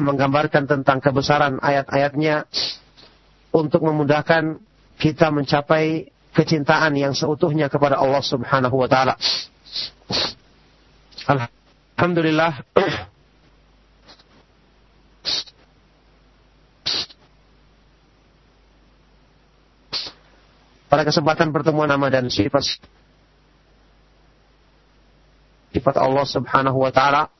menggambarkan 0.00 0.64
tentang 0.68 0.98
kebesaran 1.00 1.60
ayat-ayatnya 1.60 2.48
untuk 3.54 3.86
memudahkan 3.86 4.58
kita 4.98 5.30
mencapai 5.30 6.10
kecintaan 6.34 6.98
yang 6.98 7.14
seutuhnya 7.14 7.70
kepada 7.70 7.98
Allah 7.98 8.22
Subhanahu 8.22 8.74
wa 8.74 8.88
taala. 8.90 9.14
Alhamdulillah 11.24 12.66
pada 20.90 21.02
kesempatan 21.06 21.50
pertemuan 21.54 21.90
nama 21.90 22.06
dan 22.06 22.30
sifat 22.30 22.82
sifat 25.74 25.96
Allah 25.98 26.22
Subhanahu 26.22 26.78
wa 26.82 26.94
taala 26.94 27.30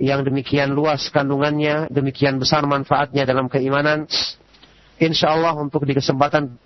yang 0.00 0.24
demikian 0.24 0.72
luas 0.72 1.12
kandungannya, 1.12 1.92
demikian 1.92 2.40
besar 2.40 2.64
manfaatnya 2.64 3.28
dalam 3.28 3.52
keimanan. 3.52 4.08
Insya 4.96 5.36
Allah 5.36 5.52
untuk 5.60 5.84
di 5.84 5.92
kesempatan 5.92 6.56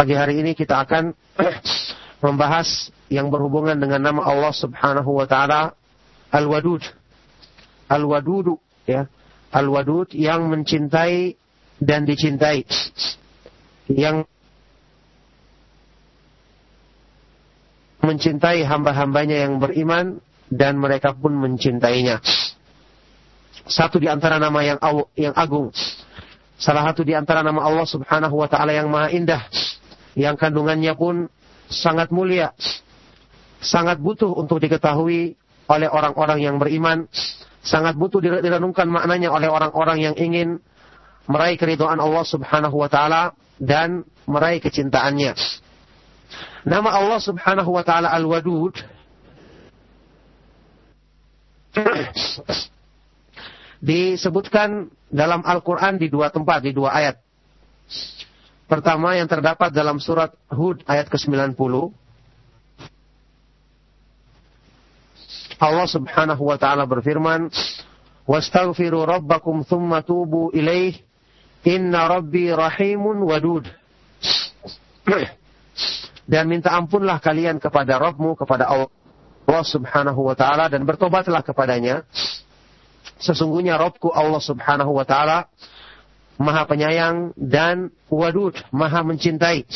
pagi 0.00 0.16
hari 0.16 0.40
ini 0.40 0.56
kita 0.56 0.80
akan 0.80 1.12
membahas 2.24 2.88
yang 3.12 3.28
berhubungan 3.28 3.76
dengan 3.76 4.00
nama 4.00 4.24
Allah 4.24 4.56
Subhanahu 4.56 5.20
wa 5.20 5.28
taala 5.28 5.76
Al-Wadud. 6.32 6.80
Al-Wadudu 7.92 8.56
ya. 8.88 9.04
Al-Wadud 9.52 10.16
yang 10.16 10.48
mencintai 10.48 11.36
dan 11.76 12.08
dicintai. 12.08 12.64
Yang 13.92 14.24
mencintai 18.00 18.64
hamba-hambanya 18.64 19.44
yang 19.44 19.60
beriman 19.60 20.24
dan 20.50 20.76
mereka 20.76 21.14
pun 21.14 21.32
mencintainya. 21.38 22.18
Satu 23.70 24.02
di 24.02 24.10
antara 24.10 24.42
nama 24.42 24.58
yang 24.66 24.78
yang 25.14 25.34
agung. 25.38 25.70
Salah 26.60 26.84
satu 26.90 27.06
di 27.06 27.14
antara 27.14 27.40
nama 27.40 27.64
Allah 27.64 27.86
Subhanahu 27.86 28.34
wa 28.36 28.50
taala 28.50 28.74
yang 28.74 28.90
maha 28.90 29.14
indah 29.14 29.42
yang 30.18 30.34
kandungannya 30.34 30.92
pun 30.98 31.30
sangat 31.70 32.10
mulia. 32.10 32.50
Sangat 33.62 34.02
butuh 34.02 34.34
untuk 34.34 34.58
diketahui 34.58 35.38
oleh 35.70 35.88
orang-orang 35.88 36.42
yang 36.42 36.56
beriman, 36.58 37.06
sangat 37.62 37.94
butuh 37.94 38.18
direnungkan 38.18 38.90
maknanya 38.90 39.30
oleh 39.30 39.46
orang-orang 39.46 40.02
yang 40.02 40.14
ingin 40.18 40.58
meraih 41.30 41.54
keridhaan 41.54 42.02
Allah 42.02 42.26
Subhanahu 42.26 42.74
wa 42.74 42.90
taala 42.90 43.36
dan 43.60 44.02
meraih 44.26 44.58
kecintaannya. 44.58 45.36
Nama 46.66 46.90
Allah 46.90 47.20
Subhanahu 47.22 47.70
wa 47.70 47.84
taala 47.86 48.10
Al-Wadud 48.10 48.99
disebutkan 53.80 54.92
dalam 55.08 55.40
Al-Qur'an 55.42 55.96
di 55.96 56.12
dua 56.12 56.28
tempat, 56.28 56.62
di 56.62 56.76
dua 56.76 56.92
ayat. 56.94 57.16
Pertama 58.70 59.18
yang 59.18 59.26
terdapat 59.26 59.74
dalam 59.74 59.98
surat 59.98 60.30
Hud 60.46 60.86
ayat 60.86 61.10
ke-90. 61.10 61.90
Allah 65.60 65.88
Subhanahu 65.90 66.42
wa 66.46 66.56
taala 66.56 66.86
berfirman, 66.86 67.50
"Wastaghfiru 68.24 69.04
rabbakum 69.04 69.66
thumma 69.66 70.06
tubu 70.06 70.54
ilaih, 70.54 70.94
inna 71.66 72.06
rabbi 72.06 72.48
rahimun 72.54 73.26
wadud." 73.26 73.66
dan 76.30 76.46
minta 76.46 76.70
ampunlah 76.70 77.18
kalian 77.18 77.58
kepada 77.58 77.98
Rabbmu, 77.98 78.38
kepada 78.38 78.70
Allah 78.70 78.86
subhanahu 79.66 80.20
wa 80.22 80.38
ta'ala 80.38 80.70
dan 80.70 80.86
bertobatlah 80.86 81.42
kepadanya. 81.42 82.06
Sesungguhnya 83.20 83.76
Rabbku 83.76 84.14
Allah 84.14 84.40
subhanahu 84.40 84.94
wa 84.94 85.04
ta'ala 85.04 85.50
maha 86.40 86.62
penyayang 86.64 87.36
dan 87.36 87.90
wadud, 88.08 88.56
maha 88.72 89.04
mencintai. 89.04 89.66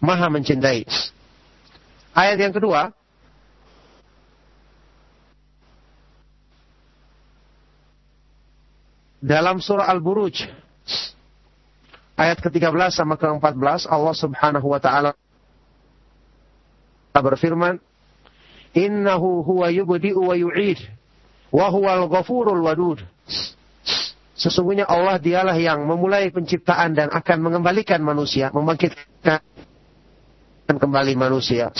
Maha 0.00 0.30
mencintai. 0.32 0.88
Ayat 2.16 2.38
yang 2.40 2.54
kedua, 2.54 2.96
dalam 9.20 9.60
surah 9.60 9.90
Al-Buruj 9.90 10.46
ayat 12.16 12.38
ke-13 12.40 12.94
sama 12.94 13.18
ke-14 13.20 13.90
Allah 13.90 14.14
Subhanahu 14.16 14.66
wa 14.70 14.80
taala 14.80 15.12
berfirman 17.16 17.80
innahu 18.76 19.40
huwa 19.40 19.72
yubdi'u 19.72 20.20
wa 20.20 20.36
yu'id 20.36 20.78
wa 21.48 21.72
wadud 21.72 23.00
Sesungguhnya 24.36 24.84
Allah 24.84 25.16
dialah 25.16 25.56
yang 25.56 25.88
memulai 25.88 26.28
penciptaan 26.28 26.92
dan 26.92 27.08
akan 27.08 27.40
mengembalikan 27.40 28.04
manusia, 28.04 28.52
membangkitkan 28.52 29.40
kembali 30.68 31.16
manusia. 31.16 31.72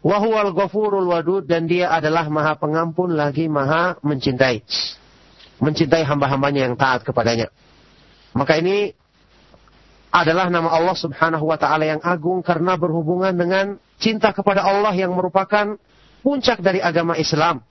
Wahuwal 0.00 0.56
ghafurul 0.56 1.04
wadud 1.04 1.44
dan 1.44 1.68
dia 1.68 1.92
adalah 1.92 2.32
maha 2.32 2.56
pengampun 2.56 3.12
lagi 3.12 3.44
maha 3.48 4.00
mencintai 4.00 4.64
mencintai 5.64 6.04
hamba-hambanya 6.04 6.68
yang 6.68 6.76
taat 6.76 7.04
kepadanya. 7.04 7.48
Maka 8.36 8.60
ini 8.60 8.92
adalah 10.14 10.46
nama 10.46 10.70
Allah 10.70 10.94
Subhanahu 10.94 11.42
wa 11.50 11.58
taala 11.58 11.90
yang 11.90 11.98
agung 11.98 12.38
karena 12.46 12.78
berhubungan 12.78 13.34
dengan 13.34 13.82
cinta 13.98 14.30
kepada 14.30 14.62
Allah 14.62 14.94
yang 14.94 15.10
merupakan 15.10 15.74
puncak 16.22 16.62
dari 16.62 16.78
agama 16.78 17.18
Islam. 17.18 17.66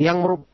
Yang 0.00 0.48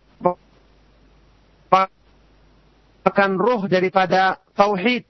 merupakan 2.99 3.31
roh 3.39 3.63
daripada 3.71 4.43
tauhid 4.59 5.07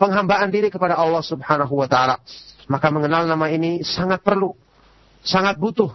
penghambaan 0.00 0.48
diri 0.48 0.72
kepada 0.72 0.96
Allah 0.96 1.20
Subhanahu 1.20 1.76
wa 1.76 1.84
taala. 1.84 2.16
Maka 2.72 2.88
mengenal 2.88 3.28
nama 3.28 3.52
ini 3.52 3.84
sangat 3.84 4.24
perlu, 4.24 4.56
sangat 5.20 5.60
butuh 5.60 5.92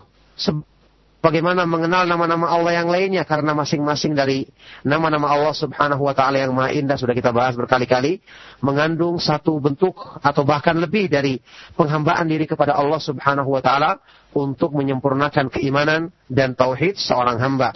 bagaimana 1.24 1.64
mengenal 1.64 2.04
nama-nama 2.04 2.52
Allah 2.52 2.84
yang 2.84 2.92
lainnya 2.92 3.24
karena 3.24 3.56
masing-masing 3.56 4.12
dari 4.12 4.44
nama-nama 4.84 5.32
Allah 5.32 5.56
Subhanahu 5.56 6.04
wa 6.04 6.12
taala 6.12 6.44
yang 6.44 6.52
Maha 6.52 6.76
Indah 6.76 7.00
sudah 7.00 7.16
kita 7.16 7.32
bahas 7.32 7.56
berkali-kali 7.56 8.20
mengandung 8.60 9.16
satu 9.24 9.56
bentuk 9.64 9.96
atau 10.20 10.44
bahkan 10.44 10.76
lebih 10.76 11.08
dari 11.08 11.40
penghambaan 11.80 12.28
diri 12.28 12.44
kepada 12.44 12.76
Allah 12.76 13.00
Subhanahu 13.00 13.56
wa 13.56 13.64
taala 13.64 14.04
untuk 14.36 14.76
menyempurnakan 14.76 15.48
keimanan 15.48 16.12
dan 16.28 16.60
tauhid 16.60 17.00
seorang 17.00 17.40
hamba. 17.40 17.72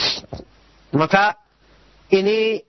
Maka 0.91 1.39
ini 2.11 2.59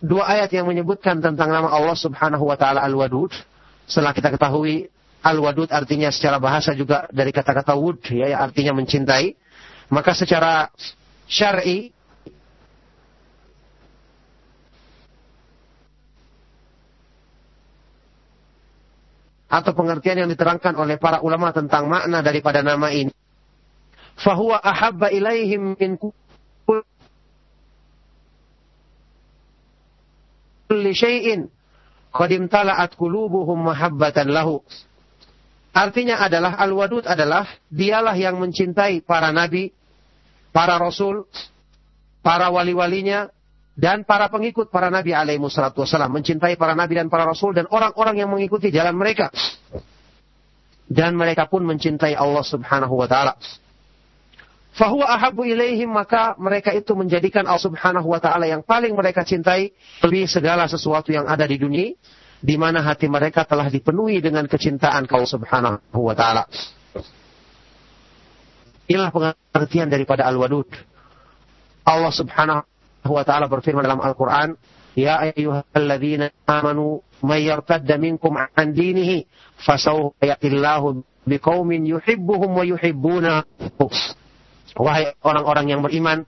dua 0.00 0.24
ayat 0.40 0.48
yang 0.56 0.64
menyebutkan 0.64 1.20
tentang 1.20 1.52
nama 1.52 1.68
Allah 1.68 1.94
Subhanahu 2.00 2.48
wa 2.48 2.56
taala 2.56 2.80
Al-Wadud. 2.80 3.30
Setelah 3.84 4.16
kita 4.16 4.32
ketahui 4.32 4.88
Al-Wadud 5.20 5.68
artinya 5.68 6.08
secara 6.08 6.40
bahasa 6.40 6.72
juga 6.72 7.04
dari 7.12 7.28
kata-kata 7.28 7.76
wud 7.76 8.00
ya, 8.08 8.40
artinya 8.40 8.72
mencintai. 8.72 9.41
Maka 9.92 10.16
secara 10.16 10.72
syar'i 11.28 11.92
atau 19.52 19.76
pengertian 19.76 20.24
yang 20.24 20.32
diterangkan 20.32 20.72
oleh 20.80 20.96
para 20.96 21.20
ulama 21.20 21.52
tentang 21.52 21.84
makna 21.92 22.24
daripada 22.24 22.64
nama 22.64 22.88
ini. 22.88 23.12
Fahuwa 24.16 24.64
ahabba 24.64 25.12
ilaihim 25.12 25.76
min 25.76 26.00
kulli 30.72 30.92
syai'in 30.96 31.52
qad 32.16 32.32
imtala'at 32.32 32.96
qulubuhum 32.96 33.60
mahabbatan 33.60 34.32
lahu. 34.32 34.64
Artinya 35.72 36.20
adalah 36.20 36.56
Al-Wadud 36.56 37.04
adalah 37.08 37.44
dialah 37.68 38.16
yang 38.16 38.40
mencintai 38.40 39.04
para 39.04 39.32
nabi, 39.32 39.72
para 40.52 40.78
rasul, 40.78 41.26
para 42.20 42.52
wali-walinya, 42.52 43.32
dan 43.72 44.04
para 44.04 44.28
pengikut 44.28 44.68
para 44.68 44.92
nabi 44.92 45.16
alaihi 45.16 45.40
wassalatu 45.40 45.82
wassalam. 45.82 46.12
Mencintai 46.12 46.60
para 46.60 46.76
nabi 46.76 47.00
dan 47.00 47.08
para 47.08 47.24
rasul 47.24 47.56
dan 47.56 47.64
orang-orang 47.72 48.20
yang 48.20 48.30
mengikuti 48.30 48.68
jalan 48.68 48.94
mereka. 48.94 49.32
Dan 50.92 51.16
mereka 51.16 51.48
pun 51.48 51.64
mencintai 51.64 52.12
Allah 52.12 52.44
subhanahu 52.44 52.92
wa 52.92 53.08
ta'ala. 53.08 53.32
Fahuwa 54.72 55.08
ahabu 55.08 55.44
ilaihim 55.44 55.88
maka 55.88 56.36
mereka 56.36 56.72
itu 56.72 56.92
menjadikan 56.96 57.44
Allah 57.44 57.64
subhanahu 57.64 58.08
wa 58.08 58.20
ta'ala 58.20 58.44
yang 58.44 58.60
paling 58.64 58.92
mereka 58.92 59.24
cintai 59.24 59.72
lebih 60.04 60.28
segala 60.28 60.68
sesuatu 60.68 61.12
yang 61.12 61.28
ada 61.28 61.44
di 61.48 61.56
dunia 61.56 61.96
di 62.42 62.58
mana 62.58 62.82
hati 62.82 63.06
mereka 63.06 63.46
telah 63.46 63.70
dipenuhi 63.70 64.18
dengan 64.18 64.50
kecintaan 64.50 65.06
Allah 65.06 65.30
Subhanahu 65.30 65.98
wa 66.02 66.14
taala. 66.18 66.50
Inilah 68.92 69.08
pengertian 69.08 69.88
daripada 69.88 70.28
Al-Wadud. 70.28 70.68
Allah 71.88 72.12
Subhanahu 72.12 73.08
wa 73.08 73.24
taala 73.24 73.48
berfirman 73.48 73.80
dalam 73.80 74.04
Al-Qur'an, 74.04 74.52
"Ya 74.92 75.16
ayyuhalladzina 75.32 76.28
amanu 76.44 77.00
may 77.24 77.48
yartadda 77.48 77.96
minkum 77.96 78.36
an 78.36 78.68
dinihi 78.76 79.24
fasawfa 79.64 80.20
ya'tillahu 80.20 81.00
biqaumin 81.24 81.88
yuhibbuhum 81.88 82.52
wa 82.52 82.64
yuhibbunahu 82.68 83.88
Wahai 84.72 85.12
orang-orang 85.20 85.66
yang 85.68 85.80
beriman, 85.84 86.24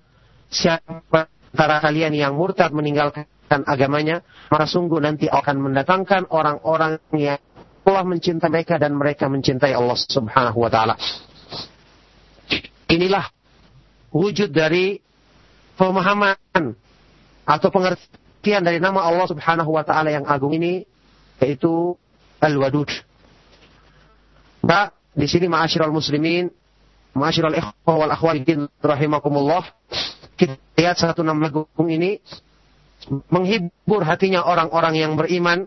siapa 0.52 1.32
antara 1.52 1.80
kalian 1.80 2.12
yang 2.12 2.36
murtad 2.36 2.76
meninggalkan 2.76 3.24
agamanya, 3.48 4.20
maka 4.52 4.68
sungguh 4.68 5.00
nanti 5.00 5.32
akan 5.32 5.64
mendatangkan 5.64 6.28
orang-orang 6.28 7.00
yang 7.16 7.40
Allah 7.84 8.04
mencintai 8.04 8.48
mereka 8.48 8.80
dan 8.80 8.96
mereka 8.96 9.28
mencintai 9.28 9.72
Allah 9.76 9.96
Subhanahu 9.96 10.60
wa 10.60 10.68
taala. 10.72 10.96
Inilah 12.94 13.26
wujud 14.14 14.54
dari 14.54 15.02
pemahaman 15.74 16.78
atau 17.42 17.68
pengertian 17.74 18.62
dari 18.62 18.78
nama 18.78 19.02
Allah 19.02 19.26
Subhanahu 19.26 19.74
wa 19.74 19.82
taala 19.82 20.14
yang 20.14 20.22
agung 20.30 20.54
ini 20.54 20.86
yaitu 21.42 21.98
Al-Wadud. 22.38 22.86
Nah, 24.62 24.94
di 25.10 25.26
sini 25.26 25.50
ma'asyiral 25.50 25.90
muslimin, 25.90 26.46
ma'asyiral 27.18 27.58
ikhwah 27.58 27.96
wal 27.98 28.12
akhwatin 28.14 28.70
rahimakumullah, 28.78 29.66
kita 30.38 30.54
lihat 30.78 30.96
satu 30.96 31.26
nama 31.26 31.50
agung 31.50 31.90
ini 31.90 32.22
menghibur 33.28 34.06
hatinya 34.06 34.46
orang-orang 34.46 34.94
yang 34.94 35.12
beriman, 35.18 35.66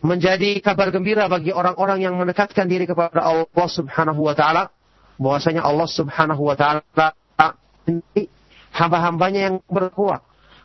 menjadi 0.00 0.62
kabar 0.62 0.94
gembira 0.94 1.26
bagi 1.26 1.50
orang-orang 1.50 2.06
yang 2.06 2.14
mendekatkan 2.14 2.70
diri 2.70 2.86
kepada 2.86 3.18
Allah 3.18 3.68
Subhanahu 3.68 4.22
wa 4.22 4.34
taala 4.38 4.70
bahwasanya 5.22 5.62
Allah 5.62 5.88
Subhanahu 5.88 6.42
wa 6.42 6.56
taala 6.58 7.14
hamba-hambanya 8.72 9.40
yang 9.52 9.56
berkuat 9.70 10.22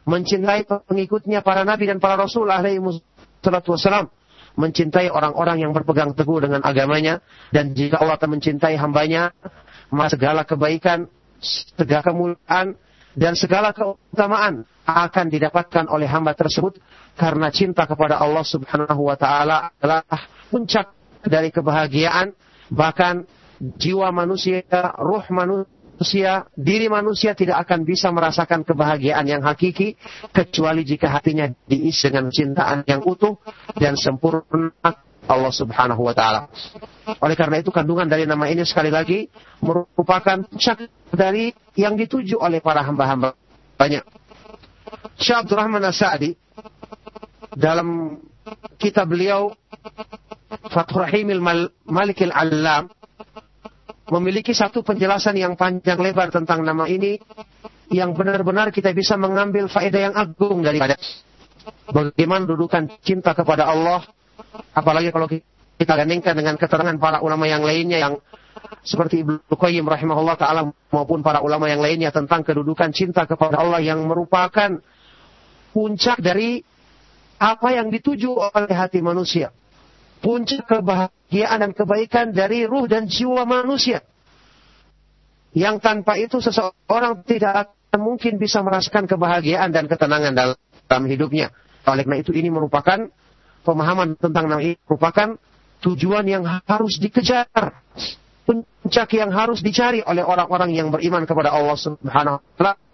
mencintai 0.07 0.63
pengikutnya 0.65 1.43
para 1.43 1.67
nabi 1.67 1.91
dan 1.91 1.99
para 1.99 2.15
rasul 2.15 2.47
alaihi 2.47 2.79
wassalam 2.79 4.07
mencintai 4.57 5.13
orang-orang 5.13 5.61
yang 5.61 5.71
berpegang 5.75 6.17
teguh 6.17 6.41
dengan 6.41 6.65
agamanya 6.65 7.21
dan 7.53 7.77
jika 7.77 8.01
Allah 8.01 8.17
telah 8.17 8.33
mencintai 8.39 8.73
hambanya 8.79 9.29
maka 9.93 10.17
segala 10.17 10.41
kebaikan 10.47 11.05
segala 11.77 12.01
kemuliaan 12.01 12.73
dan 13.13 13.33
segala 13.37 13.73
keutamaan 13.75 14.65
akan 14.87 15.25
didapatkan 15.27 15.85
oleh 15.91 16.07
hamba 16.07 16.33
tersebut 16.33 16.79
karena 17.19 17.51
cinta 17.51 17.83
kepada 17.83 18.17
Allah 18.17 18.45
Subhanahu 18.47 19.11
wa 19.11 19.17
taala 19.19 19.75
adalah 19.77 20.01
puncak 20.47 20.95
dari 21.27 21.51
kebahagiaan 21.51 22.31
bahkan 22.71 23.27
jiwa 23.59 24.13
manusia, 24.13 24.61
ruh 24.97 25.25
manusia, 25.33 26.45
diri 26.53 26.87
manusia 26.87 27.33
tidak 27.33 27.67
akan 27.67 27.85
bisa 27.85 28.13
merasakan 28.13 28.61
kebahagiaan 28.61 29.25
yang 29.25 29.41
hakiki 29.41 29.97
kecuali 30.29 30.85
jika 30.85 31.09
hatinya 31.09 31.49
diisi 31.65 32.09
dengan 32.09 32.29
cintaan 32.29 32.85
yang 32.85 33.01
utuh 33.03 33.37
dan 33.77 33.97
sempurna 33.97 34.71
Allah 35.27 35.51
Subhanahu 35.51 36.01
wa 36.07 36.15
taala. 36.15 36.47
Oleh 37.19 37.35
karena 37.35 37.59
itu 37.59 37.69
kandungan 37.69 38.07
dari 38.07 38.23
nama 38.23 38.47
ini 38.47 38.63
sekali 38.63 38.87
lagi 38.87 39.27
merupakan 39.59 40.47
puncak 40.47 40.87
dari 41.11 41.51
yang 41.75 41.99
dituju 41.99 42.39
oleh 42.39 42.63
para 42.63 42.81
hamba-hamba 42.81 43.35
banyak. 43.75 44.01
Syekh 45.19 45.45
Abdul 45.45 45.59
Rahman 45.59 45.83
As-Sa'di 45.83 46.31
dalam 47.53 48.17
kitab 48.79 49.11
beliau 49.11 49.51
Fathur 50.71 51.03
Rahimil 51.03 51.43
Malik 51.83 52.23
Al-Allam 52.23 52.87
memiliki 54.11 54.55
satu 54.55 54.83
penjelasan 54.83 55.35
yang 55.35 55.53
panjang 55.59 55.99
lebar 55.99 56.31
tentang 56.31 56.63
nama 56.63 56.87
ini 56.87 57.19
yang 57.91 58.15
benar-benar 58.15 58.71
kita 58.71 58.91
bisa 58.95 59.15
mengambil 59.19 59.67
faedah 59.67 60.11
yang 60.11 60.15
agung 60.15 60.63
daripada 60.63 60.95
bagaimana 61.91 62.47
dudukan 62.47 62.99
cinta 63.03 63.35
kepada 63.35 63.67
Allah. 63.67 64.03
Apalagi 64.71 65.11
kalau 65.11 65.27
kita 65.77 65.93
gandingkan 65.93 66.33
dengan 66.37 66.55
keterangan 66.55 66.95
para 66.97 67.19
ulama 67.19 67.45
yang 67.45 67.63
lainnya 67.63 67.99
yang 67.99 68.13
seperti 68.81 69.21
Ibnu 69.21 69.53
Qayyim 69.53 69.85
rahimahullah 69.85 70.35
taala 70.39 70.71
maupun 70.89 71.21
para 71.21 71.43
ulama 71.43 71.69
yang 71.69 71.83
lainnya 71.83 72.09
tentang 72.09 72.41
kedudukan 72.41 72.89
cinta 72.95 73.27
kepada 73.27 73.61
Allah 73.61 73.83
yang 73.83 74.01
merupakan 74.07 74.79
puncak 75.75 76.17
dari 76.23 76.63
apa 77.37 77.69
yang 77.69 77.93
dituju 77.93 78.33
oleh 78.33 78.73
hati 78.73 78.97
manusia 79.03 79.53
puncak 80.19 80.65
kebahagiaan 80.65 81.57
dan 81.63 81.71
kebaikan 81.73 82.33
dari 82.33 82.65
ruh 82.65 82.85
dan 82.89 83.05
jiwa 83.05 83.45
manusia. 83.45 84.01
Yang 85.57 85.75
tanpa 85.81 86.19
itu 86.21 86.37
seseorang 86.37 87.25
tidak 87.25 87.69
akan 87.69 87.99
mungkin 88.03 88.37
bisa 88.37 88.61
merasakan 88.61 89.09
kebahagiaan 89.09 89.73
dan 89.73 89.89
ketenangan 89.89 90.33
dalam 90.35 91.03
hidupnya. 91.09 91.49
Oleh 91.87 92.03
karena 92.03 92.19
itu 92.19 92.35
ini 92.35 92.51
merupakan 92.51 93.07
pemahaman 93.63 94.19
tentang 94.19 94.51
nama 94.51 94.61
ini 94.61 94.75
merupakan 94.85 95.39
tujuan 95.81 96.25
yang 96.27 96.43
harus 96.45 96.99
dikejar. 96.99 97.47
Puncak 98.47 99.11
yang 99.17 99.31
harus 99.35 99.59
dicari 99.59 99.99
oleh 100.03 100.23
orang-orang 100.23 100.71
yang 100.71 100.87
beriman 100.87 101.27
kepada 101.27 101.51
Allah 101.51 101.75
Subhanahu 101.75 102.39
wa 102.39 102.55
taala 102.55 102.86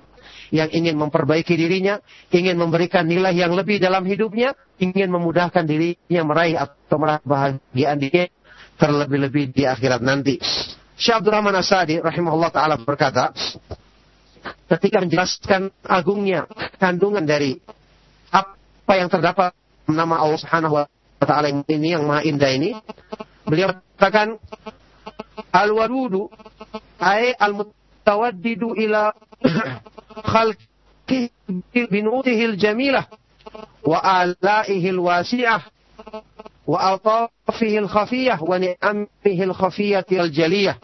yang 0.53 0.69
ingin 0.69 0.93
memperbaiki 1.01 1.57
dirinya, 1.57 1.97
ingin 2.29 2.61
memberikan 2.61 3.09
nilai 3.09 3.33
yang 3.33 3.57
lebih 3.57 3.81
dalam 3.81 4.05
hidupnya, 4.05 4.53
ingin 4.77 5.09
memudahkan 5.09 5.65
dirinya 5.65 6.21
meraih 6.21 6.61
atau 6.61 7.01
meraih 7.01 7.25
bahagiaan 7.25 7.97
dia 7.97 8.29
terlebih-lebih 8.77 9.49
di 9.49 9.65
akhirat 9.65 10.05
nanti. 10.05 10.37
Syekh 10.93 11.25
Abdul 11.25 11.33
Rahman 11.33 11.57
Asadi 11.57 11.97
rahimahullah 11.97 12.53
taala 12.53 12.77
berkata, 12.77 13.33
ketika 14.77 15.01
menjelaskan 15.01 15.73
agungnya 15.81 16.45
kandungan 16.77 17.25
dari 17.25 17.57
apa 18.29 18.93
yang 18.93 19.09
terdapat 19.09 19.57
nama 19.89 20.21
Allah 20.21 20.37
Subhanahu 20.37 20.85
wa 20.85 20.85
taala 21.25 21.49
ini 21.49 21.97
yang 21.97 22.05
maha 22.05 22.21
indah 22.29 22.53
ini, 22.53 22.77
beliau 23.41 23.73
katakan 23.97 24.37
al-wadudu 25.49 26.29
ay 27.01 27.33
al-mutawaddidu 27.41 28.77
ila 28.85 29.17
خلقه 30.24 31.30
بنوته 31.74 32.44
الجميلة 32.44 33.06
وآلائه 33.82 34.90
الواسعة 34.90 35.62
وألطافه 36.66 37.78
الخفية 37.78 38.38
ونعمه 38.42 39.06
الخفية 39.26 40.06
الجلية 40.12 40.78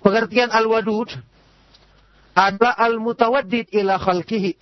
Pengertian 0.00 0.48
al-wadud 0.48 1.12
adalah 2.32 2.72
al-mutawaddid 2.80 3.68
ila 3.68 4.00
khalqihi. 4.00 4.56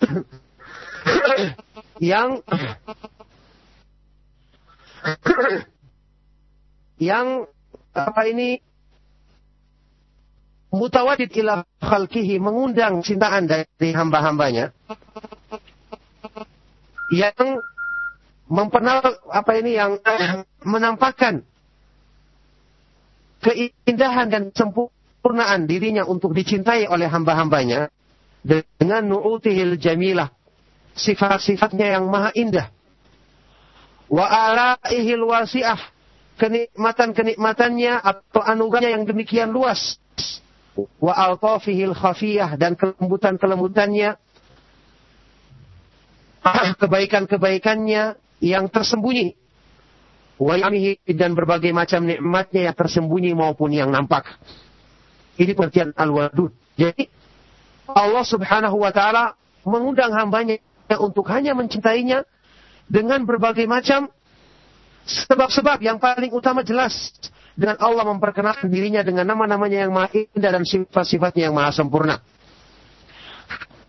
yang 2.11 2.43
yang 6.99 7.47
apa 7.95 8.21
ini 8.27 8.59
mutawadid 10.74 11.30
ila 11.38 11.62
khalqihi 11.78 12.42
mengundang 12.42 13.00
cintaan 13.06 13.46
dari 13.46 13.90
hamba-hambanya 13.94 14.74
yang 17.14 17.62
mempenal 18.50 19.00
apa 19.30 19.52
ini 19.56 19.78
yang 19.78 20.02
menampakkan 20.66 21.46
keindahan 23.44 24.28
dan 24.28 24.42
sempurnaan 24.50 25.68
dirinya 25.68 26.02
untuk 26.08 26.34
dicintai 26.34 26.90
oleh 26.90 27.06
hamba-hambanya 27.06 27.92
dengan 28.44 29.04
nu'utihil 29.08 29.80
jamilah 29.80 30.28
sifat-sifatnya 30.96 31.96
yang 31.98 32.04
maha 32.08 32.30
indah. 32.36 32.68
Wa 34.08 34.28
alaihil 34.28 35.24
wasi'ah 35.24 35.80
kenikmatan-kenikmatannya 36.36 37.94
atau 38.04 38.42
anugerahnya 38.44 38.90
yang 39.00 39.04
demikian 39.08 39.48
luas 39.54 39.96
wa 40.76 41.14
altafihil 41.14 41.94
khafiyah 41.94 42.58
dan 42.58 42.74
kelembutan-kelembutannya. 42.74 44.18
Kebaikan-kebaikannya 46.76 48.20
yang 48.44 48.68
tersembunyi. 48.68 49.32
Wa 50.36 50.58
dan 51.08 51.30
berbagai 51.32 51.72
macam 51.72 52.04
nikmatnya 52.04 52.68
yang 52.68 52.76
tersembunyi 52.76 53.32
maupun 53.32 53.72
yang 53.72 53.88
nampak. 53.88 54.28
Ini 55.40 55.56
pengertian 55.56 55.96
al-wadud. 55.96 56.52
Jadi 56.76 57.08
Allah 57.88 58.24
subhanahu 58.26 58.76
wa 58.76 58.90
ta'ala 58.90 59.38
mengundang 59.64 60.12
hambanya 60.12 60.60
untuk 61.00 61.24
hanya 61.32 61.56
mencintainya 61.56 62.28
dengan 62.84 63.24
berbagai 63.24 63.64
macam 63.64 64.12
sebab-sebab 65.04 65.80
yang 65.80 65.96
paling 66.00 66.32
utama 66.32 66.60
jelas 66.64 67.12
dengan 67.54 67.78
Allah 67.78 68.04
memperkenalkan 68.10 68.66
dirinya 68.66 69.06
dengan 69.06 69.30
nama-namanya 69.30 69.86
yang 69.86 69.92
maha 69.94 70.26
indah 70.34 70.50
dan 70.50 70.66
sifat-sifatnya 70.66 71.50
yang 71.50 71.54
maha 71.54 71.70
sempurna. 71.70 72.18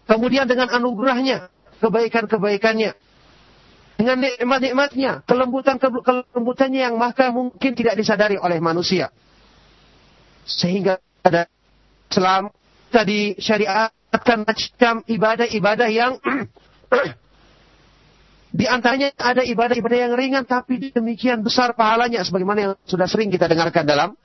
Kemudian 0.06 0.46
dengan 0.46 0.70
anugerahnya, 0.70 1.50
kebaikan-kebaikannya, 1.82 2.94
dengan 3.96 4.18
nikmat-nikmatnya, 4.22 5.26
kelembutan-kelembutannya 5.26 6.82
yang 6.86 6.96
maka 7.00 7.34
mungkin 7.34 7.74
tidak 7.74 7.98
disadari 7.98 8.38
oleh 8.38 8.62
manusia. 8.62 9.10
Sehingga 10.46 11.02
ada 11.26 11.50
Islam 12.12 12.54
tadi 12.94 13.34
syariatkan 13.42 14.46
macam 14.46 15.02
ibadah-ibadah 15.10 15.90
yang 15.90 16.22
Di 18.56 18.72
antaranya 18.72 19.12
ada 19.20 19.44
ibadah-ibadah 19.44 20.00
yang 20.08 20.14
ringan 20.16 20.48
tapi 20.48 20.80
demikian 20.96 21.44
besar 21.44 21.76
pahalanya 21.76 22.24
sebagaimana 22.24 22.60
yang 22.64 22.74
sudah 22.88 23.04
sering 23.04 23.28
kita 23.28 23.52
dengarkan 23.52 23.84
dalam 23.84 24.16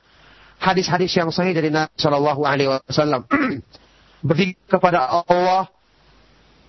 hadis-hadis 0.62 1.10
yang 1.18 1.34
sahih 1.34 1.50
dari 1.50 1.74
Nabi 1.74 1.90
Shallallahu 1.98 2.46
Alaihi 2.46 2.70
Wasallam. 2.70 3.26
Berzikir 4.28 4.54
kepada 4.70 5.26
Allah 5.26 5.66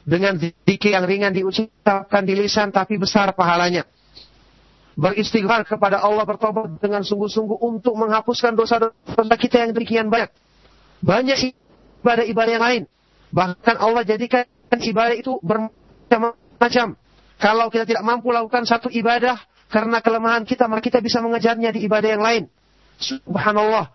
dengan 0.01 0.41
zikir 0.41 0.89
yang 0.89 1.05
ringan 1.05 1.37
diucapkan 1.37 2.25
di 2.25 2.33
lisan 2.33 2.73
tapi 2.73 2.97
besar 2.97 3.29
pahalanya. 3.37 3.85
Beristighfar 4.97 5.61
kepada 5.69 6.01
Allah 6.01 6.25
bertobat 6.25 6.81
dengan 6.81 7.05
sungguh-sungguh 7.05 7.61
untuk 7.61 7.93
menghapuskan 7.93 8.57
dosa-dosa 8.57 9.37
kita 9.37 9.69
yang 9.69 9.71
demikian 9.77 10.09
banyak. 10.09 10.33
Banyak 11.05 11.53
ibadah-ibadah 12.01 12.51
yang 12.57 12.65
lain. 12.65 12.83
Bahkan 13.29 13.75
Allah 13.77 14.01
jadikan 14.01 14.49
ibadah 14.73 15.13
itu 15.13 15.37
bermacam-macam. 15.45 16.97
Kalau 17.41 17.74
kita 17.74 17.89
tidak 17.89 18.05
mampu 18.05 18.29
lakukan 18.29 18.69
satu 18.69 18.93
ibadah 18.93 19.41
karena 19.74 19.98
kelemahan 19.98 20.45
kita, 20.45 20.69
maka 20.69 20.86
kita 20.86 21.01
bisa 21.01 21.25
mengejarnya 21.25 21.74
di 21.74 21.89
ibadah 21.89 22.10
yang 22.13 22.21
lain. 22.21 22.43
Subhanallah. 23.01 23.89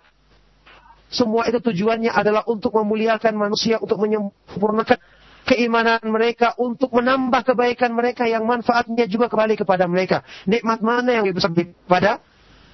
Semua 1.07 1.47
itu 1.47 1.63
tujuannya 1.63 2.11
adalah 2.11 2.43
untuk 2.51 2.75
memuliakan 2.75 3.39
manusia, 3.39 3.79
untuk 3.79 4.03
menyempurnakan 4.03 4.99
keimanan 5.47 6.03
mereka, 6.11 6.59
untuk 6.59 6.91
menambah 6.91 7.55
kebaikan 7.55 7.95
mereka 7.95 8.27
yang 8.27 8.43
manfaatnya 8.43 9.07
juga 9.07 9.31
kembali 9.31 9.55
kepada 9.55 9.87
mereka. 9.87 10.27
Nikmat 10.51 10.83
mana 10.83 11.15
yang 11.15 11.23
lebih 11.23 11.39
besar 11.39 11.55
daripada 11.55 12.19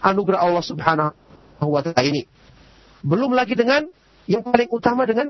anugerah 0.01 0.41
Allah 0.41 0.65
Subhanahu 0.65 1.13
wa 1.69 1.81
taala 1.85 2.01
ini. 2.01 2.25
Belum 3.05 3.37
lagi 3.37 3.53
dengan 3.53 3.85
yang 4.25 4.41
paling 4.41 4.73
utama 4.73 5.05
dengan 5.05 5.29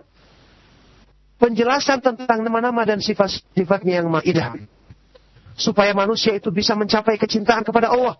penjelasan 1.42 1.98
tentang 1.98 2.46
nama-nama 2.46 2.86
dan 2.86 3.02
sifat-sifatnya 3.02 3.98
yang 3.98 4.06
ma'idah. 4.06 4.54
Supaya 5.54 5.92
manusia 5.92 6.32
itu 6.32 6.48
bisa 6.48 6.72
mencapai 6.72 7.20
kecintaan 7.20 7.62
kepada 7.62 7.92
Allah. 7.92 8.16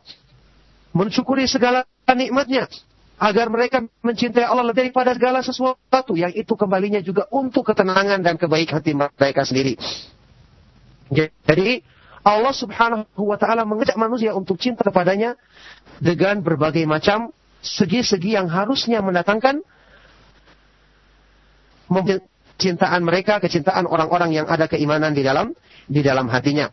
Mensyukuri 0.92 1.48
segala 1.48 1.88
nikmatnya 2.12 2.68
agar 3.22 3.46
mereka 3.48 3.80
mencintai 4.02 4.44
Allah 4.44 4.66
lebih 4.66 4.90
daripada 4.90 5.14
segala 5.14 5.40
sesuatu 5.40 6.12
yang 6.18 6.34
itu 6.34 6.52
kembalinya 6.58 6.98
juga 6.98 7.30
untuk 7.30 7.70
ketenangan 7.70 8.20
dan 8.20 8.34
kebaikan 8.34 8.82
hati 8.82 8.92
mereka 8.98 9.46
sendiri. 9.46 9.78
Jadi 11.46 11.80
Allah 12.26 12.54
Subhanahu 12.54 13.22
wa 13.22 13.38
taala 13.38 13.62
mengajak 13.62 13.94
manusia 13.94 14.34
untuk 14.34 14.58
cinta 14.58 14.82
kepadanya 14.82 15.38
dengan 16.02 16.42
berbagai 16.42 16.82
macam 16.82 17.30
segi-segi 17.62 18.34
yang 18.34 18.50
harusnya 18.50 18.98
mendatangkan 19.02 19.62
kecintaan 22.58 23.02
mereka, 23.06 23.38
kecintaan 23.38 23.86
orang-orang 23.86 24.34
yang 24.34 24.46
ada 24.50 24.66
keimanan 24.66 25.14
di 25.14 25.22
dalam 25.22 25.54
di 25.86 26.00
dalam 26.02 26.26
hatinya. 26.26 26.70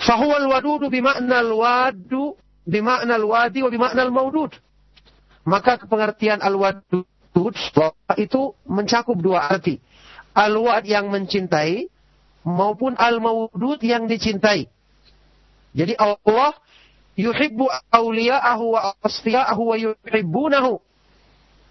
Fahuwal 0.00 0.48
wadudu 0.48 0.88
wadu 0.88 2.36
bima'nal 2.64 3.24
wadi 3.24 3.60
wa 3.60 3.70
bima'nal 3.70 4.10
maudud 4.10 4.52
maka 5.44 5.80
pengertian 5.80 6.40
al-wadud 6.44 7.06
itu 8.18 8.42
mencakup 8.68 9.16
dua 9.16 9.48
arti. 9.48 9.80
Al-wad 10.36 10.84
yang 10.86 11.08
mencintai 11.08 11.88
maupun 12.44 12.94
al-maudud 12.94 13.80
yang 13.80 14.06
dicintai. 14.06 14.68
Jadi 15.74 15.94
Allah 15.96 16.54
yuhibbu 17.14 17.66
awliya'ahu 17.90 18.64
wa 18.74 18.80
asfiya'ahu 19.02 19.62
wa 19.62 19.76
yuhibbunahu. 19.78 20.78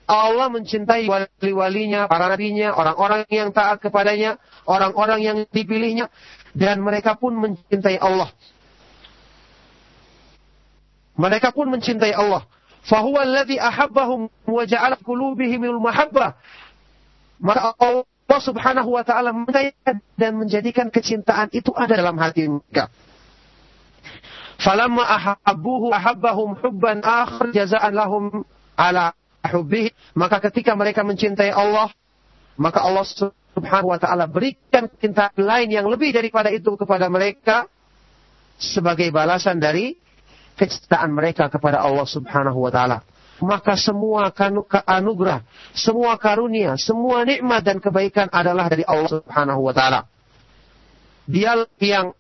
Allah 0.10 0.50
mencintai 0.50 1.06
wali-walinya, 1.06 2.10
para 2.10 2.34
nabinya, 2.34 2.74
orang-orang 2.74 3.30
yang 3.30 3.54
taat 3.54 3.78
kepadanya, 3.78 4.42
orang-orang 4.66 5.22
yang 5.22 5.38
dipilihnya, 5.54 6.10
dan 6.56 6.82
mereka 6.82 7.16
pun 7.18 7.36
mencintai 7.38 7.98
Allah. 8.02 8.30
Mereka 11.20 11.52
pun 11.52 11.68
mencintai 11.68 12.16
Allah 12.16 12.48
fahuwa 12.90 13.22
alladhi 13.22 13.60
ahabbahum 13.60 14.32
wa 14.48 14.64
ja'ala 14.64 14.98
qulubihim 15.04 15.68
mahabbah. 15.78 16.40
Maka 17.40 17.76
Allah 17.78 18.40
Subhanahu 18.40 18.90
wa 18.94 19.04
taala 19.04 19.34
dan 20.16 20.32
menjadikan 20.38 20.94
kecintaan 20.94 21.50
itu 21.52 21.74
ada 21.76 21.98
dalam 21.98 22.16
hati 22.18 22.46
mereka. 22.50 22.88
Falamma 24.60 25.08
ahabbuhu 25.08 25.96
ahabbahum 25.96 26.60
hubban 26.60 27.00
akhir 27.00 27.56
jazaan 27.56 27.96
lahum 27.96 28.44
ala 28.76 29.16
hubbihi. 29.40 29.96
Maka 30.20 30.44
ketika 30.52 30.76
mereka 30.76 31.08
mencintai 31.08 31.48
Allah, 31.48 31.88
maka 32.60 32.84
Allah 32.84 33.08
Subhanahu 33.60 33.92
wa 33.92 34.00
taala 34.00 34.26
berikan 34.26 34.88
cinta 34.98 35.30
lain 35.36 35.70
yang 35.70 35.86
lebih 35.92 36.16
daripada 36.16 36.48
itu 36.48 36.80
kepada 36.80 37.12
mereka 37.12 37.68
sebagai 38.56 39.12
balasan 39.12 39.60
dari 39.60 39.96
kecintaan 40.56 41.12
mereka 41.12 41.48
kepada 41.48 41.80
Allah 41.80 42.08
Subhanahu 42.08 42.60
wa 42.60 42.72
taala. 42.72 43.00
Maka 43.40 43.80
semua 43.80 44.36
anugerah, 44.84 45.44
semua 45.72 46.20
karunia, 46.20 46.76
semua 46.76 47.24
nikmat 47.24 47.64
dan 47.64 47.80
kebaikan 47.80 48.28
adalah 48.28 48.68
dari 48.68 48.84
Allah 48.84 49.24
Subhanahu 49.24 49.64
wa 49.64 49.72
taala. 49.72 50.04
Dia 51.24 51.56
yang 51.80 52.12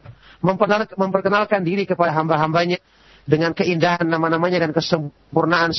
memperkenalkan 0.96 1.60
diri 1.60 1.84
kepada 1.84 2.16
hamba-hambanya 2.16 2.80
dengan 3.28 3.52
keindahan 3.52 4.08
nama-namanya 4.08 4.64
dan 4.64 4.72
kesempurnaan 4.72 5.70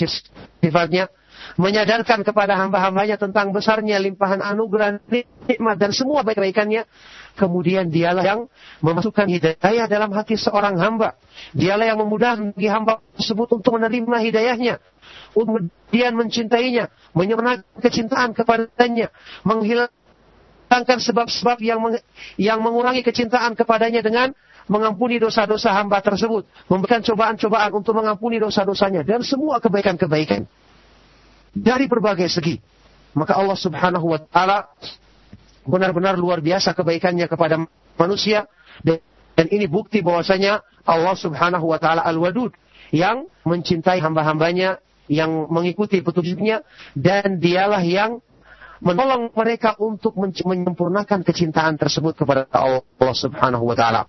sifatnya, 0.61 1.09
menyadarkan 1.55 2.25
kepada 2.25 2.57
hamba-hambanya 2.57 3.19
tentang 3.19 3.53
besarnya 3.53 3.99
limpahan 4.01 4.41
anugerah, 4.41 4.99
nikmat 5.47 5.75
dan 5.77 5.91
semua 5.93 6.25
baik-baikannya, 6.25 6.87
kemudian 7.37 7.89
dialah 7.89 8.23
yang 8.25 8.41
memasukkan 8.81 9.27
hidayah 9.29 9.85
dalam 9.85 10.13
hati 10.13 10.37
seorang 10.37 10.77
hamba. 10.79 11.17
Dialah 11.53 11.93
yang 11.93 11.99
memudahkan 12.01 12.53
bagi 12.57 12.69
hamba 12.69 13.01
tersebut 13.17 13.47
untuk 13.53 13.77
menerima 13.77 14.17
hidayahnya. 14.23 14.75
Kemudian 15.33 16.13
mencintainya, 16.15 16.89
menyempurnakan 17.13 17.65
kecintaan 17.81 18.31
kepadanya, 18.37 19.09
menghilangkan 19.43 20.97
sebab-sebab 21.01 21.57
yang 21.61 21.81
meng, 21.81 21.99
yang 22.37 22.61
mengurangi 22.61 23.01
kecintaan 23.01 23.57
kepadanya 23.57 24.01
dengan 24.05 24.31
mengampuni 24.71 25.19
dosa-dosa 25.19 25.75
hamba 25.75 25.99
tersebut, 25.99 26.47
memberikan 26.71 27.03
cobaan-cobaan 27.03 27.71
untuk 27.75 27.99
mengampuni 27.99 28.39
dosa-dosanya 28.39 29.03
dan 29.03 29.19
semua 29.19 29.59
kebaikan-kebaikan 29.59 30.47
dari 31.53 31.85
berbagai 31.85 32.27
segi. 32.27 32.57
Maka 33.13 33.37
Allah 33.37 33.57
Subhanahu 33.57 34.09
wa 34.09 34.19
taala 34.19 34.73
benar-benar 35.63 36.17
luar 36.17 36.41
biasa 36.41 36.73
kebaikannya 36.73 37.29
kepada 37.29 37.61
manusia 37.95 38.49
dan 38.83 39.45
ini 39.53 39.69
bukti 39.69 40.01
bahwasanya 40.01 40.65
Allah 40.83 41.15
Subhanahu 41.15 41.69
wa 41.69 41.79
taala 41.79 42.01
Al-Wadud 42.03 42.51
yang 42.89 43.29
mencintai 43.45 44.01
hamba-hambanya 44.01 44.81
yang 45.07 45.47
mengikuti 45.47 46.01
petunjuknya 46.01 46.65
dan 46.97 47.37
dialah 47.37 47.81
yang 47.85 48.19
menolong 48.83 49.31
mereka 49.31 49.77
untuk 49.79 50.17
menyempurnakan 50.19 51.23
kecintaan 51.23 51.79
tersebut 51.79 52.17
kepada 52.19 52.49
Allah 52.51 53.15
Subhanahu 53.15 53.63
wa 53.63 53.77
taala. 53.77 54.03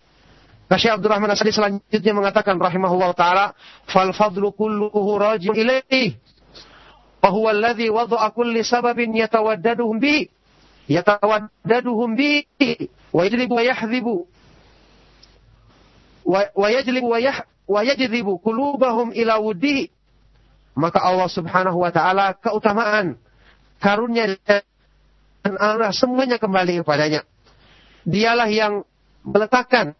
Syekh 0.75 0.99
Abdurrahman 0.99 1.31
Asadi 1.31 1.55
selanjutnya 1.55 2.13
mengatakan 2.17 2.59
rahimahullah 2.59 3.15
taala 3.15 3.55
fal 3.87 4.11
fadlu 4.11 4.51
kulluhu 4.51 5.23
raji'un 5.23 5.55
ilaihi 5.55 6.19
yatawaddaduhum 9.17 9.97
bihi 10.03 10.29
yatawaddaduhum 10.91 12.11
bi. 12.19 12.45
Wa 13.15 13.25
yajlibu 13.25 13.55
wa 13.55 13.63
yahdhibu 13.63 14.17
wa 16.27 16.69
yajlibu 16.69 17.09
wa 17.09 17.21
yah 17.21 17.45
wa 17.69 17.81
yajribu 17.85 18.41
qulubahum 18.41 19.13
ila 19.13 19.39
wuddihi 19.39 19.93
maka 20.75 20.99
Allah 20.99 21.31
Subhanahu 21.31 21.79
wa 21.79 21.95
taala 21.95 22.35
keutamaan 22.35 23.17
karunia 23.79 24.35
dan 25.45 25.55
Allah 25.61 25.93
semuanya 25.93 26.41
kembali 26.41 26.83
kepadanya. 26.83 27.23
Dialah 28.09 28.49
yang 28.49 28.83
meletakkan 29.23 29.93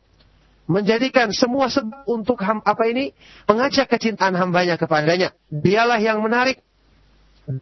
menjadikan 0.65 1.29
semua 1.37 1.69
sebab 1.69 2.09
untuk 2.09 2.41
ham, 2.41 2.65
apa 2.65 2.89
ini? 2.89 3.13
Mengajak 3.45 3.93
kecintaan 3.93 4.33
hambanya 4.35 4.81
kepadanya. 4.81 5.37
Dialah 5.53 6.01
yang 6.01 6.25
menarik 6.25 6.65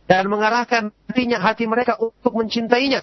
dan 0.07 0.31
mengarahkan 0.31 0.95
hatinya 1.11 1.39
hati 1.43 1.67
mereka 1.67 1.99
untuk 1.99 2.33
mencintainya. 2.39 3.03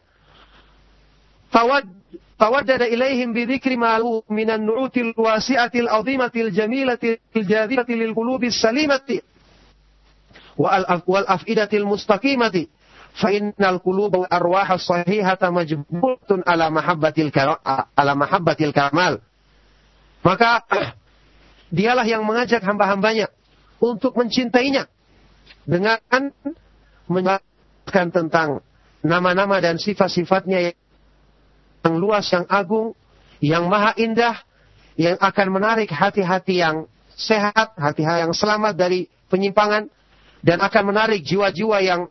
Tawaddada 2.39 2.88
ilaihim 2.88 3.36
bidzikri 3.36 3.75
ma 3.75 4.00
minan 4.31 4.63
nu'util 4.63 5.12
wasi'atil 5.12 5.91
azimatil 5.91 6.55
jamilatil 6.55 7.19
jadhibati 7.36 8.00
lil 8.00 8.15
qulubi 8.15 8.48
salimati 8.48 9.19
wal 10.55 11.27
afidatil 11.27 11.83
mustaqimati. 11.83 12.71
Fa 13.19 13.36
innal 13.36 13.83
quluba 13.83 14.24
wal 14.24 14.31
arwaha 14.31 14.79
sahihata 14.79 15.51
majbulatun 15.51 16.48
ala 16.48 16.71
mahabbatil 16.71 17.27
ala 17.91 18.13
mahabbatil 18.15 18.71
kamal. 18.71 19.19
Maka 20.24 20.63
dialah 21.75 22.07
yang 22.07 22.24
mengajak 22.24 22.63
hamba-hambanya 22.63 23.27
untuk 23.83 24.15
mencintainya 24.15 24.88
dengan 25.67 26.00
menjelaskan 27.09 28.07
tentang 28.13 28.63
nama-nama 29.01 29.57
dan 29.59 29.81
sifat-sifatnya 29.81 30.71
yang 31.83 31.95
luas, 31.97 32.29
yang 32.29 32.45
agung, 32.47 32.93
yang 33.41 33.67
maha 33.67 33.95
indah, 33.97 34.35
yang 34.99 35.15
akan 35.17 35.47
menarik 35.49 35.89
hati-hati 35.89 36.61
yang 36.61 36.85
sehat, 37.15 37.75
hati-hati 37.75 38.29
yang 38.29 38.33
selamat 38.35 38.75
dari 38.75 39.07
penyimpangan, 39.31 39.87
dan 40.39 40.63
akan 40.63 40.83
menarik 40.95 41.23
jiwa-jiwa 41.23 41.77
yang 41.83 42.07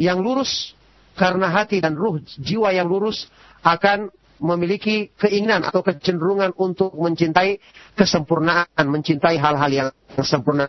yang 0.00 0.18
lurus 0.18 0.74
karena 1.14 1.52
hati 1.52 1.78
dan 1.84 1.94
ruh 1.94 2.18
jiwa 2.40 2.72
yang 2.72 2.88
lurus 2.88 3.28
akan 3.60 4.08
memiliki 4.40 5.12
keinginan 5.20 5.60
atau 5.60 5.84
kecenderungan 5.84 6.56
untuk 6.56 6.96
mencintai 6.96 7.60
kesempurnaan, 7.92 8.84
mencintai 8.88 9.36
hal-hal 9.36 9.70
yang 9.70 9.88
sempurna. 10.24 10.64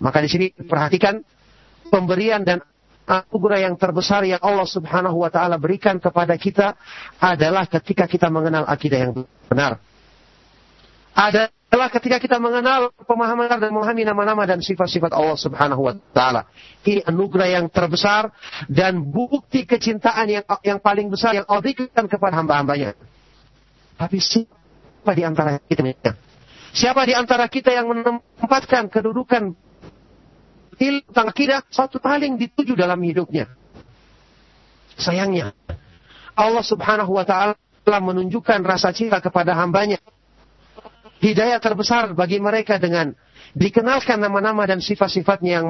Maka 0.00 0.24
di 0.24 0.28
sini 0.32 0.46
perhatikan 0.56 1.20
pemberian 1.92 2.40
dan 2.48 2.64
anugerah 3.10 3.66
yang 3.66 3.74
terbesar 3.74 4.22
yang 4.22 4.38
Allah 4.38 4.68
Subhanahu 4.70 5.18
wa 5.18 5.30
taala 5.34 5.58
berikan 5.58 5.98
kepada 5.98 6.38
kita 6.38 6.78
adalah 7.18 7.66
ketika 7.66 8.06
kita 8.06 8.30
mengenal 8.30 8.62
akidah 8.70 9.10
yang 9.10 9.12
benar. 9.50 9.82
Adalah 11.10 11.90
ketika 11.90 12.22
kita 12.22 12.38
mengenal 12.38 12.94
pemahaman 13.02 13.50
dan 13.50 13.74
memahami 13.74 14.06
nama-nama 14.06 14.46
dan 14.46 14.62
sifat-sifat 14.62 15.10
Allah 15.10 15.34
Subhanahu 15.34 15.82
wa 15.82 15.94
taala. 16.14 16.46
Ini 16.86 17.02
anugerah 17.02 17.48
yang 17.50 17.66
terbesar 17.66 18.30
dan 18.70 19.02
bukti 19.02 19.66
kecintaan 19.66 20.30
yang 20.30 20.44
yang 20.62 20.78
paling 20.78 21.10
besar 21.10 21.34
yang 21.34 21.46
Allah 21.50 21.66
berikan 21.66 22.06
kepada 22.06 22.38
hamba-hambanya. 22.38 22.94
Tapi 23.98 24.22
siapa 24.22 25.12
di 25.18 25.22
antara 25.26 25.58
kita? 25.58 26.14
Siapa 26.70 27.02
di 27.02 27.18
antara 27.18 27.50
kita 27.50 27.74
yang 27.74 27.90
menempatkan 27.90 28.86
kedudukan 28.86 29.58
ilmu 30.80 31.04
tentang 31.12 31.28
akidah 31.28 31.60
satu 31.68 32.00
paling 32.00 32.40
dituju 32.40 32.72
dalam 32.72 32.96
hidupnya? 33.04 33.52
Sayangnya, 34.96 35.52
Allah 36.32 36.64
subhanahu 36.64 37.12
wa 37.12 37.24
ta'ala 37.28 37.56
menunjukkan 37.84 38.64
rasa 38.64 38.92
cinta 38.96 39.20
kepada 39.20 39.52
hambanya. 39.56 40.00
Hidayah 41.20 41.60
terbesar 41.60 42.16
bagi 42.16 42.40
mereka 42.40 42.80
dengan 42.80 43.12
dikenalkan 43.52 44.16
nama-nama 44.16 44.64
dan 44.64 44.80
sifat-sifatnya 44.80 45.60
yang 45.60 45.66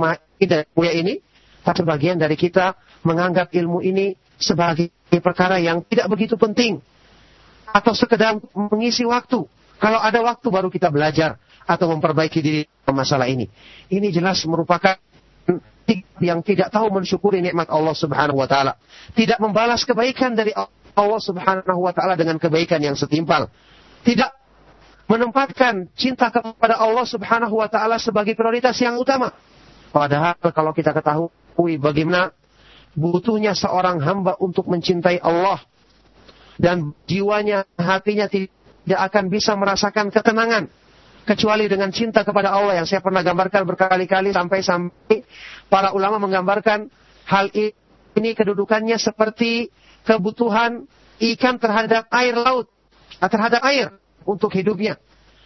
mulia 0.79 0.95
ini. 0.95 1.19
Tapi 1.61 1.85
bagian 1.85 2.17
dari 2.17 2.39
kita 2.41 2.73
menganggap 3.05 3.53
ilmu 3.53 3.85
ini 3.85 4.17
sebagai 4.41 4.89
perkara 5.21 5.61
yang 5.61 5.85
tidak 5.85 6.09
begitu 6.09 6.41
penting 6.41 6.81
atau 7.69 7.93
sekedar 7.93 8.41
mengisi 8.55 9.05
waktu. 9.05 9.45
Kalau 9.81 10.01
ada 10.01 10.21
waktu 10.25 10.47
baru 10.49 10.69
kita 10.73 10.89
belajar 10.89 11.37
atau 11.71 11.87
memperbaiki 11.95 12.41
diri 12.43 12.63
masalah 12.91 13.31
ini. 13.31 13.47
Ini 13.87 14.11
jelas 14.11 14.43
merupakan 14.51 14.99
yang 16.19 16.43
tidak 16.43 16.75
tahu 16.75 16.91
mensyukuri 16.91 17.39
nikmat 17.39 17.71
Allah 17.71 17.95
Subhanahu 17.95 18.43
wa 18.43 18.51
taala. 18.51 18.75
Tidak 19.15 19.39
membalas 19.39 19.87
kebaikan 19.87 20.35
dari 20.35 20.51
Allah 20.95 21.21
Subhanahu 21.23 21.81
wa 21.87 21.95
taala 21.95 22.19
dengan 22.19 22.43
kebaikan 22.43 22.83
yang 22.83 22.99
setimpal. 22.99 23.47
Tidak 24.03 24.31
menempatkan 25.07 25.91
cinta 25.95 26.31
kepada 26.35 26.79
Allah 26.79 27.07
Subhanahu 27.07 27.63
wa 27.63 27.71
taala 27.71 28.03
sebagai 28.03 28.35
prioritas 28.35 28.75
yang 28.83 28.99
utama. 28.99 29.31
Padahal 29.95 30.39
kalau 30.51 30.75
kita 30.75 30.95
ketahui 30.95 31.79
bagaimana 31.79 32.35
butuhnya 32.95 33.55
seorang 33.55 34.03
hamba 34.03 34.39
untuk 34.39 34.67
mencintai 34.71 35.23
Allah 35.23 35.63
dan 36.59 36.95
jiwanya, 37.07 37.67
hatinya 37.75 38.31
tidak 38.31 39.01
akan 39.11 39.31
bisa 39.31 39.55
merasakan 39.59 40.11
ketenangan 40.15 40.71
kecuali 41.31 41.71
dengan 41.71 41.95
cinta 41.95 42.27
kepada 42.27 42.51
Allah 42.51 42.83
yang 42.83 42.87
saya 42.91 42.99
pernah 42.99 43.23
gambarkan 43.23 43.63
berkali-kali 43.63 44.35
sampai-sampai 44.35 45.23
para 45.71 45.95
ulama 45.95 46.19
menggambarkan 46.19 46.91
hal 47.31 47.47
ini 47.55 48.35
kedudukannya 48.35 48.99
seperti 48.99 49.71
kebutuhan 50.03 50.91
ikan 51.23 51.63
terhadap 51.63 52.11
air 52.11 52.35
laut, 52.35 52.67
terhadap 53.23 53.63
air 53.63 53.95
untuk 54.27 54.51
hidupnya. 54.59 54.99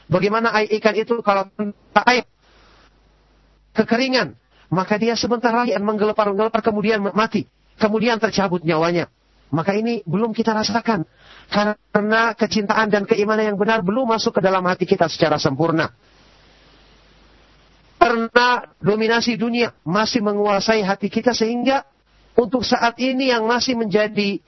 Bagaimana 0.09 0.57
air 0.57 0.73
ikan 0.81 0.97
itu 0.97 1.21
kalau 1.21 1.53
tanpa 1.53 2.01
air 2.09 2.25
kekeringan, 3.77 4.41
maka 4.73 4.97
dia 4.97 5.13
sebentar 5.21 5.53
lagi 5.53 5.77
menggelepar-gelepar 5.77 6.65
kemudian 6.65 7.05
mati, 7.13 7.45
kemudian 7.77 8.17
tercabut 8.17 8.65
nyawanya. 8.65 9.13
Maka 9.53 9.77
ini 9.77 10.01
belum 10.09 10.33
kita 10.33 10.57
rasakan. 10.57 11.05
Karena 11.49 12.35
kecintaan 12.35 12.91
dan 12.91 13.05
keimanan 13.07 13.55
yang 13.55 13.59
benar 13.61 13.81
belum 13.85 14.11
masuk 14.11 14.39
ke 14.39 14.41
dalam 14.43 14.65
hati 14.67 14.89
kita 14.89 15.07
secara 15.07 15.39
sempurna. 15.39 15.93
Karena 17.97 18.69
dominasi 18.83 19.41
dunia 19.41 19.73
masih 19.87 20.21
menguasai 20.21 20.85
hati 20.85 21.09
kita 21.09 21.33
sehingga 21.33 21.87
untuk 22.37 22.67
saat 22.67 22.99
ini 23.01 23.31
yang 23.33 23.47
masih 23.49 23.79
menjadi 23.79 24.43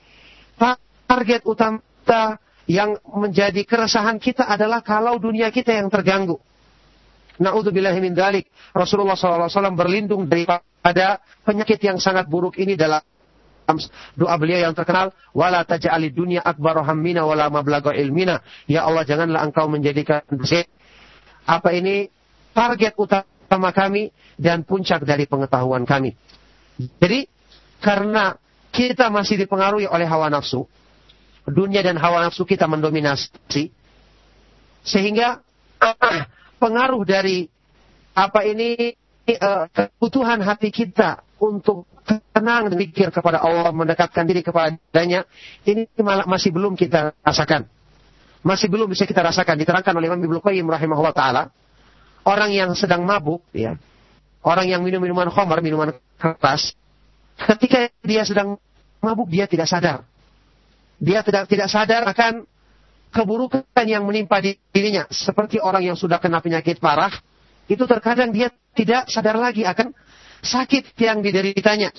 target 1.07 1.41
utama 1.47 1.79
kita 2.07 2.39
yang 2.67 2.99
menjadi 3.03 3.63
keresahan 3.63 4.19
kita 4.19 4.43
adalah 4.43 4.83
kalau 4.83 5.15
dunia 5.19 5.51
kita 5.51 5.75
yang 5.75 5.87
terganggu. 5.87 6.39
Na'udzubillahi 7.39 7.99
dalik. 8.11 8.47
Rasulullah 8.75 9.15
SAW 9.15 9.75
berlindung 9.75 10.27
daripada 10.27 11.19
penyakit 11.43 11.79
yang 11.83 11.99
sangat 11.99 12.27
buruk 12.27 12.55
ini 12.59 12.75
dalam 12.75 12.99
doa 14.15 14.35
beliau 14.39 14.63
yang 14.63 14.73
terkenal 14.73 15.11
wala 15.35 15.67
taj'alid 15.67 16.15
dunya 16.15 16.39
akbar 16.39 16.79
hammina 16.87 17.27
wala 17.27 17.51
mablagha 17.51 17.91
ilmina. 17.91 18.39
Ya 18.65 18.87
Allah 18.87 19.03
janganlah 19.03 19.43
engkau 19.43 19.67
menjadikan 19.67 20.23
apa 21.47 21.69
ini 21.75 22.07
target 22.55 22.95
utama 22.95 23.69
kami 23.75 24.15
dan 24.39 24.63
puncak 24.63 25.03
dari 25.03 25.27
pengetahuan 25.27 25.83
kami. 25.83 26.15
Jadi 26.77 27.27
karena 27.83 28.39
kita 28.71 29.09
masih 29.11 29.41
dipengaruhi 29.41 29.89
oleh 29.89 30.05
hawa 30.05 30.29
nafsu 30.29 30.69
dunia 31.47 31.79
dan 31.79 31.95
hawa 31.95 32.27
nafsu 32.27 32.43
kita 32.43 32.67
mendominasi 32.67 33.71
sehingga 34.83 35.39
pengaruh 36.59 37.01
dari 37.07 37.47
apa 38.11 38.43
ini 38.43 38.95
uh, 39.39 39.65
kebutuhan 39.71 40.43
hati 40.43 40.73
kita 40.73 41.23
untuk 41.37 41.85
tenang 42.33 42.69
dan 42.69 42.77
pikir 42.77 43.13
kepada 43.13 43.41
Allah, 43.41 43.69
mendekatkan 43.69 44.25
diri 44.25 44.41
kepadanya, 44.41 45.25
ini 45.65 45.85
malah 46.01 46.25
masih 46.25 46.49
belum 46.49 46.73
kita 46.73 47.13
rasakan. 47.21 47.69
Masih 48.41 48.69
belum 48.71 48.89
bisa 48.89 49.05
kita 49.05 49.21
rasakan. 49.21 49.57
Diterangkan 49.59 49.93
oleh 49.97 50.09
Imam 50.09 50.21
Ibnu 50.21 50.39
Qayyim 50.41 50.65
rahimahullah 50.65 51.13
taala, 51.13 51.43
orang 52.25 52.49
yang 52.53 52.73
sedang 52.73 53.05
mabuk, 53.05 53.45
ya, 53.53 53.77
orang 54.41 54.65
yang 54.65 54.81
minum 54.81 55.01
minuman 55.03 55.29
khamar, 55.29 55.61
minuman 55.61 55.93
keras, 56.17 56.73
ketika 57.37 57.91
dia 58.01 58.25
sedang 58.25 58.57
mabuk 59.03 59.29
dia 59.29 59.45
tidak 59.45 59.69
sadar. 59.69 60.07
Dia 60.97 61.21
tidak 61.21 61.45
tidak 61.45 61.69
sadar 61.69 62.09
akan 62.09 62.47
keburukan 63.13 63.85
yang 63.85 64.03
menimpa 64.03 64.41
dirinya, 64.41 65.05
seperti 65.13 65.61
orang 65.61 65.85
yang 65.85 65.97
sudah 65.97 66.17
kena 66.17 66.41
penyakit 66.41 66.81
parah, 66.81 67.13
itu 67.69 67.83
terkadang 67.85 68.33
dia 68.33 68.49
tidak 68.73 69.09
sadar 69.11 69.37
lagi 69.37 69.67
akan 69.67 69.93
sakit 70.41 70.97
yang 70.99 71.21
dideritanya. 71.21 71.89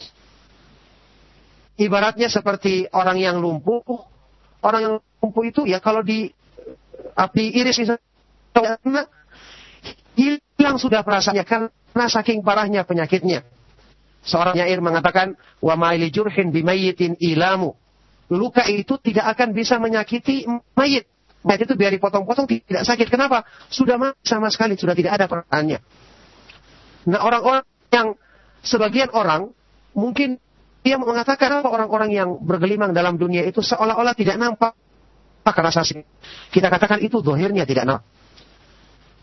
Ibaratnya 1.79 2.27
seperti 2.27 2.90
orang 2.90 3.18
yang 3.22 3.38
lumpuh. 3.38 3.83
Orang 4.59 4.81
yang 4.83 4.94
lumpuh 5.22 5.44
itu 5.46 5.62
ya 5.70 5.79
kalau 5.79 6.03
di 6.03 6.27
api 7.14 7.55
iris 7.55 7.79
misalnya 7.79 9.07
hilang 10.18 10.77
sudah 10.83 11.07
perasaannya 11.07 11.46
karena 11.46 12.07
saking 12.11 12.42
parahnya 12.42 12.83
penyakitnya. 12.83 13.46
Seorang 14.27 14.59
nyair 14.59 14.83
mengatakan, 14.83 15.38
wa 15.62 15.79
ma'ili 15.79 16.11
jurhin 16.11 16.51
bimayitin 16.51 17.14
ilamu. 17.22 17.79
Luka 18.29 18.66
itu 18.66 18.98
tidak 19.01 19.38
akan 19.38 19.57
bisa 19.57 19.79
menyakiti 19.79 20.44
mayit. 20.77 21.09
Mayit 21.46 21.64
itu 21.64 21.79
biar 21.79 21.94
dipotong-potong 21.96 22.44
tidak 22.51 22.85
sakit. 22.85 23.09
Kenapa? 23.09 23.46
Sudah 23.70 23.96
sama 24.20 24.51
sekali, 24.53 24.77
sudah 24.77 24.92
tidak 24.92 25.16
ada 25.16 25.31
perasaannya. 25.31 25.79
Nah 27.09 27.20
orang-orang 27.24 27.64
yang 27.88 28.18
sebagian 28.68 29.09
orang 29.16 29.48
mungkin 29.96 30.37
dia 30.85 31.00
mengatakan 31.00 31.64
apa 31.64 31.68
orang-orang 31.72 32.11
yang 32.12 32.28
bergelimang 32.44 32.92
dalam 32.92 33.16
dunia 33.16 33.48
itu 33.48 33.64
seolah-olah 33.64 34.12
tidak 34.12 34.37
nampak 34.37 34.76
rasa 35.48 35.81
sih. 35.81 36.04
Kita 36.52 36.68
katakan 36.68 37.00
itu 37.00 37.24
dohirnya 37.24 37.64
tidak 37.64 37.88
nampak. 37.88 38.04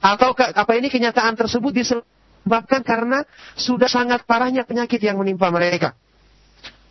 Atau 0.02 0.34
apa 0.34 0.72
ini 0.74 0.90
kenyataan 0.90 1.38
tersebut 1.38 1.70
disebabkan 1.70 2.82
karena 2.82 3.22
sudah 3.54 3.86
sangat 3.86 4.26
parahnya 4.26 4.66
penyakit 4.66 4.98
yang 5.02 5.22
menimpa 5.22 5.54
mereka. 5.54 5.94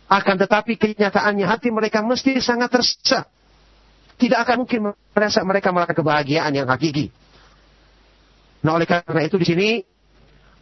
Akan 0.07 0.39
tetapi 0.39 0.79
kenyataannya 0.79 1.43
hati 1.43 1.67
mereka 1.67 1.99
mesti 1.99 2.39
sangat 2.39 2.71
tersiksa. 2.71 3.27
Tidak 4.15 4.39
akan 4.39 4.63
mungkin 4.63 4.95
merasa 5.11 5.43
mereka 5.43 5.75
merasakan 5.75 5.95
kebahagiaan 5.99 6.51
yang 6.55 6.67
hakiki. 6.71 7.11
Nah 8.63 8.79
oleh 8.79 8.87
karena 8.87 9.21
itu 9.27 9.35
di 9.35 9.47
sini 9.47 9.67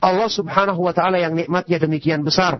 Allah 0.03 0.27
subhanahu 0.27 0.83
wa 0.83 0.91
ta'ala 0.91 1.15
yang 1.15 1.31
nikmatnya 1.31 1.79
demikian 1.79 2.27
besar. 2.27 2.59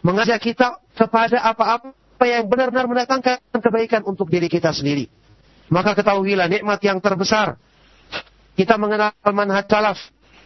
Mengajak 0.00 0.40
kita 0.40 0.80
kepada 0.96 1.44
apa-apa 1.44 2.24
yang 2.24 2.48
benar-benar 2.48 2.88
mendatangkan 2.88 3.36
kebaikan 3.52 4.00
untuk 4.08 4.32
diri 4.32 4.48
kita 4.48 4.72
sendiri. 4.72 5.12
Maka 5.68 5.92
ketahuilah 5.92 6.48
nikmat 6.48 6.80
yang 6.80 6.96
terbesar. 7.04 7.60
Kita 8.56 8.80
mengenal 8.80 9.12
manhaj 9.28 9.68
salaf. 9.68 10.00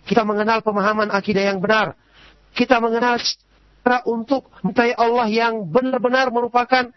Kita 0.05 0.27
mengenal 0.27 0.61
pemahaman 0.61 1.15
akidah 1.15 1.55
yang 1.55 1.63
benar. 1.63 1.95
Kita 2.51 2.83
mengenal 2.83 3.23
cara 3.85 4.03
untuk 4.11 4.51
mencintai 4.61 4.99
Allah 4.99 5.31
yang 5.31 5.71
benar-benar 5.71 6.35
merupakan 6.35 6.91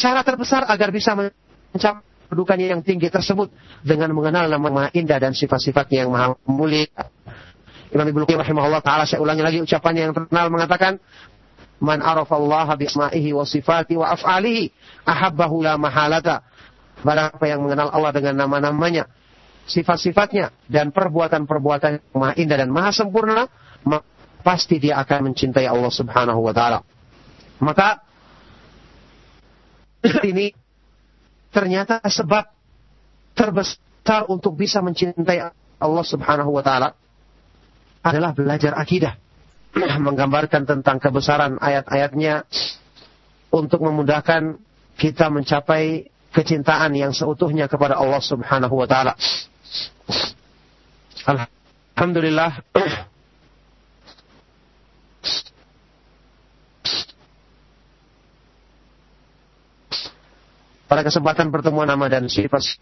cara 0.00 0.20
terbesar 0.24 0.64
agar 0.64 0.88
bisa 0.88 1.12
mencapai 1.12 2.08
kedudukannya 2.28 2.66
yang 2.76 2.82
tinggi 2.84 3.08
tersebut 3.08 3.48
dengan 3.80 4.12
mengenal 4.12 4.52
nama-nama 4.52 4.92
indah 4.92 5.16
dan 5.16 5.32
sifat-sifatnya 5.32 6.04
yang 6.04 6.10
maha 6.12 6.36
mulia 6.44 6.86
Imam 7.88 8.04
Ibnu 8.04 8.24
Qayyim 8.28 8.40
rahimahullah 8.44 8.82
taala 8.84 9.08
saya 9.08 9.20
ulangi 9.24 9.42
lagi 9.44 9.58
ucapannya 9.64 10.02
yang 10.10 10.14
terkenal 10.14 10.52
mengatakan 10.52 11.00
Man 11.78 12.02
arafallaha 12.02 12.74
bisma'ihi 12.74 13.30
wa 13.30 13.46
sifati 13.46 13.94
wa 13.94 14.10
af'alihi 14.10 14.70
ahabbahu 15.06 15.62
la 15.62 15.78
mahalata. 15.78 16.42
Barang 17.06 17.38
yang 17.46 17.62
mengenal 17.62 17.94
Allah 17.94 18.10
dengan 18.10 18.34
nama-namanya, 18.42 19.06
sifat-sifatnya 19.70 20.50
dan 20.66 20.90
perbuatan-perbuatan 20.90 22.02
yang 22.02 22.18
maha 22.18 22.34
indah 22.34 22.58
dan 22.58 22.74
maha 22.74 22.90
sempurna, 22.90 23.46
pasti 24.42 24.82
dia 24.82 24.98
akan 24.98 25.30
mencintai 25.30 25.70
Allah 25.70 25.92
Subhanahu 25.94 26.42
wa 26.42 26.50
taala. 26.50 26.82
Maka 27.62 28.02
ini 30.30 30.50
ternyata 31.54 32.02
sebab 32.02 32.42
terbesar 33.38 34.26
untuk 34.26 34.58
bisa 34.58 34.82
mencintai 34.82 35.54
Allah 35.78 36.04
Subhanahu 36.06 36.50
wa 36.50 36.62
taala 36.66 36.98
adalah 38.02 38.32
belajar 38.34 38.74
akidah. 38.74 39.16
Menggambarkan 40.06 40.64
tentang 40.64 40.98
kebesaran 40.98 41.58
ayat-ayatnya 41.60 42.44
untuk 43.52 43.80
memudahkan 43.84 44.58
kita 44.98 45.30
mencapai 45.30 46.10
kecintaan 46.34 46.92
yang 46.92 47.14
seutuhnya 47.14 47.70
kepada 47.70 47.96
Allah 47.96 48.20
Subhanahu 48.20 48.74
wa 48.76 48.86
taala. 48.86 49.14
Alhamdulillah 51.28 52.62
pada 60.88 61.04
kesempatan 61.04 61.52
pertemuan 61.52 61.84
nama 61.84 62.08
dan 62.08 62.28
sifat 62.32 62.80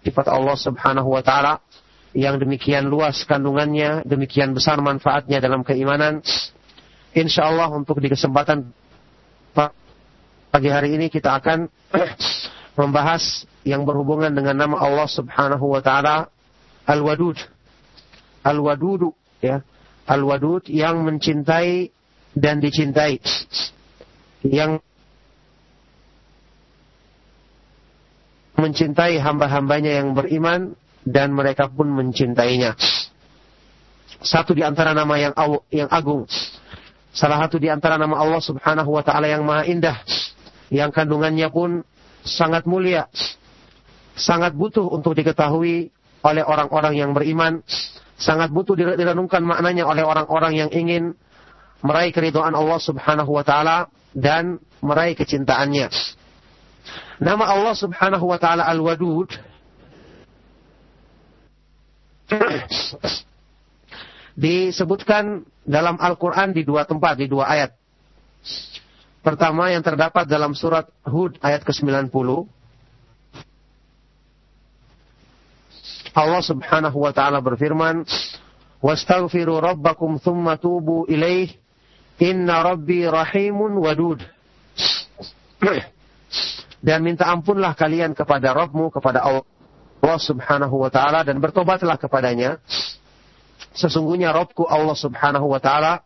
sifat 0.00 0.26
Allah 0.32 0.56
Subhanahu 0.56 1.12
wa 1.12 1.20
taala 1.20 1.60
yang 2.10 2.42
demikian 2.42 2.90
luas 2.90 3.22
kandungannya, 3.22 4.02
demikian 4.02 4.50
besar 4.50 4.82
manfaatnya 4.82 5.38
dalam 5.38 5.62
keimanan. 5.62 6.22
Insya 7.14 7.50
Allah 7.50 7.70
untuk 7.70 7.98
di 8.02 8.10
kesempatan 8.10 8.70
pagi 10.50 10.70
hari 10.70 10.98
ini 10.98 11.06
kita 11.06 11.38
akan 11.38 11.70
membahas 12.80 13.46
yang 13.62 13.86
berhubungan 13.86 14.34
dengan 14.34 14.58
nama 14.66 14.82
Allah 14.82 15.06
Subhanahu 15.06 15.70
wa 15.70 15.82
taala 15.82 16.26
Al-Wadud. 16.86 17.38
Al-Wadudu 18.42 19.14
ya. 19.38 19.62
Al-Wadud 20.10 20.66
yang 20.66 21.06
mencintai 21.06 21.94
dan 22.34 22.58
dicintai. 22.58 23.22
Yang 24.42 24.82
mencintai 28.58 29.22
hamba-hambanya 29.22 30.02
yang 30.02 30.12
beriman 30.12 30.74
dan 31.04 31.32
mereka 31.32 31.68
pun 31.70 31.88
mencintainya. 31.88 32.76
Satu 34.20 34.52
di 34.52 34.60
antara 34.60 34.92
nama 34.92 35.16
yang 35.16 35.32
yang 35.72 35.88
agung. 35.88 36.28
Salah 37.10 37.42
satu 37.42 37.56
di 37.58 37.72
antara 37.72 37.96
nama 37.96 38.20
Allah 38.20 38.38
Subhanahu 38.38 38.90
wa 38.94 39.02
taala 39.02 39.26
yang 39.26 39.42
maha 39.42 39.66
indah 39.66 39.96
yang 40.70 40.94
kandungannya 40.94 41.50
pun 41.50 41.82
sangat 42.22 42.64
mulia. 42.64 43.10
Sangat 44.14 44.54
butuh 44.54 44.86
untuk 44.86 45.16
diketahui 45.16 45.90
oleh 46.20 46.44
orang-orang 46.44 46.94
yang 47.00 47.10
beriman, 47.16 47.64
sangat 48.20 48.52
butuh 48.52 48.76
direnungkan 48.76 49.40
maknanya 49.40 49.88
oleh 49.88 50.04
orang-orang 50.04 50.52
yang 50.60 50.70
ingin 50.70 51.16
meraih 51.80 52.12
keridhaan 52.12 52.52
Allah 52.52 52.76
Subhanahu 52.76 53.32
wa 53.32 53.44
taala 53.44 53.88
dan 54.12 54.60
meraih 54.84 55.16
kecintaannya. 55.16 55.88
Nama 57.20 57.44
Allah 57.44 57.74
Subhanahu 57.76 58.24
wa 58.28 58.36
taala 58.36 58.68
Al-Wadud 58.68 59.49
disebutkan 64.40 65.44
dalam 65.66 66.00
Al-Qur'an 66.00 66.56
di 66.56 66.64
dua 66.64 66.88
tempat, 66.88 67.18
di 67.20 67.26
dua 67.28 67.46
ayat. 67.50 67.70
Pertama 69.20 69.68
yang 69.68 69.84
terdapat 69.84 70.24
dalam 70.24 70.56
surat 70.56 70.88
Hud 71.04 71.36
ayat 71.44 71.60
ke-90. 71.60 72.48
Allah 76.10 76.42
Subhanahu 76.42 76.98
wa 77.04 77.12
taala 77.12 77.38
berfirman, 77.44 78.02
"Wastaghfiru 78.80 79.60
rabbakum 79.60 80.16
thumma 80.18 80.56
tubu 80.56 81.04
ilaih, 81.06 81.52
inna 82.18 82.64
rabbi 82.64 83.04
rahimun 83.06 83.76
wadud." 83.76 84.24
dan 86.80 87.04
minta 87.04 87.28
ampunlah 87.28 87.76
kalian 87.76 88.16
kepada 88.16 88.56
Rabbmu, 88.56 88.88
kepada 88.88 89.20
Allah 89.20 89.44
subhanahu 90.00 90.80
wa 90.80 90.88
ta'ala 90.88 91.22
dan 91.22 91.38
bertobatlah 91.38 92.00
kepadanya. 92.00 92.56
Sesungguhnya 93.76 94.32
Rabbku 94.34 94.66
Allah 94.66 94.96
subhanahu 94.96 95.46
wa 95.46 95.60
ta'ala 95.60 96.02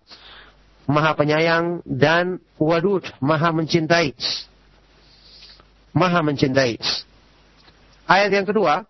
maha 0.85 1.17
penyayang 1.17 1.81
dan 1.87 2.43
wadud, 2.61 3.07
maha 3.23 3.55
mencintai. 3.55 4.13
Maha 5.95 6.21
mencintai. 6.27 6.77
Ayat 8.05 8.31
yang 8.35 8.45
kedua, 8.45 8.85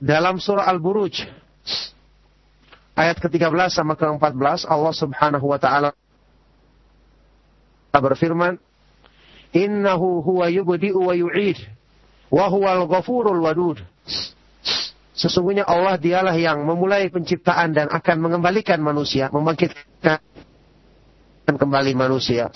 dalam 0.00 0.40
surah 0.40 0.64
Al-Buruj 0.64 1.28
ayat 2.96 3.20
ke-13 3.20 3.68
sama 3.68 3.94
ke-14 3.94 4.64
Allah 4.64 4.94
Subhanahu 4.96 5.44
wa 5.44 5.60
taala 5.60 5.92
berfirman 7.92 8.56
Innahu 9.50 10.22
huwa 10.22 10.46
yubdi'u 10.46 11.00
wa 11.00 11.14
yu'id 11.14 11.58
wa 12.30 12.46
Sesungguhnya 15.20 15.68
Allah 15.68 16.00
dialah 16.00 16.32
yang 16.32 16.64
memulai 16.64 17.12
penciptaan 17.12 17.76
dan 17.76 17.92
akan 17.92 18.16
mengembalikan 18.24 18.80
manusia, 18.80 19.28
membangkitkan 19.28 20.16
kembali 21.44 21.92
manusia. 21.92 22.48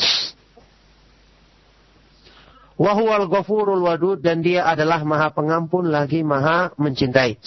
Wahuwal 2.80 3.28
ghafurul 3.30 3.85
wadud 3.85 4.18
dan 4.18 4.40
dia 4.42 4.66
adalah 4.66 5.04
maha 5.07 5.30
pengampun 5.30 5.92
lagi 5.92 6.26
maha 6.26 6.74
mencintai 6.74 7.38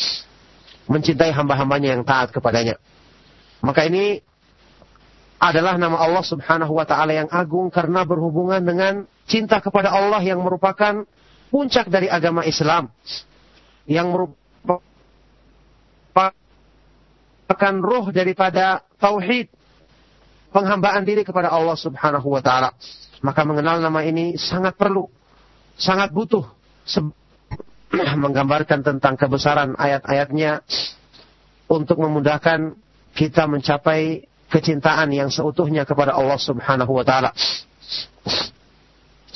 mencintai 0.88 1.36
hamba-hambanya 1.36 2.00
yang 2.00 2.04
taat 2.08 2.32
kepadanya. 2.32 2.80
Maka 3.60 3.84
ini 3.92 4.24
adalah 5.36 5.76
nama 5.76 6.00
Allah 6.00 6.24
Subhanahu 6.24 6.72
wa 6.72 6.88
taala 6.88 7.12
yang 7.12 7.30
agung 7.30 7.68
karena 7.68 8.08
berhubungan 8.08 8.64
dengan 8.64 9.04
cinta 9.28 9.60
kepada 9.60 9.92
Allah 9.92 10.24
yang 10.24 10.40
merupakan 10.42 11.04
puncak 11.52 11.92
dari 11.92 12.08
agama 12.08 12.48
Islam. 12.48 12.90
Yang 13.88 14.08
merupakan 14.16 14.34
roh 17.84 18.12
daripada 18.12 18.84
tauhid 19.00 19.48
penghambaan 20.52 21.04
diri 21.04 21.22
kepada 21.28 21.52
Allah 21.52 21.76
Subhanahu 21.76 22.28
wa 22.32 22.42
taala. 22.42 22.72
Maka 23.22 23.44
mengenal 23.44 23.84
nama 23.84 24.02
ini 24.04 24.40
sangat 24.40 24.78
perlu, 24.80 25.10
sangat 25.76 26.12
butuh 26.16 26.46
menggambarkan 28.24 28.84
tentang 28.84 29.16
kebesaran 29.16 29.76
ayat-ayatnya 29.76 30.62
untuk 31.68 32.00
memudahkan 32.00 32.76
kita 33.16 33.50
mencapai 33.50 34.24
kecintaan 34.48 35.12
yang 35.12 35.28
seutuhnya 35.28 35.84
kepada 35.84 36.16
Allah 36.16 36.40
Subhanahu 36.40 36.92
wa 36.96 37.04
taala. 37.04 37.32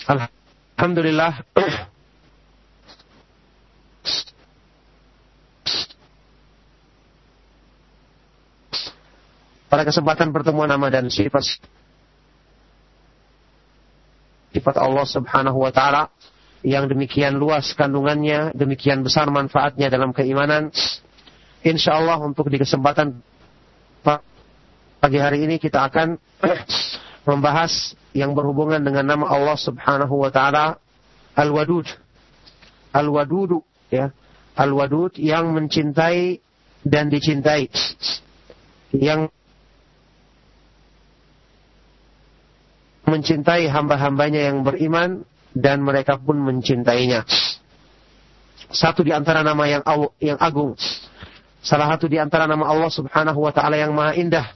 Alhamdulillah 0.10 1.46
Pada 9.72 9.88
kesempatan 9.88 10.36
pertemuan 10.36 10.68
nama 10.68 10.92
dan 10.92 11.08
sifat 11.08 11.64
sifat 14.52 14.76
Allah 14.84 15.08
Subhanahu 15.08 15.64
wa 15.64 15.72
taala 15.72 16.12
yang 16.62 16.92
demikian 16.92 17.40
luas 17.40 17.72
kandungannya, 17.74 18.52
demikian 18.52 19.02
besar 19.02 19.32
manfaatnya 19.32 19.88
dalam 19.88 20.12
keimanan. 20.12 20.70
Insya 21.64 22.04
Allah 22.04 22.20
untuk 22.20 22.52
di 22.52 22.60
kesempatan 22.60 23.24
pagi 25.02 25.18
hari 25.18 25.48
ini 25.48 25.58
kita 25.58 25.88
akan 25.88 26.20
membahas 27.28 27.94
yang 28.12 28.34
berhubungan 28.34 28.82
dengan 28.82 29.06
nama 29.16 29.26
Allah 29.30 29.58
Subhanahu 29.58 30.26
wa 30.26 30.32
taala 30.34 30.82
Al-Wadud. 31.38 31.88
Al-Wadudu 32.92 33.64
ya. 33.88 34.12
Al-Wadud 34.58 35.16
yang 35.16 35.56
mencintai 35.56 36.44
dan 36.84 37.08
dicintai. 37.08 37.72
Yang 38.92 39.32
mencintai 43.08 43.68
hamba-hambanya 43.72 44.52
yang 44.52 44.64
beriman 44.68 45.24
dan 45.56 45.84
mereka 45.84 46.20
pun 46.20 46.40
mencintainya. 46.40 47.24
Satu 48.72 49.04
di 49.04 49.12
antara 49.12 49.44
nama 49.44 49.68
yang 49.68 49.84
yang 50.20 50.40
agung. 50.40 50.76
Salah 51.62 51.94
satu 51.94 52.10
di 52.10 52.18
antara 52.18 52.50
nama 52.50 52.66
Allah 52.72 52.90
Subhanahu 52.90 53.40
wa 53.46 53.52
taala 53.54 53.78
yang 53.78 53.94
maha 53.94 54.18
indah 54.18 54.48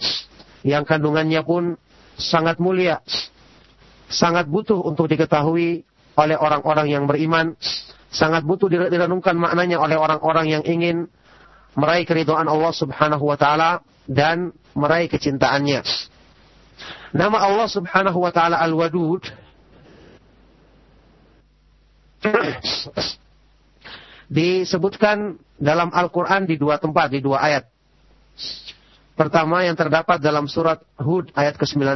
yang 0.65 0.82
kandungannya 0.82 1.45
pun 1.45 1.78
sangat 2.15 2.60
mulia. 2.60 2.99
Sangat 4.06 4.45
butuh 4.45 4.80
untuk 4.86 5.10
diketahui 5.10 5.84
oleh 6.15 6.38
orang-orang 6.39 6.88
yang 6.88 7.04
beriman, 7.10 7.58
sangat 8.08 8.47
butuh 8.47 8.71
direnungkan 8.71 9.36
maknanya 9.36 9.82
oleh 9.82 9.99
orang-orang 9.99 10.47
yang 10.47 10.63
ingin 10.63 11.12
meraih 11.75 12.08
keridhaan 12.08 12.47
Allah 12.47 12.71
Subhanahu 12.71 13.28
wa 13.28 13.36
taala 13.36 13.84
dan 14.08 14.56
meraih 14.78 15.12
kecintaannya. 15.12 15.84
Nama 17.12 17.38
Allah 17.39 17.67
Subhanahu 17.67 18.19
wa 18.23 18.32
taala 18.32 18.60
Al-Wadud 18.63 19.23
disebutkan 24.32 25.38
dalam 25.60 25.91
Al-Quran 25.91 26.47
di 26.47 26.56
dua 26.56 26.80
tempat, 26.80 27.12
di 27.12 27.19
dua 27.19 27.43
ayat. 27.43 27.63
Pertama 29.15 29.63
yang 29.63 29.80
terdapat 29.80 30.19
dalam 30.19 30.43
surat 30.51 30.84
Hud 30.99 31.32
ayat 31.32 31.56
ke-90. 31.56 31.95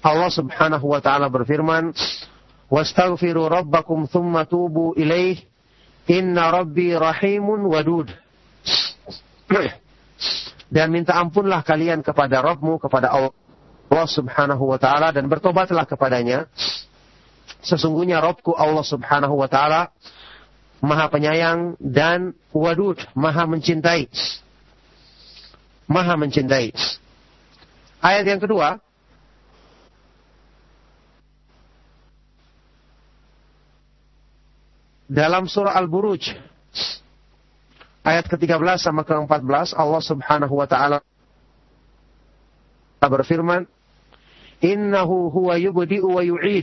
Allah 0.00 0.30
Subhanahu 0.30 0.86
wa 0.94 1.02
taala 1.02 1.26
berfirman, 1.26 1.90
"Wastaghfiru 2.70 3.50
rabbakum 3.50 4.06
tsumma 4.06 4.46
tubu 4.46 4.94
ilaih, 4.94 5.42
inna 6.06 6.54
rabbi 6.54 6.94
rahimun 6.94 7.66
wadud." 7.66 8.08
Dan 10.70 10.94
minta 10.94 11.18
ampunlah 11.18 11.66
kalian 11.66 12.06
kepada 12.06 12.38
Rabbmu, 12.46 12.78
kepada 12.78 13.10
Allah 13.10 14.06
Subhanahu 14.06 14.70
wa 14.70 14.78
taala 14.78 15.10
dan 15.10 15.26
bertobatlah 15.26 15.82
kepadanya. 15.82 16.46
Sesungguhnya 17.60 18.22
Rabbku 18.22 18.54
Allah 18.54 18.86
Subhanahu 18.86 19.34
wa 19.34 19.50
taala 19.50 19.90
maha 20.80 21.12
penyayang 21.12 21.76
dan 21.80 22.32
wadud, 22.52 22.96
maha 23.12 23.44
mencintai. 23.44 24.08
Maha 25.86 26.14
mencintai. 26.16 26.72
Ayat 28.00 28.24
yang 28.24 28.40
kedua, 28.40 28.80
dalam 35.10 35.50
surah 35.50 35.74
Al-Buruj 35.74 36.32
ayat 38.06 38.30
ke-13 38.30 38.78
sama 38.78 39.02
ke-14 39.02 39.74
Allah 39.74 40.02
Subhanahu 40.06 40.54
wa 40.54 40.70
taala 40.70 41.02
berfirman 43.02 43.66
innahu 44.62 45.34
huwa 45.34 45.58
yubdi'u 45.58 46.14
wa 46.14 46.22
yu'id 46.22 46.62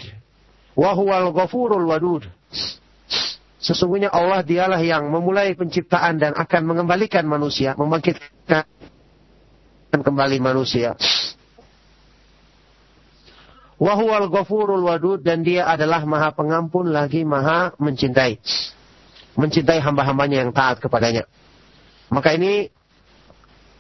wa 0.80 0.96
huwal 0.96 1.36
ghafurul 1.36 1.86
wadud 1.92 2.24
Sesungguhnya 3.58 4.14
Allah 4.14 4.46
dialah 4.46 4.78
yang 4.86 5.10
memulai 5.10 5.58
penciptaan 5.58 6.22
dan 6.22 6.38
akan 6.38 6.62
mengembalikan 6.62 7.26
manusia, 7.26 7.74
membangkitkan 7.74 8.70
kembali 9.98 10.38
manusia. 10.38 10.94
Wahuwal 13.78 14.30
ghafurul 14.30 14.90
wadud 14.90 15.22
dan 15.22 15.46
dia 15.46 15.70
adalah 15.70 16.02
maha 16.06 16.34
pengampun 16.34 16.90
lagi 16.90 17.22
maha 17.22 17.74
mencintai. 17.78 18.42
Mencintai 19.38 19.78
hamba-hambanya 19.82 20.46
yang 20.46 20.52
taat 20.54 20.82
kepadanya. 20.82 21.30
Maka 22.10 22.34
ini 22.34 22.74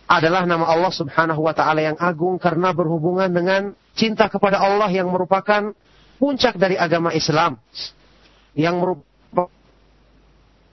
adalah 0.05 0.45
nama 0.45 0.69
Allah 0.69 0.93
subhanahu 0.93 1.41
wa 1.41 1.53
ta'ala 1.53 1.81
yang 1.81 1.97
agung 1.97 2.37
karena 2.37 2.71
berhubungan 2.77 3.27
dengan 3.33 3.73
cinta 3.97 4.29
kepada 4.29 4.61
Allah 4.61 4.87
yang 4.93 5.09
merupakan 5.09 5.73
puncak 6.21 6.61
dari 6.61 6.77
agama 6.77 7.09
Islam. 7.11 7.57
Yang 8.53 8.75
merupakan 8.77 9.06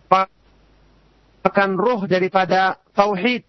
merupakan 0.09 1.71
roh 1.77 2.01
daripada 2.09 2.81
tauhid 2.97 3.45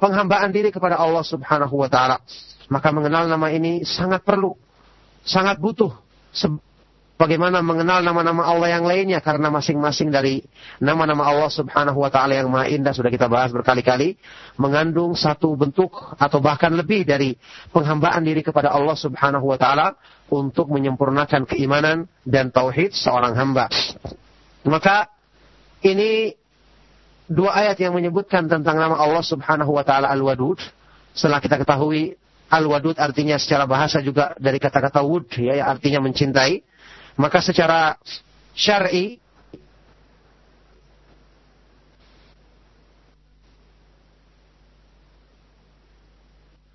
penghambaan 0.00 0.48
diri 0.48 0.72
kepada 0.72 0.96
Allah 0.96 1.20
Subhanahu 1.20 1.76
wa 1.76 1.92
taala. 1.92 2.24
Maka 2.72 2.88
mengenal 2.90 3.28
nama 3.28 3.52
ini 3.52 3.84
sangat 3.84 4.24
perlu, 4.24 4.56
sangat 5.22 5.60
butuh 5.60 5.92
bagaimana 7.20 7.60
mengenal 7.60 8.00
nama-nama 8.00 8.48
Allah 8.48 8.80
yang 8.80 8.84
lainnya 8.88 9.20
karena 9.20 9.52
masing-masing 9.52 10.08
dari 10.08 10.40
nama-nama 10.80 11.28
Allah 11.28 11.52
Subhanahu 11.52 12.00
wa 12.00 12.08
taala 12.08 12.36
yang 12.36 12.48
maha 12.48 12.72
indah 12.72 12.96
sudah 12.96 13.12
kita 13.12 13.28
bahas 13.30 13.52
berkali-kali 13.52 14.16
mengandung 14.56 15.12
satu 15.12 15.52
bentuk 15.52 15.92
atau 16.16 16.38
bahkan 16.40 16.72
lebih 16.72 17.04
dari 17.04 17.36
penghambaan 17.76 18.24
diri 18.24 18.40
kepada 18.40 18.72
Allah 18.72 18.96
Subhanahu 18.96 19.46
wa 19.46 19.60
taala 19.60 20.00
untuk 20.32 20.72
menyempurnakan 20.72 21.44
keimanan 21.44 22.10
dan 22.26 22.48
tauhid 22.50 22.92
seorang 22.96 23.38
hamba. 23.38 23.70
Maka 24.66 25.15
ini 25.86 26.34
dua 27.26 27.54
ayat 27.54 27.78
yang 27.78 27.94
menyebutkan 27.94 28.46
tentang 28.50 28.78
nama 28.78 28.98
Allah 28.98 29.22
Subhanahu 29.22 29.74
wa 29.74 29.82
taala 29.86 30.10
Al-Wadud. 30.10 30.58
Setelah 31.14 31.38
kita 31.42 31.62
ketahui 31.62 32.14
Al-Wadud 32.50 32.98
artinya 32.98 33.38
secara 33.38 33.66
bahasa 33.66 33.98
juga 34.02 34.34
dari 34.38 34.62
kata-kata 34.62 35.02
wud 35.02 35.30
ya, 35.38 35.66
artinya 35.66 36.02
mencintai. 36.02 36.62
Maka 37.16 37.40
secara 37.40 37.96
syar'i 38.52 39.18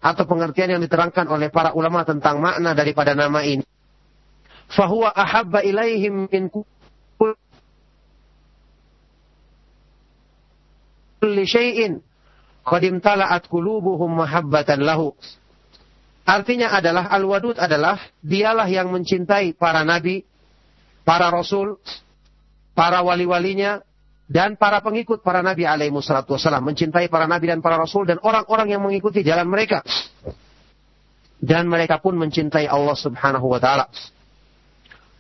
atau 0.02 0.26
pengertian 0.26 0.76
yang 0.76 0.82
diterangkan 0.82 1.30
oleh 1.30 1.54
para 1.54 1.78
ulama 1.78 2.02
tentang 2.02 2.42
makna 2.42 2.74
daripada 2.74 3.14
nama 3.14 3.46
ini. 3.46 3.64
Fahuwa 4.74 5.14
ahabba 5.14 5.62
ilaihim 5.62 6.26
min 6.26 6.50
kulli 11.22 11.46
syai'in 11.46 12.02
qad 12.66 12.82
imtala'at 12.82 13.46
qulubuhum 13.46 14.10
mahabbatan 14.18 14.82
lahu. 14.82 15.14
Artinya 16.26 16.74
adalah 16.74 17.10
Al-Wadud 17.14 17.62
adalah 17.62 18.02
dialah 18.26 18.66
yang 18.66 18.90
mencintai 18.90 19.54
para 19.54 19.86
nabi, 19.86 20.26
para 21.06 21.30
rasul, 21.30 21.78
para 22.74 23.06
wali-walinya 23.06 23.82
dan 24.32 24.56
para 24.56 24.80
pengikut 24.82 25.22
para 25.22 25.44
nabi 25.46 25.68
alaihi 25.68 25.92
wassalatu 25.92 26.38
wassalam, 26.38 26.66
mencintai 26.66 27.10
para 27.12 27.30
nabi 27.30 27.52
dan 27.52 27.60
para 27.60 27.78
rasul 27.78 28.08
dan 28.08 28.18
orang-orang 28.22 28.74
yang 28.74 28.82
mengikuti 28.82 29.22
jalan 29.22 29.46
mereka. 29.46 29.86
Dan 31.42 31.66
mereka 31.66 31.98
pun 31.98 32.14
mencintai 32.22 32.70
Allah 32.70 32.94
Subhanahu 32.94 33.50
wa 33.50 33.58
taala 33.58 33.90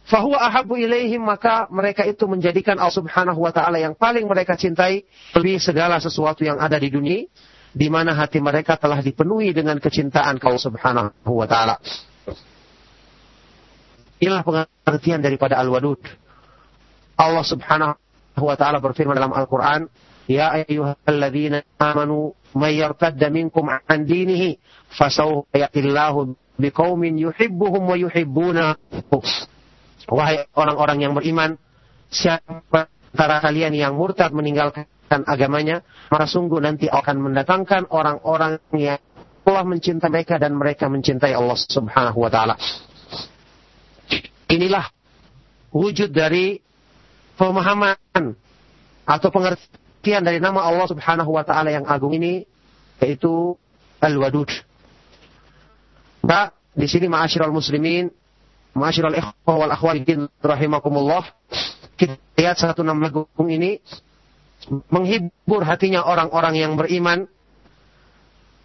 fahuwa 0.05 0.41
ahabu 0.41 0.77
ilaihim 0.77 1.21
maka 1.21 1.69
mereka 1.69 2.03
itu 2.07 2.25
menjadikan 2.25 2.77
Allah 2.81 2.95
Subhanahu 2.95 3.39
wa 3.41 3.53
taala 3.53 3.77
yang 3.77 3.93
paling 3.93 4.25
mereka 4.25 4.57
cintai 4.57 5.05
lebih 5.37 5.61
segala 5.61 6.01
sesuatu 6.01 6.41
yang 6.41 6.57
ada 6.57 6.77
di 6.81 6.89
dunia 6.89 7.25
di 7.71 7.87
mana 7.87 8.11
hati 8.11 8.43
mereka 8.43 8.75
telah 8.75 8.99
dipenuhi 8.99 9.55
dengan 9.55 9.79
kecintaan 9.79 10.37
kau 10.37 10.59
Subhanahu 10.59 11.31
wa 11.31 11.47
taala. 11.47 11.79
Inilah 14.21 14.45
pengertian 14.45 15.23
daripada 15.23 15.57
Al-Wadud. 15.57 15.97
Allah 17.17 17.45
Subhanahu 17.47 18.43
wa 18.43 18.55
taala 18.59 18.83
berfirman 18.83 19.15
dalam 19.17 19.33
Al-Qur'an, 19.33 19.87
"Ya 20.27 20.51
ayyuhalladzina 20.61 21.63
amanu 21.79 22.35
may 22.53 22.77
yartadda 22.77 23.31
minkum 23.31 23.71
an 23.71 23.99
dinihi 24.03 24.59
fasawfa 24.91 25.55
yatillahu 25.55 26.35
biqaumin 26.59 27.17
yuhibbuhum 27.17 27.87
wa 27.87 27.95
yuhibbunahu." 27.97 29.49
Wahai 30.11 30.43
orang-orang 30.59 31.07
yang 31.07 31.13
beriman, 31.15 31.55
siapa 32.11 32.91
antara 33.15 33.39
kalian 33.39 33.71
yang 33.71 33.95
murtad 33.95 34.35
meninggalkan 34.35 34.87
agamanya, 35.07 35.87
maka 36.11 36.27
sungguh 36.27 36.59
nanti 36.59 36.91
akan 36.91 37.31
mendatangkan 37.31 37.87
orang-orang 37.87 38.59
yang 38.75 38.99
Allah 39.47 39.63
mencintai 39.65 40.11
mereka 40.11 40.35
dan 40.37 40.53
mereka 40.53 40.91
mencintai 40.91 41.31
Allah 41.31 41.57
Subhanahu 41.57 42.19
wa 42.19 42.29
taala. 42.29 42.55
Inilah 44.51 44.85
wujud 45.71 46.11
dari 46.11 46.59
pemahaman 47.39 48.35
atau 49.07 49.29
pengertian 49.31 50.21
dari 50.21 50.43
nama 50.43 50.67
Allah 50.67 50.87
Subhanahu 50.91 51.31
wa 51.31 51.43
taala 51.47 51.71
yang 51.71 51.87
agung 51.87 52.11
ini 52.11 52.43
yaitu 52.99 53.55
Al-Wadud. 54.03 54.49
Nah, 56.21 56.53
di 56.75 56.85
sini 56.85 57.09
ma'asyiral 57.09 57.49
muslimin 57.49 58.20
Masyarul 58.71 59.19
ikhwah 59.19 59.55
wal 59.55 59.73
akhwatin 59.73 60.31
rahimakumullah. 60.39 61.27
Kita 61.99 62.15
lihat 62.39 62.57
satu 62.57 62.81
nama 62.81 63.11
agung 63.11 63.49
ini. 63.51 63.83
Menghibur 64.87 65.65
hatinya 65.67 66.05
orang-orang 66.07 66.55
yang 66.55 66.73
beriman. 66.79 67.27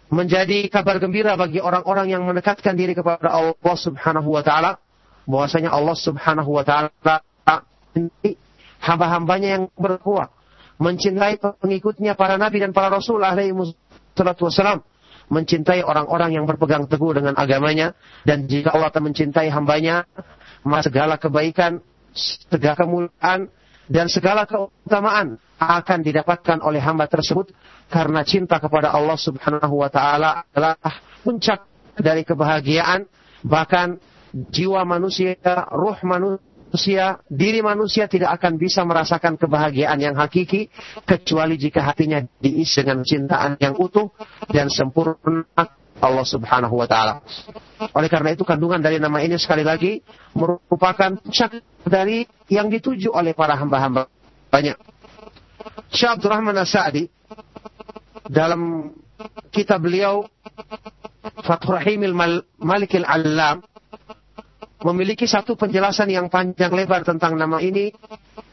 Menjadi 0.07 0.71
kabar 0.71 1.03
gembira 1.03 1.35
bagi 1.35 1.59
orang-orang 1.59 2.07
yang 2.07 2.23
mendekatkan 2.23 2.79
diri 2.79 2.95
kepada 2.95 3.27
Allah 3.27 3.75
Subhanahu 3.75 4.31
wa 4.31 4.39
taala. 4.39 4.79
Bahwasanya 5.27 5.75
Allah 5.75 5.97
Subhanahu 5.99 6.55
wa 6.55 6.63
taala 6.63 7.19
hamba-hambanya 8.79 9.59
yang 9.59 9.63
berkuat. 9.75 10.31
Mencintai 10.77 11.41
pengikutnya 11.41 12.13
para 12.13 12.37
nabi 12.37 12.61
dan 12.61 12.71
para 12.71 12.87
rasul 12.93 13.19
alaihi 13.25 13.51
wassalam 13.51 14.85
mencintai 15.27 15.83
orang-orang 15.83 16.39
yang 16.39 16.45
berpegang 16.47 16.87
teguh 16.87 17.15
dengan 17.15 17.35
agamanya 17.35 17.91
dan 18.23 18.47
jika 18.47 18.71
Allah 18.71 18.89
akan 18.89 19.11
mencintai 19.11 19.51
hambanya 19.51 20.07
maka 20.63 20.87
segala 20.87 21.19
kebaikan 21.19 21.83
segala 22.49 22.75
kemuliaan 22.79 23.51
dan 23.87 24.07
segala 24.07 24.47
keutamaan 24.47 25.39
akan 25.59 25.99
didapatkan 26.03 26.63
oleh 26.63 26.79
hamba 26.79 27.07
tersebut 27.11 27.51
karena 27.91 28.23
cinta 28.23 28.59
kepada 28.59 28.91
Allah 28.91 29.19
Subhanahu 29.19 29.83
wa 29.83 29.89
taala 29.91 30.47
adalah 30.51 30.75
puncak 31.23 31.63
dari 31.99 32.23
kebahagiaan 32.23 33.07
Bahkan 33.45 33.87
jiwa 34.49 34.81
manusia, 34.87 35.37
ruh 35.69 35.97
manusia, 36.01 36.43
diri 37.31 37.59
manusia 37.63 38.05
tidak 38.11 38.37
akan 38.41 38.59
bisa 38.59 38.83
merasakan 38.83 39.39
kebahagiaan 39.39 39.97
yang 39.97 40.15
hakiki 40.19 40.67
kecuali 41.07 41.55
jika 41.55 41.83
hatinya 41.83 42.21
diisi 42.39 42.83
dengan 42.83 43.03
cintaan 43.07 43.55
yang 43.59 43.75
utuh 43.79 44.11
dan 44.51 44.67
sempurna 44.67 45.45
Allah 45.97 46.25
Subhanahu 46.27 46.77
wa 46.77 46.85
taala. 46.85 47.25
Oleh 47.97 48.09
karena 48.09 48.33
itu 48.33 48.45
kandungan 48.45 48.81
dari 48.81 49.01
nama 49.01 49.17
ini 49.23 49.37
sekali 49.41 49.65
lagi 49.65 50.01
merupakan 50.37 51.17
puncak 51.17 51.61
dari 51.87 52.27
yang 52.51 52.69
dituju 52.69 53.09
oleh 53.13 53.33
para 53.33 53.57
hamba-hamba 53.57 54.05
banyak. 54.53 54.77
Syekh 55.89 56.21
Abdurrahman 56.21 56.55
As-Sa'di 56.57 57.09
dalam 58.29 58.93
kitab 59.49 59.81
beliau 59.81 60.27
Fathur 61.43 61.81
Rahimil 61.81 62.13
Malikil 62.59 63.07
Allam 63.07 63.63
memiliki 64.85 65.25
satu 65.25 65.57
penjelasan 65.57 66.09
yang 66.13 66.29
panjang 66.29 66.69
lebar 66.69 67.01
tentang 67.01 67.33
nama 67.33 67.57
ini 67.57 67.89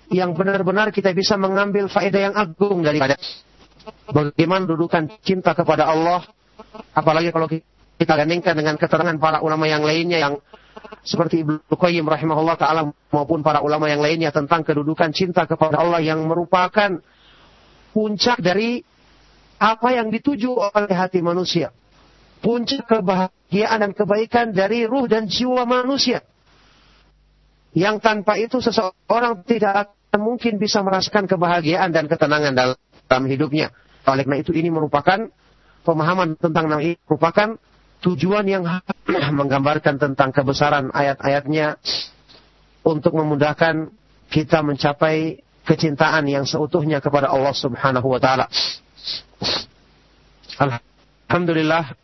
yang 0.08 0.32
benar-benar 0.32 0.88
kita 0.88 1.12
bisa 1.12 1.37
mengambil 1.37 1.88
faedah 1.88 2.20
yang 2.30 2.34
agung 2.37 2.80
daripada 2.80 3.16
bagaimana 4.08 4.64
dudukan 4.64 5.20
cinta 5.20 5.52
kepada 5.52 5.84
Allah 5.84 6.24
apalagi 6.96 7.28
kalau 7.28 7.48
kita 7.94 8.12
gandingkan 8.16 8.56
dengan 8.56 8.80
keterangan 8.80 9.16
para 9.20 9.44
ulama 9.44 9.68
yang 9.68 9.84
lainnya 9.84 10.18
yang 10.18 10.34
seperti 11.04 11.44
Ibnu 11.44 11.68
Qayyim 11.68 12.08
rahimahullah 12.08 12.56
taala 12.56 12.88
maupun 13.12 13.44
para 13.44 13.60
ulama 13.60 13.87
yang 13.87 14.00
lainnya 14.00 14.32
tentang 14.32 14.64
kedudukan 14.64 15.12
cinta 15.12 15.44
kepada 15.44 15.78
Allah 15.78 16.00
yang 16.00 16.24
merupakan 16.24 16.98
puncak 17.92 18.40
dari 18.40 18.82
apa 19.60 19.88
yang 19.94 20.10
dituju 20.10 20.50
oleh 20.50 20.90
hati 20.90 21.22
manusia. 21.22 21.70
Puncak 22.44 22.85
kebahagiaan 22.85 23.78
dan 23.80 23.92
kebaikan 23.96 24.52
dari 24.52 24.85
ruh 24.85 25.09
dan 25.09 25.24
jiwa 25.24 25.64
manusia. 25.64 26.20
Yang 27.72 28.04
tanpa 28.04 28.37
itu 28.37 28.61
seseorang 28.61 29.42
tidak 29.48 29.96
akan 30.12 30.20
mungkin 30.20 30.61
bisa 30.61 30.85
merasakan 30.85 31.24
kebahagiaan 31.24 31.88
dan 31.90 32.04
ketenangan 32.04 32.52
dalam 32.52 33.24
hidupnya. 33.24 33.72
Oleh 34.04 34.28
karena 34.28 34.44
itu 34.44 34.52
ini 34.52 34.68
merupakan 34.68 35.33
pemahaman 35.88 36.37
tentang 36.37 36.68
nama 36.68 36.85
ini 36.85 37.00
merupakan 37.09 37.57
tujuan 38.04 38.44
yang 38.44 38.68
menggambarkan 39.40 39.96
tentang 39.96 40.30
kebesaran 40.30 40.92
ayat-ayatnya 40.92 41.80
untuk 42.85 43.16
memudahkan 43.16 43.88
kita 44.28 44.61
mencapai 44.61 45.40
kecintaan 45.64 46.28
yang 46.28 46.44
seutuhnya 46.44 47.00
kepada 47.00 47.33
Allah 47.33 47.57
Subhanahu 47.57 48.12
wa 48.12 48.20
taala. 48.20 48.46
Alhamdulillah 51.35 51.99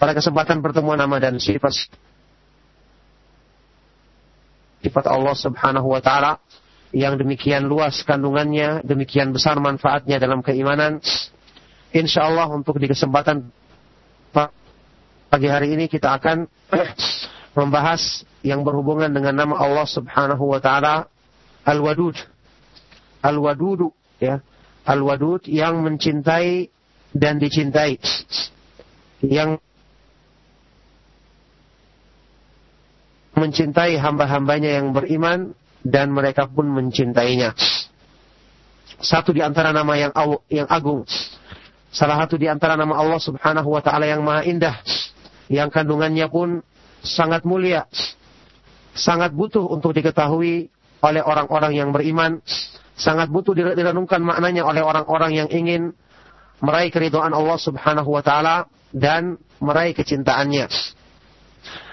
pada 0.00 0.12
kesempatan 0.16 0.64
pertemuan 0.64 0.96
nama 0.96 1.20
dan 1.20 1.36
sifat 1.36 1.92
sifat 4.80 5.04
Allah 5.04 5.36
Subhanahu 5.36 5.92
wa 5.92 6.00
taala 6.00 6.40
yang 6.96 7.20
demikian 7.20 7.68
luas 7.68 8.00
kandungannya, 8.08 8.80
demikian 8.80 9.36
besar 9.36 9.60
manfaatnya 9.60 10.16
dalam 10.16 10.40
keimanan. 10.40 11.04
Insya 11.92 12.24
Allah 12.24 12.48
untuk 12.48 12.80
di 12.80 12.88
kesempatan 12.88 13.52
pagi 15.28 15.48
hari 15.52 15.76
ini 15.76 15.92
kita 15.92 16.16
akan 16.16 16.48
membahas 17.52 18.24
yang 18.40 18.64
berhubungan 18.64 19.12
dengan 19.12 19.44
nama 19.44 19.60
Allah 19.60 19.86
Subhanahu 19.86 20.44
wa 20.44 20.60
taala 20.60 21.06
Al-Wadud. 21.62 22.16
Al-Wadudu 23.22 23.94
ya. 24.18 24.42
Al-Wadud 24.82 25.46
yang 25.46 25.78
mencintai 25.84 26.66
dan 27.14 27.38
dicintai. 27.38 28.02
Yang 29.22 29.62
mencintai 33.38 33.94
hamba-hambanya 33.96 34.82
yang 34.82 34.90
beriman 34.90 35.54
dan 35.86 36.10
mereka 36.10 36.50
pun 36.50 36.66
mencintainya. 36.66 37.54
Satu 39.02 39.34
di 39.34 39.42
antara 39.42 39.70
nama 39.70 39.94
yang 39.98 40.12
yang 40.50 40.66
agung. 40.66 41.06
Salah 41.92 42.24
satu 42.24 42.40
di 42.40 42.48
antara 42.48 42.74
nama 42.74 42.96
Allah 42.96 43.20
Subhanahu 43.20 43.68
wa 43.68 43.82
taala 43.84 44.08
yang 44.08 44.24
maha 44.24 44.48
indah 44.48 44.76
yang 45.52 45.68
kandungannya 45.68 46.24
pun 46.32 46.64
sangat 47.02 47.42
mulia 47.42 47.86
sangat 48.92 49.32
butuh 49.32 49.64
untuk 49.68 49.96
diketahui 49.96 50.68
oleh 51.02 51.22
orang-orang 51.24 51.72
yang 51.74 51.90
beriman, 51.90 52.38
sangat 52.94 53.26
butuh 53.32 53.56
direnungkan 53.56 54.22
maknanya 54.22 54.62
oleh 54.62 54.84
orang-orang 54.84 55.34
yang 55.34 55.48
ingin 55.50 55.96
meraih 56.62 56.94
keridhaan 56.94 57.34
Allah 57.34 57.58
Subhanahu 57.58 58.06
wa 58.14 58.22
taala 58.22 58.70
dan 58.94 59.34
meraih 59.58 59.96
kecintaannya. 59.96 60.70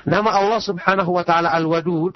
Nama 0.06 0.30
Allah 0.30 0.62
Subhanahu 0.62 1.10
wa 1.10 1.24
taala 1.26 1.50
Al-Wadud 1.56 2.14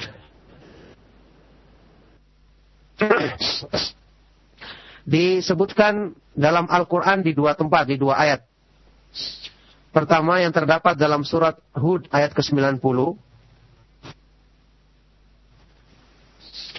disebutkan 5.03 6.13
dalam 6.37 6.69
Al-Qur'an 6.69 7.25
di 7.25 7.33
dua 7.33 7.57
tempat, 7.57 7.89
di 7.89 7.97
dua 7.97 8.21
ayat. 8.21 8.45
Pertama 9.93 10.41
yang 10.41 10.49
terdapat 10.49 10.97
dalam 10.97 11.21
surat 11.21 11.53
Hud 11.77 12.09
ayat 12.09 12.33
ke-90 12.33 12.73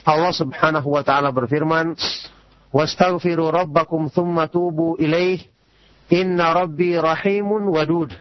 Allah 0.05 0.33
Subhanahu 0.35 0.89
wa 0.93 1.01
taala 1.07 1.33
berfirman, 1.33 1.97
"Wastaghfiru 2.75 3.49
rabbakum 3.49 4.13
thumma 4.13 4.51
tubu 4.51 5.01
ilaih, 5.01 5.41
inna 6.13 6.53
rabbi 6.53 6.99
rahimun 6.99 7.71
wadud." 7.71 8.13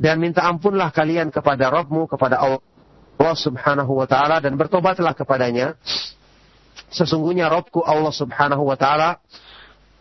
Dan 0.00 0.16
minta 0.18 0.48
ampunlah 0.48 0.90
kalian 0.90 1.28
kepada 1.28 1.68
Rabbmu, 1.68 2.08
kepada 2.08 2.40
Allah 2.40 3.36
Subhanahu 3.36 4.00
wa 4.00 4.08
taala 4.08 4.40
dan 4.40 4.56
bertobatlah 4.56 5.12
kepadanya. 5.12 5.76
Sesungguhnya 6.88 7.52
Rabbku 7.52 7.84
Allah 7.84 8.10
Subhanahu 8.10 8.64
wa 8.64 8.74
taala 8.74 9.20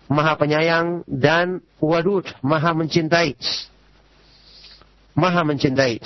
Maha 0.09 0.33
penyayang 0.41 1.05
dan 1.05 1.61
wadud, 1.77 2.25
Maha 2.41 2.73
mencintai. 2.73 3.37
Maha 5.13 5.45
mencintai. 5.45 6.01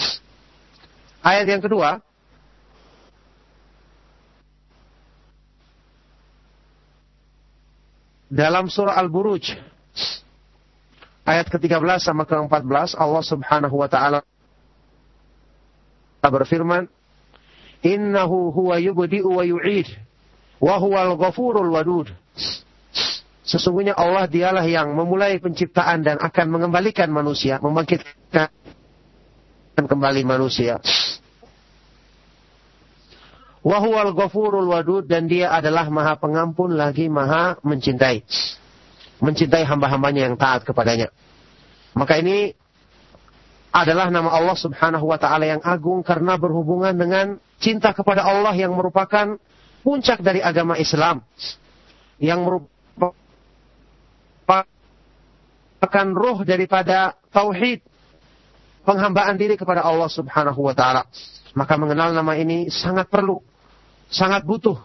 Ayat 1.24 1.48
yang 1.48 1.64
kedua, 1.64 2.04
dalam 8.34 8.68
surah 8.68 8.98
Al-Buruj 8.98 9.56
ayat 11.24 11.48
ke-13 11.54 12.02
sama 12.02 12.26
ke-14 12.26 12.98
Allah 12.98 13.24
Subhanahu 13.24 13.78
wa 13.78 13.86
taala 13.86 14.20
berfirman 16.24 16.90
innahu 17.86 18.50
huwa 18.50 18.82
yubdi'u 18.82 19.38
wa 19.38 19.44
yu'id 19.46 19.86
wa 20.58 20.82
huwal 20.82 21.14
ghafurul 21.20 21.70
wadud 21.70 22.10
Sesungguhnya 23.54 23.94
Allah 23.94 24.26
dialah 24.26 24.66
yang 24.66 24.98
memulai 24.98 25.38
penciptaan 25.38 26.02
dan 26.02 26.18
akan 26.18 26.50
mengembalikan 26.50 27.06
manusia, 27.14 27.62
membangkitkan 27.62 28.50
kembali 29.78 30.26
manusia. 30.26 30.82
Wahuwal 33.62 34.18
ghafurul 34.18 34.74
wadud 34.74 35.06
dan 35.06 35.30
dia 35.30 35.54
adalah 35.54 35.86
maha 35.94 36.18
pengampun 36.18 36.74
lagi 36.74 37.06
maha 37.14 37.62
mencintai. 37.62 38.26
Mencintai 39.22 39.62
hamba-hambanya 39.70 40.34
yang 40.34 40.36
taat 40.36 40.66
kepadanya. 40.66 41.14
Maka 41.94 42.18
ini 42.26 42.58
adalah 43.70 44.10
nama 44.10 44.34
Allah 44.34 44.58
subhanahu 44.58 45.06
wa 45.06 45.22
ta'ala 45.22 45.46
yang 45.46 45.62
agung 45.62 46.02
karena 46.02 46.42
berhubungan 46.42 46.98
dengan 46.98 47.38
cinta 47.62 47.94
kepada 47.94 48.26
Allah 48.26 48.58
yang 48.58 48.74
merupakan 48.74 49.38
puncak 49.86 50.26
dari 50.26 50.42
agama 50.42 50.74
Islam. 50.74 51.22
Yang 52.18 52.40
merupakan 52.42 52.73
roh 56.14 56.38
daripada 56.44 57.18
tauhid. 57.32 57.82
Penghambaan 58.84 59.40
diri 59.40 59.56
kepada 59.56 59.80
Allah 59.80 60.12
subhanahu 60.12 60.60
wa 60.60 60.76
ta'ala. 60.76 61.08
Maka 61.56 61.80
mengenal 61.80 62.12
nama 62.12 62.36
ini 62.36 62.68
sangat 62.68 63.08
perlu 63.08 63.40
sangat 64.12 64.44
butuh 64.44 64.78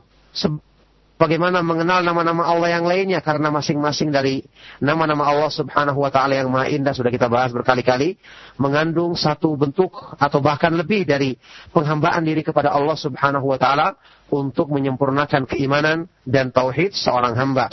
bagaimana 1.18 1.60
mengenal 1.60 2.00
nama-nama 2.00 2.46
Allah 2.46 2.78
yang 2.78 2.86
lainnya 2.86 3.20
karena 3.20 3.50
masing-masing 3.50 4.14
dari 4.14 4.40
nama-nama 4.78 5.26
Allah 5.28 5.50
Subhanahu 5.50 5.98
wa 5.98 6.08
taala 6.08 6.38
yang 6.38 6.48
Maha 6.48 6.70
Indah 6.70 6.94
sudah 6.94 7.10
kita 7.10 7.26
bahas 7.26 7.50
berkali-kali 7.50 8.16
mengandung 8.56 9.18
satu 9.18 9.58
bentuk 9.58 9.92
atau 10.16 10.38
bahkan 10.38 10.72
lebih 10.72 11.04
dari 11.04 11.34
penghambaan 11.74 12.22
diri 12.22 12.46
kepada 12.46 12.72
Allah 12.72 12.96
Subhanahu 12.96 13.44
wa 13.44 13.58
taala 13.58 13.98
untuk 14.30 14.70
menyempurnakan 14.70 15.44
keimanan 15.44 16.06
dan 16.22 16.54
tauhid 16.54 16.94
seorang 16.94 17.34
hamba. 17.34 17.68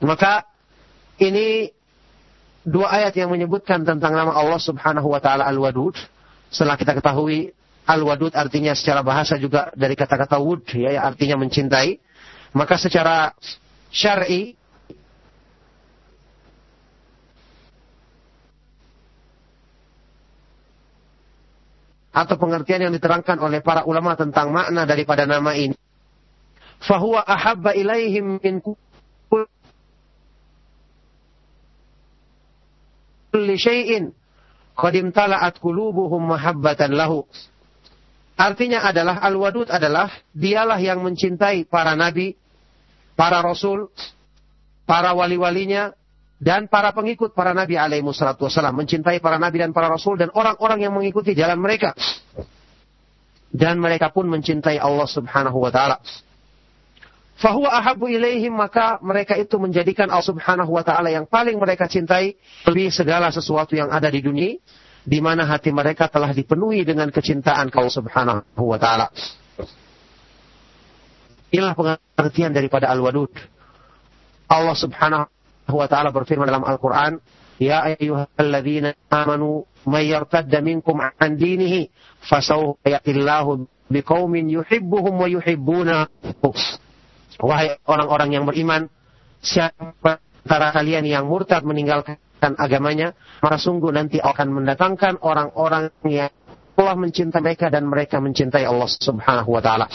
Maka 0.00 0.46
ini 1.20 1.70
dua 2.64 2.90
ayat 2.90 3.14
yang 3.14 3.30
menyebutkan 3.30 3.84
tentang 3.84 4.14
nama 4.16 4.32
Allah 4.34 4.58
Subhanahu 4.58 5.12
wa 5.12 5.20
taala 5.20 5.44
Al-Wadud 5.46 5.94
setelah 6.48 6.78
kita 6.78 6.96
ketahui 6.96 7.52
Al-wadud 7.84 8.32
artinya 8.32 8.72
secara 8.72 9.04
bahasa 9.04 9.36
juga 9.36 9.68
dari 9.76 9.92
kata-kata 9.92 10.40
wud, 10.40 10.64
ya, 10.72 10.96
ya 10.96 11.04
artinya 11.04 11.36
mencintai. 11.36 12.00
Maka 12.56 12.80
secara 12.80 13.36
syar'i 13.92 14.56
atau 22.14 22.36
pengertian 22.40 22.88
yang 22.88 22.94
diterangkan 22.94 23.36
oleh 23.36 23.60
para 23.60 23.84
ulama 23.84 24.16
tentang 24.16 24.48
makna 24.48 24.88
daripada 24.88 25.28
nama 25.28 25.52
ini. 25.52 25.76
Fahuwa 26.80 27.20
ahabba 27.20 27.76
ilaihim 27.76 28.40
min 28.40 28.64
kulli 33.44 33.60
syai'in 33.60 34.16
qad 34.72 34.96
imtala'at 34.96 35.60
qulubuhum 35.60 36.32
mahabbatan 36.32 36.96
lahu. 36.96 37.28
Artinya 38.40 38.82
adalah 38.82 39.20
Al-Wadud 39.20 39.68
adalah 39.70 40.10
dialah 40.34 40.80
yang 40.80 41.04
mencintai 41.04 41.68
para 41.68 41.94
nabi, 41.94 42.34
para 43.14 43.38
rasul, 43.44 43.92
para 44.88 45.14
wali-walinya, 45.14 45.94
dan 46.42 46.66
para 46.66 46.90
pengikut 46.90 47.30
para 47.30 47.54
nabi 47.54 47.78
alaihi 47.78 48.02
wassalatu 48.02 48.50
wassalam. 48.50 48.74
Mencintai 48.74 49.22
para 49.22 49.38
nabi 49.38 49.62
dan 49.62 49.70
para 49.70 49.86
rasul 49.86 50.18
dan 50.18 50.34
orang-orang 50.34 50.82
yang 50.82 50.96
mengikuti 50.96 51.36
jalan 51.36 51.60
mereka. 51.62 51.94
Dan 53.54 53.78
mereka 53.78 54.10
pun 54.10 54.26
mencintai 54.26 54.82
Allah 54.82 55.06
subhanahu 55.06 55.62
wa 55.62 55.70
ta'ala. 55.70 56.02
Fahuwa 57.34 57.66
ahabu 57.74 58.06
ilaihim 58.06 58.54
maka 58.54 59.02
mereka 59.02 59.34
itu 59.34 59.58
menjadikan 59.58 60.06
Allah 60.06 60.22
subhanahu 60.22 60.70
wa 60.70 60.86
ta'ala 60.86 61.10
yang 61.10 61.26
paling 61.26 61.58
mereka 61.58 61.90
cintai 61.90 62.38
lebih 62.70 62.94
segala 62.94 63.34
sesuatu 63.34 63.74
yang 63.74 63.90
ada 63.90 64.06
di 64.06 64.22
dunia 64.22 64.54
di 65.04 65.18
mana 65.20 65.44
hati 65.44 65.74
mereka 65.74 66.06
telah 66.08 66.30
dipenuhi 66.30 66.86
dengan 66.86 67.10
kecintaan 67.10 67.74
kau 67.74 67.90
subhanahu 67.90 68.62
wa 68.62 68.78
ta'ala. 68.78 69.10
Inilah 71.50 71.74
pengertian 71.74 72.50
daripada 72.54 72.88
Al-Wadud. 72.90 73.30
Allah 74.48 74.76
subhanahu 74.78 75.74
wa 75.74 75.86
ta'ala 75.90 76.14
berfirman 76.14 76.48
dalam 76.48 76.62
Al-Quran, 76.62 77.18
Ya 77.62 77.86
ayyuhalladzina 77.86 78.98
amanu 79.14 79.62
may 79.86 80.10
yartadda 80.10 80.58
minkum 80.58 80.98
an 80.98 81.30
dinihi 81.38 81.86
fasawfa 82.26 82.82
yatillahu 82.82 83.70
biqaumin 83.86 84.50
yuhibbuhum 84.50 85.14
wa 85.14 85.30
yuhibbuna 85.30 86.10
Wahai 87.40 87.78
orang-orang 87.86 88.30
yang 88.34 88.44
beriman, 88.46 88.86
siapa 89.42 90.22
antara 90.44 90.70
kalian 90.76 91.08
yang 91.08 91.24
murtad 91.26 91.64
meninggalkan 91.64 92.20
agamanya, 92.60 93.16
maka 93.40 93.56
sungguh 93.56 93.88
nanti 93.88 94.20
akan 94.20 94.52
mendatangkan 94.52 95.18
orang-orang 95.24 95.88
yang 96.04 96.28
telah 96.74 96.94
mencintai 96.98 97.40
mereka 97.40 97.72
dan 97.72 97.88
mereka 97.88 98.20
mencintai 98.20 98.66
Allah 98.66 98.88
Subhanahu 98.90 99.50
wa 99.50 99.62
taala. 99.64 99.86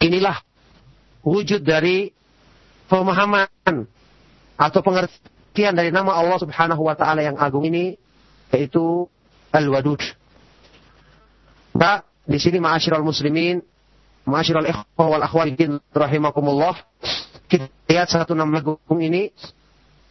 Inilah 0.00 0.40
wujud 1.24 1.60
dari 1.60 2.08
pemahaman 2.88 3.88
atau 4.54 4.80
pengertian 4.80 5.74
dari 5.74 5.90
nama 5.90 6.14
Allah 6.14 6.38
Subhanahu 6.40 6.82
wa 6.86 6.94
taala 6.96 7.20
yang 7.20 7.36
agung 7.36 7.66
ini 7.66 7.98
yaitu 8.54 9.08
Al-Wadud. 9.50 10.00
Nah, 11.74 12.06
di 12.22 12.38
sini 12.38 12.62
ma'asyiral 12.62 13.02
muslimin, 13.02 13.58
ma'asyiral 14.24 14.68
ikhwah 14.68 15.06
wal 15.08 15.24
akhwatin 15.24 15.80
rahimakumullah, 15.92 16.74
kita 17.48 17.68
lihat 17.88 18.08
satu 18.10 18.32
nama 18.36 18.60
agung 18.60 19.00
ini. 19.00 19.30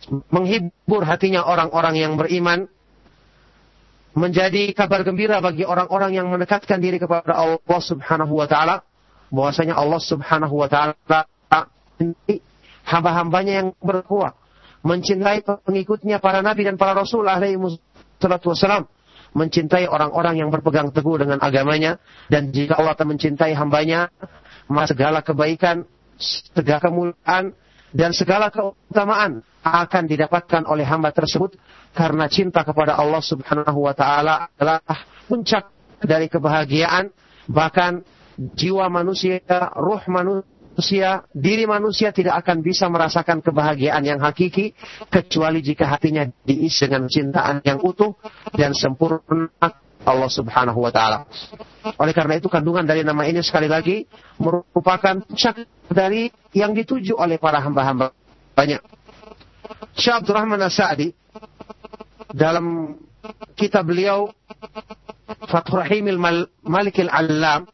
Menghibur 0.03 1.07
hatinya 1.07 1.47
orang-orang 1.47 1.95
yang 1.95 2.13
beriman, 2.19 2.67
menjadi 4.11 4.75
kabar 4.75 5.07
gembira 5.07 5.39
bagi 5.39 5.63
orang-orang 5.63 6.11
yang 6.11 6.27
mendekatkan 6.27 6.83
diri 6.83 6.99
kepada 6.99 7.31
Allah 7.31 7.79
Subhanahu 7.79 8.35
wa 8.35 8.43
taala. 8.43 8.83
Bahwasanya 9.31 9.79
Allah 9.79 10.01
Subhanahu 10.03 10.59
wa 10.59 10.67
taala 10.67 11.23
hamba-hambanya 12.83 13.53
yang 13.63 13.69
berkuat 13.79 14.35
mencintai 14.83 15.47
pengikutnya 15.63 16.19
para 16.19 16.43
nabi 16.43 16.67
dan 16.67 16.75
para 16.75 16.91
rasul 16.91 17.23
alaihi 17.23 17.55
wassalam 17.55 18.83
mencintai 19.33 19.89
orang-orang 19.89 20.41
yang 20.41 20.49
berpegang 20.53 20.93
teguh 20.93 21.17
dengan 21.21 21.41
agamanya 21.41 21.97
dan 22.29 22.53
jika 22.53 22.77
Allah 22.77 22.93
akan 22.93 23.17
mencintai 23.17 23.53
hambanya 23.57 24.13
maka 24.69 24.93
segala 24.93 25.19
kebaikan 25.25 25.83
segala 26.53 26.79
kemuliaan 26.79 27.53
dan 27.93 28.09
segala 28.13 28.49
keutamaan 28.53 29.41
akan 29.65 30.03
didapatkan 30.05 30.65
oleh 30.69 30.85
hamba 30.85 31.13
tersebut 31.13 31.57
karena 31.93 32.29
cinta 32.29 32.65
kepada 32.65 32.97
Allah 32.97 33.21
Subhanahu 33.21 33.85
wa 33.85 33.93
taala 33.93 34.49
adalah 34.57 34.81
puncak 35.29 35.69
dari 36.03 36.27
kebahagiaan 36.29 37.09
bahkan 37.49 38.01
jiwa 38.37 38.89
manusia, 38.89 39.41
ruh 39.77 40.01
manusia, 40.09 40.52
diri 41.33 41.63
manusia 41.69 42.09
tidak 42.09 42.41
akan 42.45 42.65
bisa 42.65 42.89
merasakan 42.89 43.45
kebahagiaan 43.45 44.01
yang 44.01 44.19
hakiki 44.21 44.73
kecuali 45.09 45.61
jika 45.61 45.85
hatinya 45.85 46.25
diisi 46.45 46.89
dengan 46.89 47.05
cintaan 47.05 47.61
yang 47.61 47.79
utuh 47.81 48.17
dan 48.57 48.73
sempurna 48.73 49.49
Allah 50.03 50.29
Subhanahu 50.29 50.83
wa 50.83 50.91
taala. 50.91 51.25
Oleh 51.95 52.11
karena 52.11 52.35
itu 52.37 52.51
kandungan 52.51 52.83
dari 52.83 53.07
nama 53.07 53.23
ini 53.23 53.39
sekali 53.39 53.71
lagi 53.71 54.03
merupakan 54.39 55.23
puncak 55.23 55.63
dari 55.87 56.27
yang 56.51 56.75
dituju 56.75 57.15
oleh 57.15 57.39
para 57.39 57.63
hamba-hamba 57.63 58.11
banyak. 58.53 58.83
Syekh 59.95 60.23
Abdurrahman 60.23 60.59
As-Sa'di 60.59 61.15
dalam 62.35 62.97
kitab 63.55 63.87
beliau 63.87 64.33
Fathur 65.47 65.87
Rahimil 65.87 66.19
Malikil 66.65 67.07
Allam 67.07 67.69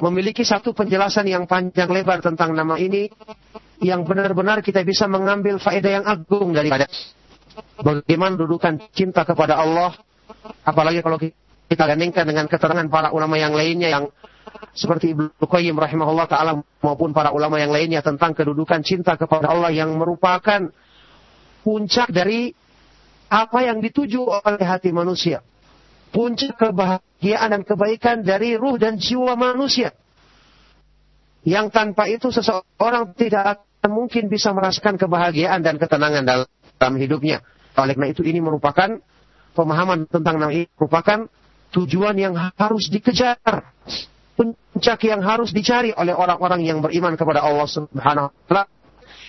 memiliki 0.00 0.44
satu 0.44 0.76
penjelasan 0.76 1.24
yang 1.28 1.44
panjang 1.48 1.88
lebar 1.88 2.20
tentang 2.20 2.52
nama 2.52 2.76
ini 2.76 3.08
yang 3.80 4.04
benar-benar 4.04 4.60
kita 4.60 4.84
bisa 4.84 5.08
mengambil 5.08 5.56
faedah 5.56 6.02
yang 6.02 6.04
agung 6.04 6.52
daripada 6.52 6.84
bagaimana 7.80 8.36
dudukan 8.36 8.92
cinta 8.92 9.24
kepada 9.24 9.56
Allah 9.56 9.96
Apalagi 10.66 11.02
kalau 11.02 11.18
kita 11.66 11.84
gandingkan 11.86 12.26
dengan 12.26 12.46
keterangan 12.46 12.86
para 12.86 13.10
ulama 13.10 13.38
yang 13.38 13.54
lainnya 13.54 13.90
yang 13.90 14.04
seperti 14.74 15.14
Ibnu 15.14 15.42
Qayyim 15.42 15.74
rahimahullah 15.74 16.26
taala 16.30 16.62
maupun 16.82 17.10
para 17.10 17.34
ulama 17.34 17.58
yang 17.58 17.74
lainnya 17.74 18.02
tentang 18.02 18.34
kedudukan 18.34 18.82
cinta 18.86 19.18
kepada 19.18 19.50
Allah 19.50 19.74
yang 19.74 19.90
merupakan 19.98 20.70
puncak 21.66 22.14
dari 22.14 22.54
apa 23.26 23.58
yang 23.66 23.82
dituju 23.82 24.22
oleh 24.22 24.62
hati 24.62 24.94
manusia. 24.94 25.42
Puncak 26.16 26.56
kebahagiaan 26.56 27.52
dan 27.52 27.60
kebaikan 27.60 28.24
dari 28.24 28.56
ruh 28.56 28.80
dan 28.80 28.96
jiwa 28.96 29.36
manusia. 29.36 29.92
Yang 31.44 31.76
tanpa 31.76 32.08
itu 32.08 32.32
seseorang 32.32 33.12
tidak 33.12 33.60
akan 33.60 33.90
mungkin 33.92 34.32
bisa 34.32 34.56
merasakan 34.56 34.96
kebahagiaan 34.96 35.60
dan 35.60 35.76
ketenangan 35.76 36.24
dalam 36.24 36.94
hidupnya. 36.96 37.44
Oleh 37.76 37.92
karena 37.92 38.08
itu 38.16 38.24
ini 38.24 38.40
merupakan 38.40 38.96
pemahaman 39.52 40.08
tentang 40.08 40.40
nama 40.40 40.56
ini 40.56 40.64
merupakan 40.72 41.28
tujuan 41.76 42.16
yang 42.16 42.32
harus 42.32 42.88
dikejar. 42.88 43.36
Puncak 44.36 45.00
yang 45.04 45.20
harus 45.20 45.52
dicari 45.52 45.92
oleh 45.92 46.16
orang-orang 46.16 46.64
yang 46.64 46.80
beriman 46.80 47.12
kepada 47.12 47.44
Allah 47.44 47.68
Subhanahu 47.68 48.32
wa 48.32 48.44
taala 48.48 48.64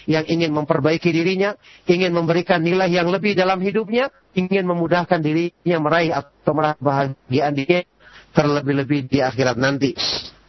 yang 0.07 0.23
ingin 0.23 0.55
memperbaiki 0.55 1.11
dirinya, 1.11 1.53
ingin 1.83 2.15
memberikan 2.15 2.63
nilai 2.63 2.87
yang 2.87 3.11
lebih 3.11 3.35
dalam 3.35 3.59
hidupnya, 3.59 4.07
ingin 4.33 4.63
memudahkan 4.63 5.19
dirinya 5.19 5.77
meraih 5.83 6.15
atau 6.15 6.51
meraih 6.55 6.79
kebahagiaan 6.79 7.53
dia 7.53 7.83
terlebih-lebih 8.31 9.11
di 9.11 9.19
akhirat 9.19 9.59
nanti. 9.59 9.91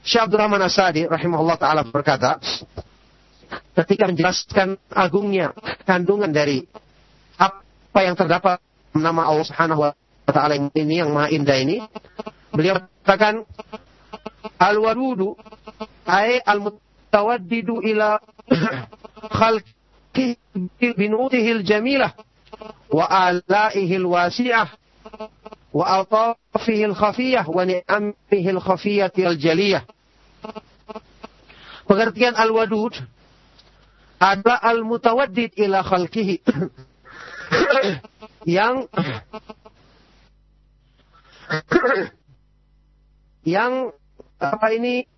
Syekh 0.07 0.31
Abdurrahman 0.31 0.63
As-Sadi 0.63 1.11
rahimahullah 1.11 1.59
taala 1.59 1.83
berkata, 1.85 2.39
ketika 3.75 4.07
menjelaskan 4.07 4.79
agungnya 4.95 5.53
kandungan 5.85 6.31
dari 6.31 6.63
apa 7.39 7.99
yang 8.05 8.15
terdapat 8.15 8.63
nama 8.95 9.27
Allah 9.27 9.47
Subhanahu 9.47 9.81
wa 9.91 9.93
taala 10.31 10.55
ini 10.55 11.03
yang 11.03 11.11
maha 11.11 11.33
indah 11.33 11.59
ini 11.59 11.83
beliau 12.53 12.79
katakan 13.03 13.43
al-wadudu 14.61 15.39
ay 16.05 16.43
al-mutawaddidu 16.45 17.81
ila 17.95 18.21
wa 22.89 23.05
alaihi 23.05 23.95
al-wasi'ah 24.01 24.69
wa 25.73 25.85
altafihi 25.85 26.85
al-khafiyah 26.89 27.45
wa 27.47 27.64
ni'amihi 27.64 28.49
al-khafiyati 28.57 29.27
al-jaliyah 29.29 29.85
pengertian 31.89 32.37
al-wadud 32.37 32.93
adalah 34.19 34.59
al-mutawaddid 34.62 35.55
ila 35.57 35.83
khalqihi. 35.87 36.43
Yang 38.49 38.91
yang 43.57 43.73
apa 44.37 44.66
ini 44.77 45.09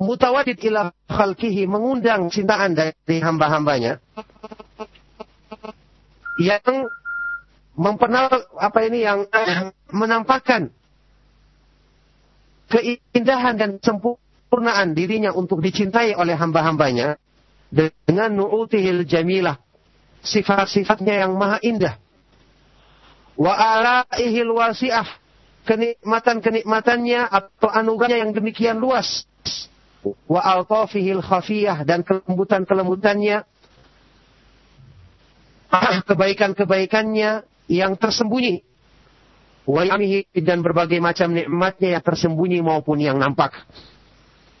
mutawadid 0.00 0.58
ila 0.64 0.90
khalqihi 1.06 1.68
mengundang 1.68 2.32
cintaan 2.32 2.72
dari 2.72 3.20
hamba-hambanya 3.20 4.00
yang 6.40 6.88
mempenal 7.76 8.32
apa 8.56 8.78
ini 8.88 9.04
yang 9.04 9.28
menampakkan 9.92 10.72
keindahan 12.72 13.60
dan 13.60 13.70
sempurna 13.84 14.30
kesempurnaan 14.50 14.98
dirinya 14.98 15.30
untuk 15.30 15.62
dicintai 15.62 16.18
oleh 16.18 16.34
hamba-hambanya 16.34 17.14
dengan 17.70 18.34
nu'utihil 18.34 19.06
jamilah. 19.06 19.62
Sifat-sifatnya 20.26 21.22
yang 21.22 21.38
maha 21.38 21.62
indah. 21.62 21.94
Wa 23.38 23.54
alaihil 23.54 24.50
wasi'ah. 24.50 25.06
Kenikmatan-kenikmatannya 25.70 27.30
atau 27.30 27.70
anugerahnya 27.70 28.26
yang 28.26 28.34
demikian 28.34 28.82
luas. 28.82 29.22
Wa 30.04 30.40
altafihil 30.40 31.20
khafiyah 31.20 31.84
dan 31.84 32.00
kelembutan-kelembutannya. 32.04 33.44
Kebaikan-kebaikannya 36.08 37.46
yang 37.70 37.94
tersembunyi 37.94 38.66
wa 39.70 39.86
dan 40.34 40.58
berbagai 40.66 40.98
macam 40.98 41.30
nikmatnya 41.30 41.98
yang 41.98 42.04
tersembunyi 42.04 42.58
maupun 42.58 42.98
yang 42.98 43.20
nampak. 43.20 43.54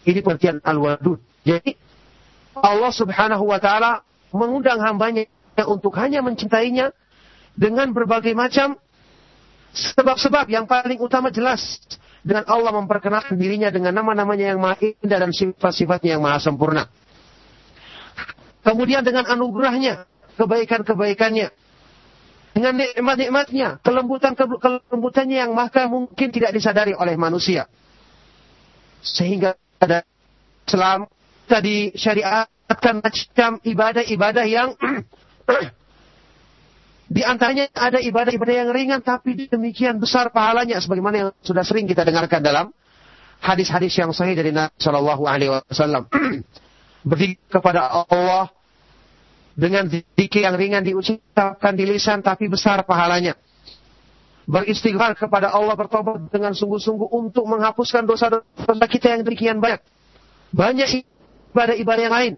Ini 0.06 0.22
pengertian 0.22 0.62
al-wadud. 0.62 1.18
Jadi 1.42 1.74
Allah 2.54 2.92
Subhanahu 2.94 3.44
wa 3.50 3.58
taala 3.58 4.06
mengundang 4.30 4.78
hambanya 4.78 5.26
untuk 5.66 5.96
hanya 5.98 6.22
mencintainya 6.22 6.94
dengan 7.58 7.90
berbagai 7.90 8.32
macam 8.32 8.78
sebab-sebab 9.74 10.48
yang 10.48 10.64
paling 10.64 10.98
utama 11.02 11.28
jelas 11.28 11.82
dengan 12.20 12.44
Allah 12.48 12.72
memperkenalkan 12.76 13.36
dirinya 13.36 13.72
dengan 13.72 13.96
nama-namanya 13.96 14.54
yang 14.54 14.60
maha 14.60 14.92
indah 15.00 15.18
dan 15.18 15.32
sifat-sifatnya 15.32 16.16
yang 16.18 16.22
maha 16.22 16.38
sempurna. 16.40 16.88
Kemudian 18.60 19.00
dengan 19.00 19.24
anugerahnya, 19.24 20.04
kebaikan-kebaikannya, 20.36 21.48
dengan 22.52 22.74
nikmat-nikmatnya, 22.76 23.80
kelembutan 23.80 24.36
kelembutannya 24.36 25.36
yang 25.48 25.52
maka 25.56 25.88
mungkin 25.88 26.28
tidak 26.28 26.52
disadari 26.52 26.92
oleh 26.92 27.16
manusia. 27.16 27.64
Sehingga 29.00 29.56
ada 29.80 30.04
Islam 30.68 31.08
tadi 31.48 31.96
syariatkan 31.96 33.00
macam 33.00 33.50
ibadah-ibadah 33.64 34.44
yang 34.44 34.76
di 37.10 37.26
antaranya 37.26 37.66
ada 37.74 37.98
ibadah-ibadah 37.98 38.54
yang 38.54 38.70
ringan 38.70 39.02
tapi 39.02 39.50
demikian 39.50 39.98
besar 39.98 40.30
pahalanya 40.30 40.78
sebagaimana 40.78 41.16
yang 41.18 41.30
sudah 41.42 41.66
sering 41.66 41.90
kita 41.90 42.06
dengarkan 42.06 42.38
dalam 42.38 42.70
hadis-hadis 43.42 43.98
yang 43.98 44.14
sahih 44.14 44.38
dari 44.38 44.54
Nabi 44.54 44.70
Shallallahu 44.78 45.26
Alaihi 45.26 45.50
Wasallam. 45.50 46.06
Kepada 47.50 48.06
Allah 48.06 48.52
dengan 49.58 49.90
zikir 49.90 50.46
yang 50.46 50.54
ringan 50.54 50.86
diucapkan 50.86 51.74
di 51.74 51.82
lisan 51.82 52.22
tapi 52.22 52.46
besar 52.46 52.86
pahalanya. 52.86 53.34
Beristighfar 54.46 55.14
kepada 55.14 55.50
Allah 55.50 55.78
bertobat 55.78 56.30
dengan 56.30 56.54
sungguh-sungguh 56.54 57.10
untuk 57.10 57.46
menghapuskan 57.46 58.06
dosa-dosa 58.06 58.86
kita 58.86 59.18
yang 59.18 59.22
demikian 59.26 59.58
banyak. 59.58 59.82
Banyak 60.50 60.88
ibadah-ibadah 61.54 62.02
yang 62.02 62.14
lain. 62.14 62.32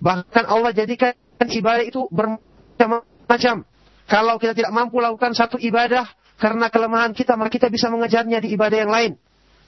Bahkan 0.00 0.44
Allah 0.48 0.72
jadikan 0.72 1.12
ibadah 1.40 1.84
itu 1.84 2.08
bermacam-macam. 2.08 3.68
Kalau 4.08 4.40
kita 4.40 4.56
tidak 4.56 4.72
mampu 4.72 4.98
lakukan 5.04 5.36
satu 5.36 5.60
ibadah 5.60 6.08
karena 6.40 6.72
kelemahan 6.72 7.12
kita, 7.12 7.36
maka 7.36 7.52
kita 7.52 7.68
bisa 7.68 7.92
mengejarnya 7.92 8.40
di 8.40 8.56
ibadah 8.56 8.78
yang 8.80 8.92
lain. 8.92 9.12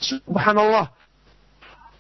Subhanallah. 0.01 0.89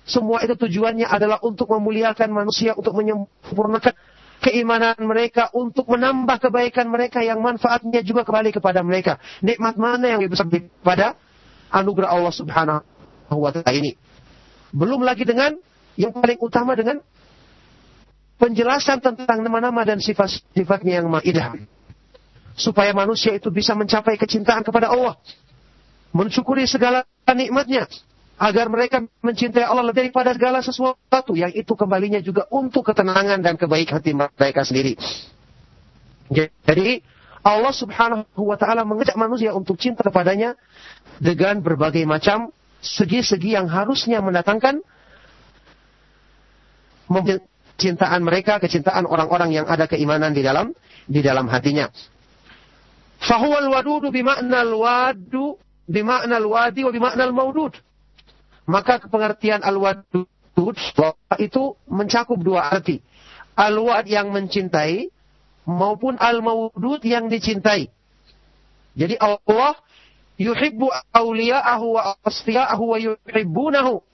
Semua 0.08 0.40
itu 0.42 0.56
tujuannya 0.56 1.04
adalah 1.04 1.38
untuk 1.44 1.68
memuliakan 1.68 2.32
manusia, 2.32 2.72
untuk 2.72 2.96
menyempurnakan 2.96 3.92
keimanan 4.40 4.96
mereka 5.04 5.52
untuk 5.52 5.84
menambah 5.86 6.48
kebaikan 6.48 6.88
mereka 6.88 7.20
yang 7.20 7.44
manfaatnya 7.44 8.00
juga 8.00 8.24
kembali 8.24 8.50
kepada 8.56 8.80
mereka. 8.80 9.20
Nikmat 9.44 9.76
mana 9.76 10.16
yang 10.16 10.18
lebih 10.24 10.34
besar 10.34 10.48
daripada 10.48 11.14
anugerah 11.68 12.08
Allah 12.08 12.32
Subhanahu 12.32 13.36
wa 13.36 13.50
taala 13.52 13.76
ini? 13.76 13.94
Belum 14.72 15.04
lagi 15.04 15.28
dengan 15.28 15.54
yang 16.00 16.16
paling 16.16 16.40
utama 16.40 16.72
dengan 16.72 17.04
penjelasan 18.40 19.04
tentang 19.04 19.44
nama-nama 19.44 19.84
dan 19.84 20.00
sifat-sifatnya 20.00 21.04
yang 21.04 21.12
ma'idah. 21.12 21.60
Supaya 22.60 22.92
manusia 22.92 23.32
itu 23.32 23.48
bisa 23.48 23.72
mencapai 23.72 24.20
kecintaan 24.20 24.60
kepada 24.60 24.92
Allah. 24.92 25.16
Mensyukuri 26.12 26.68
segala 26.68 27.08
nikmatnya 27.24 27.88
agar 28.40 28.72
mereka 28.72 29.04
mencintai 29.20 29.64
Allah 29.64 29.84
lebih 29.84 30.08
daripada 30.08 30.32
segala 30.32 30.58
sesuatu 30.64 31.32
yang 31.36 31.52
itu 31.52 31.72
kembalinya 31.76 32.20
juga 32.24 32.48
untuk 32.52 32.88
ketenangan 32.88 33.40
dan 33.40 33.56
kebaikan 33.56 34.00
hati 34.00 34.12
mereka 34.16 34.64
sendiri. 34.64 34.96
Jadi 36.64 37.04
Allah 37.44 37.72
Subhanahu 37.72 38.24
wa 38.40 38.56
taala 38.56 38.84
mengajak 38.84 39.16
manusia 39.16 39.52
untuk 39.52 39.76
cinta 39.76 40.00
kepadanya 40.00 40.56
dengan 41.20 41.60
berbagai 41.60 42.04
macam 42.08 42.48
segi-segi 42.80 43.56
yang 43.56 43.68
harusnya 43.68 44.24
mendatangkan 44.24 44.80
kecintaan 47.76 48.20
mereka, 48.24 48.56
kecintaan 48.56 49.04
orang-orang 49.04 49.52
yang 49.52 49.66
ada 49.68 49.84
keimanan 49.84 50.32
di 50.32 50.40
dalam 50.40 50.72
di 51.04 51.20
dalam 51.20 51.44
hatinya. 51.48 51.92
Fahuwal 53.20 53.68
wadudu 53.68 54.08
wadu 54.08 55.44
bima'nal 55.90 56.46
wadi 56.48 56.80
wa 56.84 56.90
bima'nal 56.92 57.32
maudud 57.36 57.76
maka 58.70 59.02
pengertian 59.02 59.66
al-wadud 59.66 60.30
itu 61.42 61.62
mencakup 61.90 62.38
dua 62.38 62.70
arti. 62.70 63.02
Al-wad 63.58 64.06
yang 64.06 64.30
mencintai 64.30 65.10
maupun 65.66 66.14
al-maudud 66.14 67.02
yang 67.02 67.26
dicintai. 67.26 67.90
Jadi 68.94 69.18
Allah 69.18 69.74
yuhibbu 70.38 70.86
awliya'ahu 71.10 71.86
wa 71.98 72.14
asfiya'ahu 72.22 72.84
wa 72.86 72.96
yuhibbunahu. 72.96 74.06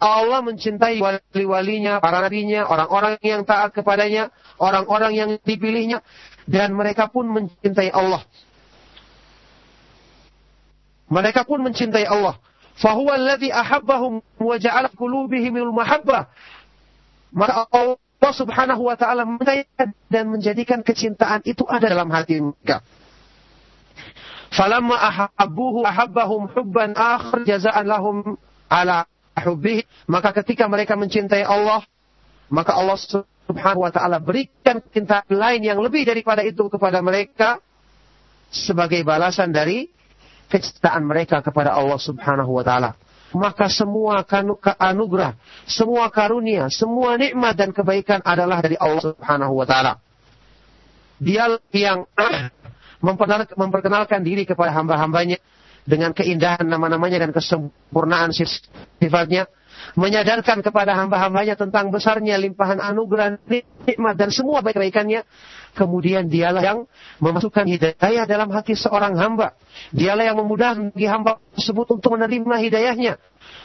Allah 0.00 0.40
mencintai 0.40 0.96
wali-walinya, 0.96 2.00
para 2.00 2.24
nabinya, 2.24 2.64
orang-orang 2.64 3.20
yang 3.20 3.44
taat 3.44 3.76
kepadanya, 3.76 4.32
orang-orang 4.56 5.12
yang 5.12 5.30
dipilihnya, 5.44 6.00
dan 6.50 6.74
mereka 6.74 7.06
pun 7.06 7.30
mencintai 7.30 7.94
Allah. 7.94 8.26
Mereka 11.06 11.46
pun 11.46 11.62
mencintai 11.62 12.06
Allah 12.06 12.38
fahuwa 12.80 13.14
alladhi 13.14 13.52
ahabbahum 13.52 14.24
wa 14.40 14.56
ja'ala 14.58 14.90
qulubihimul. 14.96 15.70
Maka 17.30 17.70
Allah 17.70 18.32
Subhanahu 18.34 18.82
wa 18.90 18.96
taala 18.98 19.22
dan 20.10 20.24
menjadikan 20.26 20.82
kecintaan 20.82 21.46
itu 21.46 21.62
ada 21.70 21.86
dalam 21.86 22.10
hati 22.10 22.42
mereka. 22.42 22.82
Falamma 24.50 24.98
ahabbuhu 24.98 25.86
ahabbahum 25.86 26.50
hubban 26.50 26.98
akhir 26.98 27.46
jazaan 27.46 27.86
lahum 27.86 28.34
ala 28.66 29.06
hubbihi. 29.38 29.86
Maka 30.10 30.34
ketika 30.42 30.66
mereka 30.66 30.98
mencintai 30.98 31.46
Allah, 31.46 31.86
maka 32.50 32.74
Allah 32.74 32.98
Subhanahu 33.50 33.82
wa 33.82 33.92
taala 33.92 34.22
berikan 34.22 34.78
cinta 34.94 35.26
lain 35.26 35.66
yang 35.66 35.82
lebih 35.82 36.06
daripada 36.06 36.46
itu 36.46 36.70
kepada 36.70 37.02
mereka 37.02 37.58
sebagai 38.50 39.02
balasan 39.02 39.50
dari 39.50 39.90
kecintaan 40.50 41.02
mereka 41.06 41.42
kepada 41.42 41.74
Allah 41.74 41.98
Subhanahu 41.98 42.50
wa 42.54 42.62
taala. 42.62 42.90
Maka 43.30 43.70
semua 43.70 44.26
anugerah, 44.78 45.38
semua 45.62 46.10
karunia, 46.10 46.66
semua 46.66 47.14
nikmat 47.14 47.54
dan 47.54 47.70
kebaikan 47.70 48.18
adalah 48.26 48.58
dari 48.58 48.74
Allah 48.74 49.14
Subhanahu 49.14 49.54
wa 49.54 49.66
taala. 49.66 50.02
Dia 51.22 51.46
yang 51.70 52.10
memperkenalkan 53.60 54.26
diri 54.26 54.42
kepada 54.42 54.74
hamba-hambanya 54.74 55.38
dengan 55.86 56.10
keindahan 56.10 56.66
nama-namanya 56.66 57.22
dan 57.22 57.30
kesempurnaan 57.30 58.34
sifatnya, 58.34 59.46
menyadarkan 59.98 60.62
kepada 60.62 60.94
hamba-hambanya 60.94 61.58
tentang 61.58 61.90
besarnya 61.90 62.38
limpahan 62.38 62.78
anugerah, 62.78 63.40
nikmat 63.86 64.14
dan 64.14 64.30
semua 64.30 64.62
baik-baikannya, 64.62 65.26
kemudian 65.74 66.30
dialah 66.30 66.62
yang 66.62 66.78
memasukkan 67.18 67.66
hidayah 67.66 68.24
dalam 68.26 68.50
hati 68.54 68.78
seorang 68.78 69.18
hamba. 69.18 69.54
Dialah 69.90 70.30
yang 70.30 70.38
memudahkan 70.38 70.94
bagi 70.94 71.08
hamba 71.10 71.42
tersebut 71.54 71.86
untuk 71.98 72.14
menerima 72.14 72.56
hidayahnya, 72.70 73.12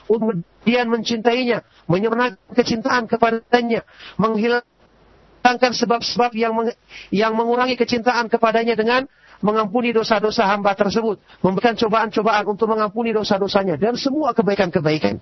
kemudian 0.09 0.85
mencintainya, 0.89 1.61
menyempurnakan 1.85 2.37
kecintaan 2.53 3.05
kepadanya, 3.05 3.85
menghilangkan 4.17 5.71
sebab-sebab 5.77 6.31
yang 6.33 6.53
meng, 6.57 6.73
yang 7.13 7.33
mengurangi 7.37 7.77
kecintaan 7.77 8.29
kepadanya 8.31 8.73
dengan 8.73 9.05
mengampuni 9.43 9.91
dosa-dosa 9.91 10.47
hamba 10.47 10.73
tersebut, 10.73 11.19
memberikan 11.43 11.75
cobaan-cobaan 11.75 12.45
untuk 12.49 12.71
mengampuni 12.71 13.11
dosa-dosanya 13.11 13.75
dan 13.77 13.93
semua 13.99 14.31
kebaikan-kebaikan 14.31 15.21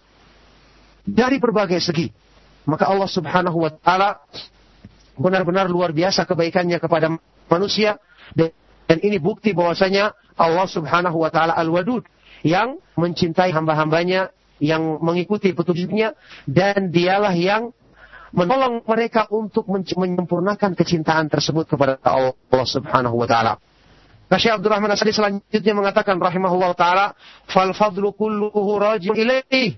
dari 1.04 1.38
berbagai 1.38 1.80
segi. 1.84 2.10
Maka 2.64 2.88
Allah 2.88 3.10
Subhanahu 3.12 3.68
wa 3.68 3.72
taala 3.72 4.24
benar-benar 5.20 5.68
luar 5.68 5.92
biasa 5.92 6.24
kebaikannya 6.26 6.80
kepada 6.80 7.12
manusia 7.52 8.00
dan 8.34 8.98
ini 9.04 9.20
bukti 9.20 9.52
bahwasanya 9.52 10.16
Allah 10.40 10.66
Subhanahu 10.66 11.22
wa 11.22 11.30
taala 11.30 11.54
Al-Wadud 11.54 12.08
yang 12.42 12.80
mencintai 12.98 13.52
hamba-hambanya 13.54 14.34
yang 14.64 15.00
mengikuti 15.04 15.52
petunjuknya 15.52 16.16
dan 16.48 16.88
dialah 16.90 17.36
yang 17.36 17.76
menolong 18.34 18.82
mereka 18.88 19.30
untuk 19.30 19.70
menyempurnakan 19.70 20.74
kecintaan 20.74 21.30
tersebut 21.30 21.70
kepada 21.70 22.00
Allah 22.02 22.68
Subhanahu 22.68 23.20
wa 23.20 23.28
taala. 23.30 23.60
Syekh 24.34 24.58
Abdul 24.58 24.74
Rahman 24.74 24.90
Asadi 24.90 25.14
selanjutnya 25.14 25.74
mengatakan 25.78 26.18
rahimahullah 26.18 26.74
taala 26.74 27.14
fal 27.46 27.70
fadlu 27.78 28.18
kulluhu 28.18 28.82
raji 28.82 29.14
ilaih 29.14 29.78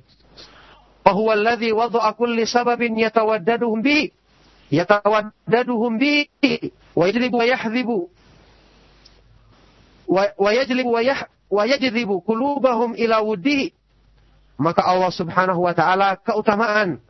وهو 1.11 1.33
الذي 1.33 1.73
وضع 1.73 2.11
كل 2.11 2.47
سبب 2.47 2.81
يتوددهم 2.83 3.83
به 3.83 4.11
يتوددهم 4.73 5.99
به 5.99 6.27
ويجلب 6.97 7.35
ويحذب 7.35 7.91
ويجلب 10.39 10.87
ويح 10.87 11.19
ويجذب 11.51 12.11
قلوبهم 12.27 12.91
ila 12.95 13.17
wudihi 13.27 13.75
maka 14.61 14.87
Allah 14.87 15.11
Subhanahu 15.11 15.67
wa 15.67 15.75
taala 15.75 16.21
keutamaan 16.21 17.03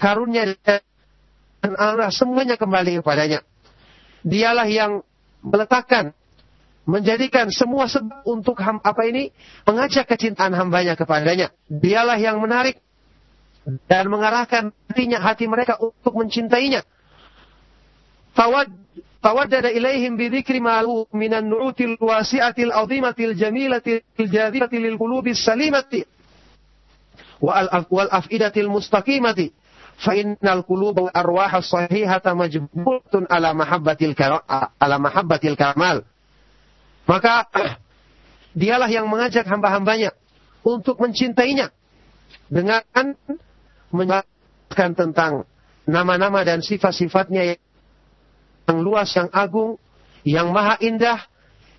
karunia 0.00 0.58
dan 0.64 0.82
Allah 1.78 2.10
semuanya 2.10 2.58
kembali 2.58 2.98
kepadanya 2.98 3.46
dialah 4.26 4.66
yang 4.66 5.06
meletakkan 5.44 6.10
menjadikan 6.86 7.50
semua 7.50 7.90
sebab 7.90 8.22
untuk 8.26 8.58
ham, 8.62 8.78
apa 8.82 9.02
ini 9.06 9.30
mengajak 9.66 10.06
kecintaan 10.06 10.54
hambanya 10.54 10.98
kepadanya 10.98 11.54
dialah 11.70 12.18
yang 12.18 12.42
menarik 12.42 12.82
dan 13.85 14.09
mengarahkan 14.09 14.73
hatinya 14.89 15.21
hati 15.21 15.45
mereka 15.45 15.77
untuk 15.77 16.17
mencintainya. 16.17 16.81
Tawad 18.33 18.71
tawaddada 19.21 19.69
ilaihim 19.69 20.17
bidzikri 20.17 20.57
ma 20.57 20.81
minan 21.13 21.45
nu'util 21.45 21.95
wasi'atil 22.01 22.73
azimatil 22.73 23.37
jamilatil 23.37 24.01
jadhibati 24.17 24.81
lil 24.81 24.97
qulubi 24.97 25.37
salimati 25.37 26.01
wal 27.41 28.09
afidatil 28.09 28.69
mustaqimati 28.69 29.53
fa 30.01 30.17
innal 30.17 30.65
quluba 30.65 31.05
wal 31.05 31.13
arwaha 31.13 31.61
sahihata 31.61 32.33
majbutun 32.33 33.29
ala 33.29 33.53
mahabbatil 33.53 34.17
ala 34.81 34.95
mahabbatil 34.97 35.53
kamal 35.53 36.01
maka 37.05 37.45
dialah 38.57 38.89
yang 38.89 39.05
mengajak 39.05 39.45
hamba-hambanya 39.45 40.17
untuk 40.65 40.97
mencintainya 40.97 41.69
dengan 42.49 42.81
menjelaskan 43.91 44.91
tentang 44.97 45.45
nama-nama 45.87 46.43
dan 46.43 46.63
sifat-sifatnya 46.63 47.55
yang 48.67 48.79
luas, 48.79 49.11
yang 49.13 49.29
agung, 49.35 49.75
yang 50.23 50.49
maha 50.53 50.79
indah, 50.79 51.19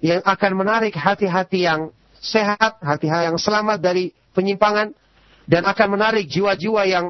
yang 0.03 0.21
akan 0.23 0.53
menarik 0.59 0.93
hati-hati 0.93 1.65
yang 1.65 1.95
sehat, 2.19 2.79
hati-hati 2.83 3.33
yang 3.33 3.39
selamat 3.39 3.79
dari 3.81 4.13
penyimpangan, 4.35 4.93
dan 5.47 5.63
akan 5.67 5.89
menarik 5.99 6.31
jiwa-jiwa 6.31 6.83
yang 6.87 7.07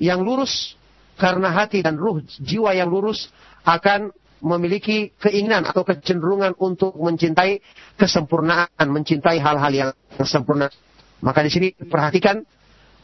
yang 0.00 0.20
lurus 0.24 0.74
karena 1.20 1.52
hati 1.52 1.84
dan 1.84 2.00
ruh 2.00 2.24
jiwa 2.40 2.72
yang 2.72 2.88
lurus 2.88 3.28
akan 3.62 4.08
memiliki 4.40 5.12
keinginan 5.20 5.68
atau 5.68 5.84
kecenderungan 5.84 6.56
untuk 6.56 6.96
mencintai 6.96 7.60
kesempurnaan, 8.00 8.86
mencintai 8.88 9.36
hal-hal 9.36 9.72
yang 9.72 9.90
sempurna. 10.24 10.72
Maka 11.20 11.44
di 11.44 11.52
sini 11.52 11.68
perhatikan 11.76 12.40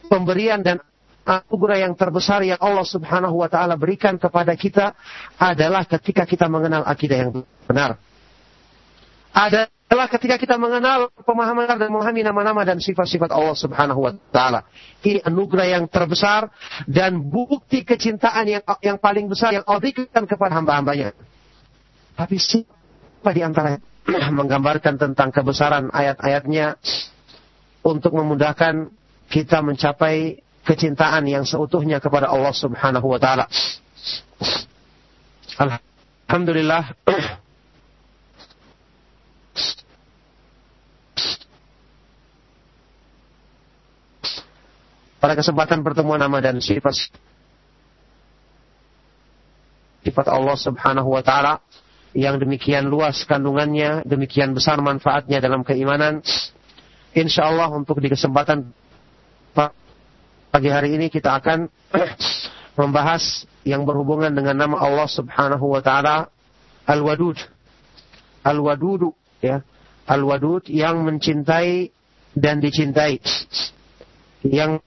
pemberian 0.09 0.65
dan 0.65 0.81
anugerah 1.27 1.83
yang 1.83 1.93
terbesar 1.99 2.39
yang 2.47 2.55
Allah 2.63 2.87
Subhanahu 2.87 3.35
wa 3.35 3.51
taala 3.51 3.75
berikan 3.75 4.15
kepada 4.15 4.55
kita 4.55 4.95
adalah 5.35 5.83
ketika 5.83 6.23
kita 6.23 6.47
mengenal 6.47 6.87
akidah 6.87 7.17
yang 7.27 7.31
benar. 7.67 7.99
Adalah 9.35 10.07
ketika 10.07 10.39
kita 10.39 10.55
mengenal 10.55 11.11
pemahaman 11.27 11.67
dan 11.67 11.91
memahami 11.91 12.23
nama-nama 12.23 12.63
dan 12.63 12.79
sifat-sifat 12.79 13.29
Allah 13.35 13.53
Subhanahu 13.59 13.99
wa 13.99 14.11
taala. 14.31 14.63
Ini 15.03 15.27
anugerah 15.27 15.67
yang 15.77 15.85
terbesar 15.91 16.47
dan 16.87 17.19
bukti 17.19 17.83
kecintaan 17.83 18.47
yang 18.47 18.63
yang 18.79 18.97
paling 18.97 19.27
besar 19.27 19.51
yang 19.51 19.67
Allah 19.67 19.83
berikan 19.83 20.23
kepada 20.23 20.55
hamba-hambanya. 20.55 21.11
Tapi 22.15 22.39
siapa 22.39 23.29
di 23.35 23.43
antara 23.43 23.77
menggambarkan 24.07 24.95
tentang 24.95 25.29
kebesaran 25.35 25.91
ayat-ayatnya 25.91 26.79
untuk 27.83 28.15
memudahkan 28.15 28.89
kita 29.27 29.59
mencapai 29.59 30.46
kecintaan 30.67 31.23
yang 31.23 31.47
seutuhnya 31.47 32.03
kepada 32.03 32.27
Allah 32.27 32.51
Subhanahu 32.51 33.07
wa 33.07 33.15
taala. 33.15 33.47
Alhamdulillah 36.27 36.91
pada 45.23 45.33
kesempatan 45.39 45.87
pertemuan 45.87 46.19
nama 46.19 46.43
dan 46.43 46.59
sifat 46.59 47.15
sifat 50.03 50.27
Allah 50.27 50.57
Subhanahu 50.59 51.15
wa 51.15 51.23
taala 51.23 51.63
yang 52.11 52.43
demikian 52.43 52.91
luas 52.91 53.23
kandungannya, 53.23 54.03
demikian 54.03 54.51
besar 54.51 54.83
manfaatnya 54.83 55.39
dalam 55.39 55.63
keimanan. 55.63 56.19
Insya 57.15 57.49
Allah 57.49 57.71
untuk 57.71 58.03
di 58.03 58.11
kesempatan 58.11 58.67
Pagi 60.47 60.71
hari 60.71 60.95
ini 60.95 61.11
kita 61.11 61.35
akan 61.43 61.67
membahas 62.79 63.43
yang 63.67 63.83
berhubungan 63.83 64.31
dengan 64.31 64.55
nama 64.55 64.79
Allah 64.79 65.07
Subhanahu 65.11 65.75
wa 65.75 65.83
taala 65.83 66.31
Al-Wadud. 66.87 67.35
Al-Wadud 68.47 69.11
ya. 69.43 69.59
Al-Wadud 70.07 70.71
yang 70.71 71.03
mencintai 71.03 71.91
dan 72.31 72.63
dicintai. 72.63 73.19
Yang 74.47 74.79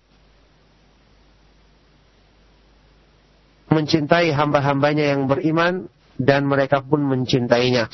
mencintai 3.69 4.33
hamba-hambanya 4.33 5.13
yang 5.13 5.29
beriman 5.29 5.93
dan 6.17 6.49
mereka 6.49 6.81
pun 6.81 7.05
mencintainya. 7.05 7.93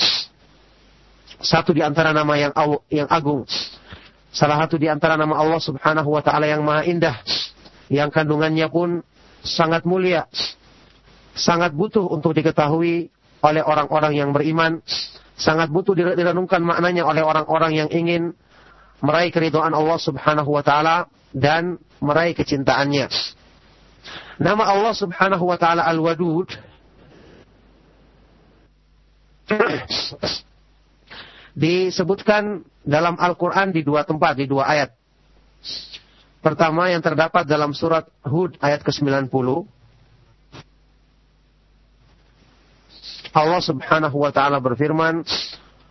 Satu 1.42 1.74
di 1.74 1.82
antara 1.82 2.14
nama 2.14 2.30
yang 2.38 2.54
yang 2.94 3.10
agung. 3.10 3.42
Salah 4.30 4.62
satu 4.62 4.78
di 4.78 4.86
antara 4.86 5.18
nama 5.18 5.34
Allah 5.34 5.58
Subhanahu 5.58 6.14
wa 6.14 6.22
taala 6.22 6.46
yang 6.46 6.62
maha 6.62 6.86
indah 6.86 7.16
yang 7.92 8.10
kandungannya 8.10 8.66
pun 8.70 9.02
sangat 9.42 9.86
mulia, 9.86 10.26
sangat 11.36 11.70
butuh 11.74 12.02
untuk 12.10 12.34
diketahui 12.34 13.10
oleh 13.44 13.62
orang-orang 13.62 14.12
yang 14.18 14.30
beriman, 14.34 14.82
sangat 15.38 15.70
butuh 15.70 15.94
direnungkan 15.94 16.64
maknanya 16.64 17.06
oleh 17.06 17.22
orang-orang 17.22 17.86
yang 17.86 17.88
ingin 17.92 18.34
meraih 19.04 19.30
keridhaan 19.30 19.76
Allah 19.76 20.00
Subhanahu 20.00 20.50
wa 20.50 20.64
taala 20.64 21.06
dan 21.30 21.76
meraih 22.00 22.32
kecintaannya. 22.32 23.06
Nama 24.40 24.64
Allah 24.64 24.94
Subhanahu 24.96 25.44
wa 25.48 25.56
taala 25.60 25.84
Al-Wadud 25.84 26.48
disebutkan 31.56 32.66
dalam 32.82 33.16
Al-Qur'an 33.16 33.72
di 33.72 33.80
dua 33.86 34.04
tempat, 34.04 34.36
di 34.36 34.46
dua 34.50 34.68
ayat. 34.68 34.90
Pertama 36.46 36.86
yang 36.86 37.02
terdapat 37.02 37.42
dalam 37.42 37.74
surat 37.74 38.06
Hud 38.22 38.54
ayat 38.62 38.86
ke-90. 38.86 39.66
Allah 43.34 43.58
Subhanahu 43.58 44.14
wa 44.22 44.30
taala 44.30 44.62
berfirman, 44.62 45.26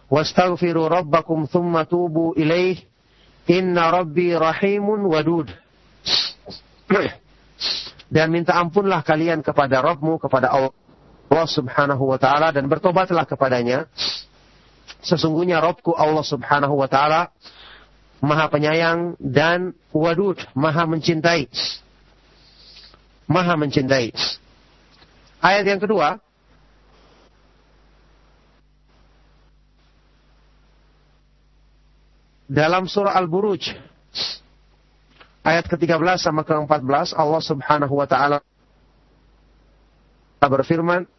"Wastaghfiru 0.08 0.88
rabbakum 0.88 1.44
thumma 1.44 1.84
tubu 1.84 2.32
ilaih, 2.40 2.80
inna 3.52 3.92
rabbi 4.00 4.32
rahimun 4.32 5.04
wadud." 5.12 5.52
Dan 8.08 8.32
minta 8.32 8.56
ampunlah 8.56 9.04
kalian 9.04 9.44
kepada 9.44 9.84
Rabbmu, 9.84 10.24
kepada 10.24 10.56
Allah 10.56 11.48
Subhanahu 11.52 12.16
wa 12.16 12.16
taala 12.16 12.56
dan 12.56 12.72
bertobatlah 12.72 13.28
kepadanya. 13.28 13.92
Sesungguhnya 15.04 15.60
Rabbku 15.60 15.92
Allah 16.00 16.24
Subhanahu 16.24 16.80
wa 16.80 16.88
taala 16.88 17.35
maha 18.24 18.48
penyayang 18.52 19.20
dan 19.20 19.76
wadud, 19.92 20.40
maha 20.56 20.88
mencintai. 20.88 21.48
Maha 23.26 23.58
mencintai. 23.58 24.14
Ayat 25.42 25.66
yang 25.66 25.82
kedua, 25.82 26.22
dalam 32.46 32.86
surah 32.86 33.18
Al-Buruj 33.18 33.74
ayat 35.42 35.66
ke-13 35.66 36.22
sama 36.22 36.46
ke-14 36.46 37.18
Allah 37.18 37.42
Subhanahu 37.42 37.94
wa 37.98 38.06
taala 38.06 38.40
berfirman 40.46 41.10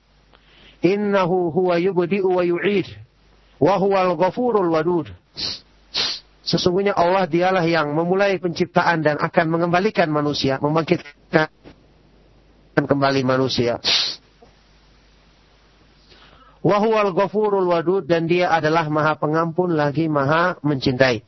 innahu 0.87 1.51
huwa 1.51 1.83
yubdi'u 1.83 2.31
wa 2.31 2.47
yu'id 2.47 2.87
wa 3.59 3.75
huwal 3.75 4.15
ghafurul 4.15 4.71
wadud 4.71 5.11
Sesungguhnya 6.47 6.95
Allah 6.95 7.27
dialah 7.27 7.67
yang 7.67 7.91
memulai 7.91 8.39
penciptaan 8.39 9.03
dan 9.03 9.19
akan 9.19 9.51
mengembalikan 9.51 10.07
manusia, 10.07 10.63
membangkitkan 10.63 11.51
kembali 12.79 13.27
manusia. 13.27 13.83
Wahuwal 16.63 17.11
ghafurul 17.15 17.67
wadud 17.67 18.07
dan 18.07 18.31
dia 18.31 18.55
adalah 18.55 18.87
maha 18.87 19.19
pengampun 19.19 19.75
lagi 19.75 20.07
maha 20.07 20.55
mencintai. 20.63 21.27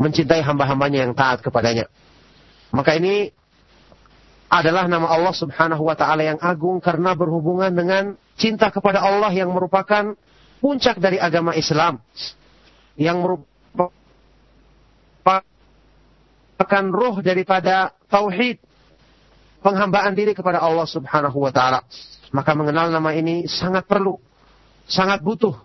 Mencintai 0.00 0.40
hamba-hambanya 0.40 1.04
yang 1.04 1.12
taat 1.12 1.44
kepadanya. 1.44 1.84
Maka 2.72 2.96
ini 2.96 3.28
adalah 4.48 4.88
nama 4.88 5.08
Allah 5.08 5.36
subhanahu 5.36 5.84
wa 5.84 5.96
ta'ala 5.96 6.24
yang 6.24 6.40
agung 6.40 6.80
karena 6.80 7.12
berhubungan 7.12 7.72
dengan 7.72 8.16
cinta 8.40 8.72
kepada 8.72 9.04
Allah 9.04 9.32
yang 9.36 9.52
merupakan 9.52 10.16
puncak 10.64 10.96
dari 10.96 11.20
agama 11.20 11.52
Islam. 11.52 12.00
Yang 12.96 13.16
merupakan 13.20 13.53
merupakan 15.24 16.84
roh 16.92 17.16
daripada 17.24 17.92
tauhid 18.06 18.62
penghambaan 19.64 20.12
diri 20.12 20.36
kepada 20.36 20.60
Allah 20.60 20.84
Subhanahu 20.84 21.40
wa 21.40 21.50
taala. 21.50 21.82
Maka 22.30 22.52
mengenal 22.52 22.92
nama 22.92 23.10
ini 23.16 23.48
sangat 23.48 23.88
perlu, 23.88 24.20
sangat 24.84 25.24
butuh 25.24 25.56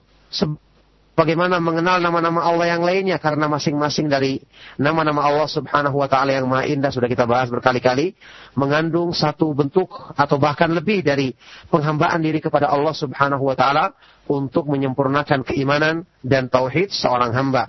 bagaimana 1.20 1.60
mengenal 1.60 2.00
nama-nama 2.00 2.48
Allah 2.48 2.80
yang 2.80 2.84
lainnya 2.86 3.20
karena 3.20 3.52
masing-masing 3.52 4.08
dari 4.08 4.40
nama-nama 4.80 5.28
Allah 5.28 5.52
Subhanahu 5.52 6.00
wa 6.00 6.08
taala 6.08 6.32
yang 6.32 6.48
maha 6.48 6.64
indah 6.70 6.94
sudah 6.96 7.12
kita 7.12 7.28
bahas 7.28 7.52
berkali-kali 7.52 8.16
mengandung 8.56 9.12
satu 9.12 9.52
bentuk 9.52 9.92
atau 10.16 10.40
bahkan 10.40 10.72
lebih 10.72 11.04
dari 11.04 11.36
penghambaan 11.68 12.24
diri 12.24 12.40
kepada 12.40 12.72
Allah 12.72 12.96
Subhanahu 12.96 13.44
wa 13.52 13.56
taala 13.58 13.92
untuk 14.32 14.72
menyempurnakan 14.72 15.44
keimanan 15.44 16.08
dan 16.24 16.48
tauhid 16.48 16.94
seorang 16.94 17.36
hamba. 17.36 17.68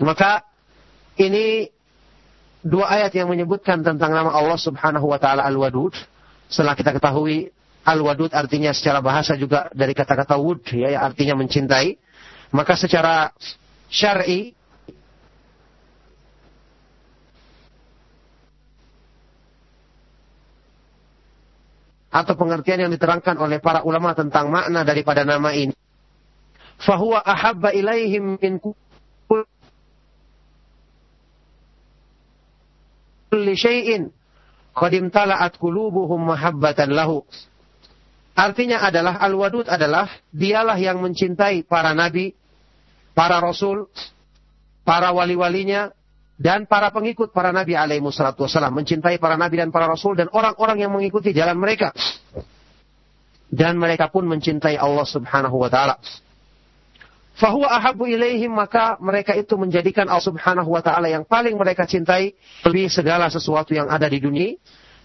Maka 0.00 0.55
ini 1.16 1.68
dua 2.66 2.90
ayat 3.00 3.12
yang 3.16 3.28
menyebutkan 3.30 3.80
tentang 3.80 4.12
nama 4.12 4.32
Allah 4.34 4.58
Subhanahu 4.60 5.06
wa 5.08 5.18
taala 5.20 5.46
Al-Wadud. 5.46 5.94
Setelah 6.46 6.78
kita 6.78 6.94
ketahui 6.94 7.50
Al-Wadud 7.86 8.34
artinya 8.34 8.74
secara 8.74 8.98
bahasa 8.98 9.38
juga 9.38 9.70
dari 9.70 9.94
kata-kata 9.94 10.34
wud 10.38 10.62
ya, 10.74 10.92
ya 10.94 11.00
artinya 11.06 11.38
mencintai. 11.38 11.96
Maka 12.50 12.78
secara 12.78 13.30
syar'i 13.90 14.54
atau 22.16 22.32
pengertian 22.32 22.88
yang 22.88 22.92
diterangkan 22.92 23.36
oleh 23.36 23.60
para 23.60 23.84
ulama 23.84 24.16
tentang 24.16 24.48
makna 24.48 24.88
daripada 24.88 25.20
nama 25.26 25.52
ini. 25.52 25.76
Fahuwa 26.80 27.20
ahabba 27.20 27.76
ilaihim 27.76 28.40
min 28.40 28.56
kulli 28.56 28.74
syai'in 33.56 34.12
qadim 34.76 35.08
tala'at 35.08 35.56
qulubuhum 35.56 36.30
mahabbatan 36.30 36.92
lahu. 36.92 37.24
Artinya 38.36 38.84
adalah 38.84 39.16
Al-Wadud 39.16 39.64
adalah 39.64 40.12
dialah 40.28 40.76
yang 40.76 41.00
mencintai 41.00 41.64
para 41.64 41.96
nabi, 41.96 42.36
para 43.16 43.40
rasul, 43.40 43.88
para 44.84 45.08
wali-walinya, 45.16 45.88
dan 46.36 46.68
para 46.68 46.92
pengikut 46.92 47.32
para 47.32 47.48
nabi 47.48 47.72
alaihi 47.72 48.04
wassalatu 48.04 48.44
wassalam. 48.44 48.76
Mencintai 48.76 49.16
para 49.16 49.40
nabi 49.40 49.56
dan 49.56 49.72
para 49.72 49.88
rasul 49.88 50.12
dan 50.12 50.28
orang-orang 50.28 50.84
yang 50.84 50.92
mengikuti 50.92 51.32
jalan 51.32 51.56
mereka. 51.56 51.96
Dan 53.48 53.80
mereka 53.80 54.12
pun 54.12 54.28
mencintai 54.28 54.76
Allah 54.76 55.08
subhanahu 55.08 55.56
wa 55.56 55.72
ta'ala 55.72 55.96
fahuwa 57.36 57.68
ahabu 57.68 58.08
ilaihim 58.08 58.56
maka 58.56 58.96
mereka 58.98 59.36
itu 59.36 59.54
menjadikan 59.60 60.08
Allah 60.08 60.24
Subhanahu 60.24 60.72
wa 60.72 60.80
taala 60.80 61.12
yang 61.12 61.28
paling 61.28 61.54
mereka 61.54 61.84
cintai 61.84 62.32
lebih 62.64 62.88
segala 62.88 63.28
sesuatu 63.28 63.76
yang 63.76 63.92
ada 63.92 64.08
di 64.08 64.18
dunia 64.18 64.56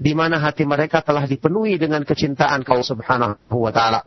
di 0.02 0.12
mana 0.18 0.40
hati 0.42 0.66
mereka 0.66 1.04
telah 1.04 1.28
dipenuhi 1.28 1.78
dengan 1.78 2.02
kecintaan 2.02 2.64
Allah 2.66 2.88
Subhanahu 2.88 3.54
wa 3.54 3.70
taala. 3.70 4.02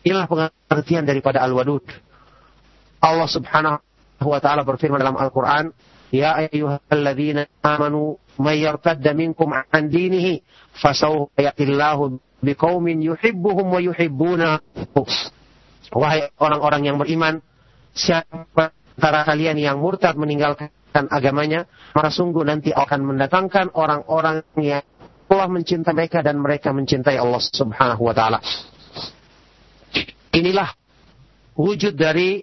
Inilah 0.00 0.24
pengertian 0.24 1.04
daripada 1.04 1.44
Al-Wadud. 1.44 1.84
Allah 3.04 3.28
Subhanahu 3.28 4.24
wa 4.24 4.40
taala 4.40 4.64
berfirman 4.64 4.96
dalam 4.96 5.18
Al-Qur'an, 5.20 5.76
"Ya 6.08 6.40
ayyuhalladzina 6.40 7.50
amanu 7.60 8.16
may 8.40 8.64
yartadda 8.64 9.12
minkum 9.12 9.52
an 9.52 9.82
dinihi 9.92 10.40
fasawfa 10.80 11.36
yatillahu 11.36 12.16
biqaumin 12.40 13.04
yuhibbuhum 13.04 13.66
wa 13.68 13.80
yuhibbunahu." 13.82 15.04
Wahai 15.90 16.30
orang-orang 16.38 16.86
yang 16.86 16.96
beriman, 17.02 17.42
siapa 17.92 18.70
antara 18.94 19.26
kalian 19.26 19.58
yang 19.58 19.82
murtad 19.82 20.14
meninggalkan 20.14 20.70
agamanya, 20.92 21.66
maka 21.96 22.10
sungguh 22.10 22.46
nanti 22.46 22.70
akan 22.70 23.10
mendatangkan 23.14 23.74
orang-orang 23.74 24.46
yang 24.58 24.84
Allah 25.30 25.46
mencintai 25.46 25.94
mereka 25.94 26.26
dan 26.26 26.42
mereka 26.42 26.74
mencintai 26.74 27.14
Allah 27.14 27.38
Subhanahu 27.38 28.02
wa 28.02 28.14
taala. 28.14 28.38
Inilah 30.34 30.74
wujud 31.54 31.94
dari 31.94 32.42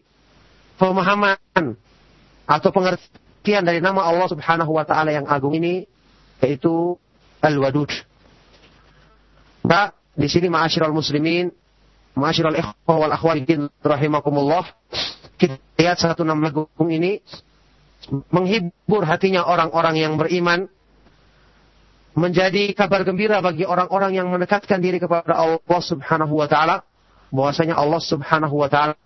pemahaman 0.80 1.76
atau 2.48 2.70
pengertian 2.72 3.64
dari 3.64 3.84
nama 3.84 4.08
Allah 4.08 4.28
Subhanahu 4.32 4.72
wa 4.72 4.88
taala 4.88 5.12
yang 5.12 5.28
agung 5.28 5.56
ini 5.56 5.84
yaitu 6.40 6.96
Al-Wadud. 7.44 7.92
Nah, 9.68 9.92
di 10.16 10.28
sini 10.32 10.48
ma'asyiral 10.48 10.96
muslimin 10.96 11.52
Masyarul 12.18 12.58
ikhwah 12.58 12.98
wal 12.98 13.14
akhwatin 13.14 13.70
rahimakumullah. 13.86 14.66
Kita 15.38 15.62
lihat 15.78 16.02
satu 16.02 16.26
nama 16.26 16.50
agung 16.50 16.90
ini. 16.90 17.22
Menghibur 18.34 19.06
hatinya 19.06 19.46
orang-orang 19.46 20.02
yang 20.02 20.18
beriman. 20.18 20.66
Menjadi 22.18 22.74
kabar 22.74 23.06
gembira 23.06 23.38
bagi 23.46 23.70
orang-orang 23.70 24.18
yang 24.18 24.34
mendekatkan 24.34 24.82
diri 24.82 24.98
kepada 24.98 25.38
Allah 25.38 25.82
Subhanahu 25.86 26.34
wa 26.42 26.50
taala. 26.50 26.82
Bahwasanya 27.30 27.78
Allah 27.78 28.02
Subhanahu 28.02 28.66
wa 28.66 28.66
taala 28.66 28.98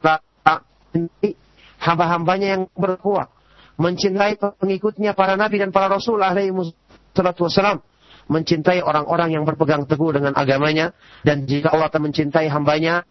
hamba-hambanya 1.84 2.48
yang 2.56 2.64
berkuat. 2.72 3.28
Mencintai 3.76 4.40
pengikutnya 4.40 5.12
para 5.12 5.36
nabi 5.36 5.60
dan 5.60 5.76
para 5.76 5.92
rasul 5.92 6.22
alaihi 6.24 6.54
wassalam 6.54 7.84
mencintai 8.32 8.80
orang-orang 8.80 9.36
yang 9.36 9.44
berpegang 9.44 9.84
teguh 9.84 10.16
dengan 10.16 10.32
agamanya 10.40 10.96
dan 11.28 11.44
jika 11.44 11.76
Allah 11.76 11.92
akan 11.92 12.08
mencintai 12.08 12.48
hambanya 12.48 13.04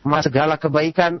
maka 0.00 0.32
segala 0.32 0.56
kebaikan 0.56 1.20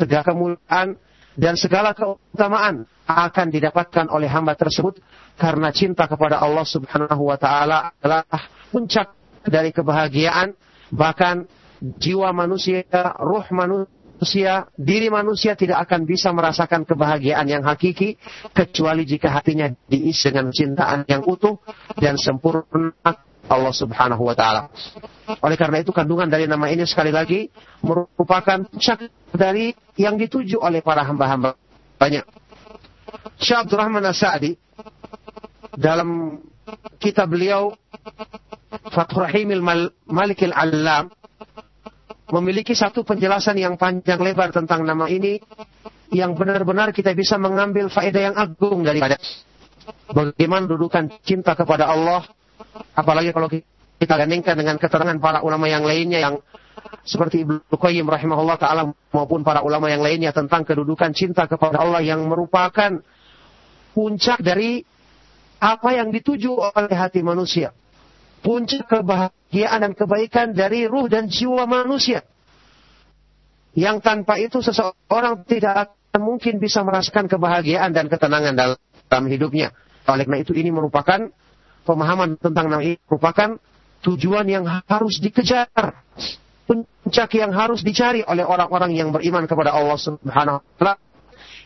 segala 0.00 0.24
kemuliaan 0.24 0.96
dan 1.36 1.54
segala 1.60 1.92
keutamaan 1.92 2.88
akan 3.04 3.46
didapatkan 3.52 4.08
oleh 4.08 4.26
hamba 4.32 4.56
tersebut 4.56 4.96
karena 5.36 5.68
cinta 5.76 6.08
kepada 6.08 6.40
Allah 6.40 6.64
Subhanahu 6.64 7.28
wa 7.28 7.36
taala 7.36 7.92
adalah 8.00 8.24
puncak 8.72 9.12
dari 9.44 9.76
kebahagiaan 9.76 10.56
bahkan 10.88 11.44
jiwa 11.80 12.32
manusia, 12.32 12.84
ruh 13.20 13.44
manusia 13.52 13.99
manusia, 14.20 14.68
diri 14.76 15.08
manusia 15.08 15.56
tidak 15.56 15.88
akan 15.88 16.04
bisa 16.04 16.28
merasakan 16.28 16.84
kebahagiaan 16.84 17.48
yang 17.48 17.64
hakiki 17.64 18.20
kecuali 18.52 19.08
jika 19.08 19.32
hatinya 19.32 19.72
diisi 19.88 20.28
dengan 20.28 20.52
cintaan 20.52 21.08
yang 21.08 21.24
utuh 21.24 21.56
dan 21.96 22.20
sempurna 22.20 22.92
Allah 23.48 23.72
Subhanahu 23.72 24.20
wa 24.20 24.36
taala. 24.36 24.68
Oleh 25.40 25.56
karena 25.56 25.80
itu 25.80 25.88
kandungan 25.88 26.28
dari 26.28 26.44
nama 26.44 26.68
ini 26.68 26.84
sekali 26.84 27.08
lagi 27.08 27.48
merupakan 27.80 28.60
puncak 28.68 29.08
dari 29.32 29.72
yang 29.96 30.20
dituju 30.20 30.60
oleh 30.60 30.84
para 30.84 31.00
hamba-hamba 31.00 31.56
banyak. 31.96 32.28
Syekh 33.40 33.64
Abdurrahman 33.64 34.04
As-Sa'di 34.04 34.52
dalam 35.80 36.36
kitab 37.00 37.32
beliau 37.32 37.72
Fathur 38.92 39.32
Rahimil 39.32 39.64
Malikil 40.04 40.52
Allam 40.52 41.08
memiliki 42.30 42.72
satu 42.74 43.02
penjelasan 43.02 43.58
yang 43.58 43.74
panjang 43.74 44.18
lebar 44.22 44.54
tentang 44.54 44.86
nama 44.86 45.10
ini 45.10 45.42
yang 46.10 46.34
benar-benar 46.34 46.90
kita 46.94 47.14
bisa 47.14 47.38
mengambil 47.38 47.90
faedah 47.90 48.22
yang 48.30 48.36
agung 48.38 48.82
daripada 48.82 49.18
bagaimana 50.10 50.66
dudukan 50.66 51.10
cinta 51.22 51.54
kepada 51.54 51.90
Allah. 51.90 52.26
Apalagi 52.94 53.34
kalau 53.34 53.50
kita 54.00 54.14
gandingkan 54.16 54.54
dengan 54.56 54.76
keterangan 54.78 55.16
para 55.18 55.42
ulama 55.42 55.66
yang 55.66 55.82
lainnya 55.82 56.22
yang 56.22 56.34
seperti 57.04 57.44
Ibnu 57.44 57.76
Qayyim 57.76 58.06
rahimahullah 58.08 58.56
taala 58.56 58.82
maupun 59.12 59.44
para 59.44 59.60
ulama 59.60 59.90
yang 59.92 60.00
lainnya 60.00 60.32
tentang 60.32 60.64
kedudukan 60.64 61.12
cinta 61.12 61.44
kepada 61.44 61.82
Allah 61.82 62.00
yang 62.00 62.24
merupakan 62.24 63.00
puncak 63.92 64.40
dari 64.40 64.80
apa 65.60 65.92
yang 65.92 66.08
dituju 66.08 66.56
oleh 66.56 66.96
hati 66.96 67.20
manusia 67.20 67.76
puncak 68.40 68.88
kebahagiaan 68.88 69.78
dan 69.84 69.92
kebaikan 69.92 70.52
dari 70.56 70.88
ruh 70.88 71.06
dan 71.06 71.28
jiwa 71.28 71.68
manusia. 71.68 72.24
Yang 73.76 73.96
tanpa 74.02 74.40
itu 74.40 74.58
seseorang 74.58 75.46
tidak 75.46 75.88
akan 75.88 76.20
mungkin 76.26 76.58
bisa 76.58 76.82
merasakan 76.82 77.30
kebahagiaan 77.30 77.94
dan 77.94 78.10
ketenangan 78.10 78.56
dalam 78.58 79.24
hidupnya. 79.30 79.70
Oleh 80.10 80.26
karena 80.26 80.42
itu 80.42 80.52
ini 80.58 80.74
merupakan 80.74 81.30
pemahaman 81.86 82.34
tentang 82.40 82.66
nama 82.66 82.82
ini 82.82 82.98
merupakan 83.06 83.60
tujuan 84.02 84.46
yang 84.50 84.66
harus 84.66 85.22
dikejar. 85.22 85.70
Puncak 86.66 87.30
yang 87.34 87.50
harus 87.50 87.82
dicari 87.82 88.22
oleh 88.22 88.46
orang-orang 88.46 88.94
yang 88.94 89.10
beriman 89.10 89.46
kepada 89.46 89.74
Allah 89.74 89.98
Subhanahu 89.98 90.62
wa 90.62 90.76
taala 90.78 90.94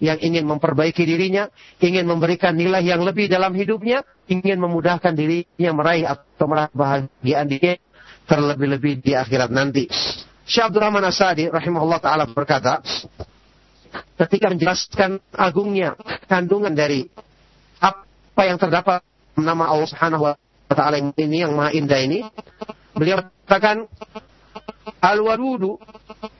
yang 0.01 0.19
ingin 0.19 0.47
memperbaiki 0.47 1.03
dirinya, 1.07 1.51
ingin 1.79 2.07
memberikan 2.07 2.55
nilai 2.55 2.83
yang 2.83 3.03
lebih 3.03 3.31
dalam 3.31 3.55
hidupnya, 3.55 4.03
ingin 4.27 4.59
memudahkan 4.59 5.15
dirinya 5.15 5.71
meraih 5.75 6.07
atau 6.09 6.47
meraih 6.47 6.73
bahagiaan 6.75 7.47
dirinya 7.47 7.77
terlebih-lebih 8.25 9.05
di 9.05 9.13
akhirat 9.13 9.53
nanti. 9.53 9.85
Syekh 10.45 10.73
Abdul 10.73 10.85
Rahman 10.85 11.05
Asadi 11.05 11.49
rahimahullah 11.49 12.01
taala 12.01 12.25
berkata, 12.29 12.81
ketika 14.21 14.53
menjelaskan 14.53 15.21
agungnya 15.33 15.97
kandungan 16.29 16.73
dari 16.73 17.09
apa 17.81 18.43
yang 18.45 18.59
terdapat 18.61 19.01
nama 19.37 19.69
Allah 19.71 19.89
Subhanahu 19.89 20.25
wa 20.29 20.35
taala 20.75 21.01
ini 21.01 21.45
yang 21.45 21.53
maha 21.57 21.73
indah 21.73 22.01
ini, 22.01 22.25
beliau 22.93 23.25
katakan 23.45 23.89
al-wadudu 25.01 25.81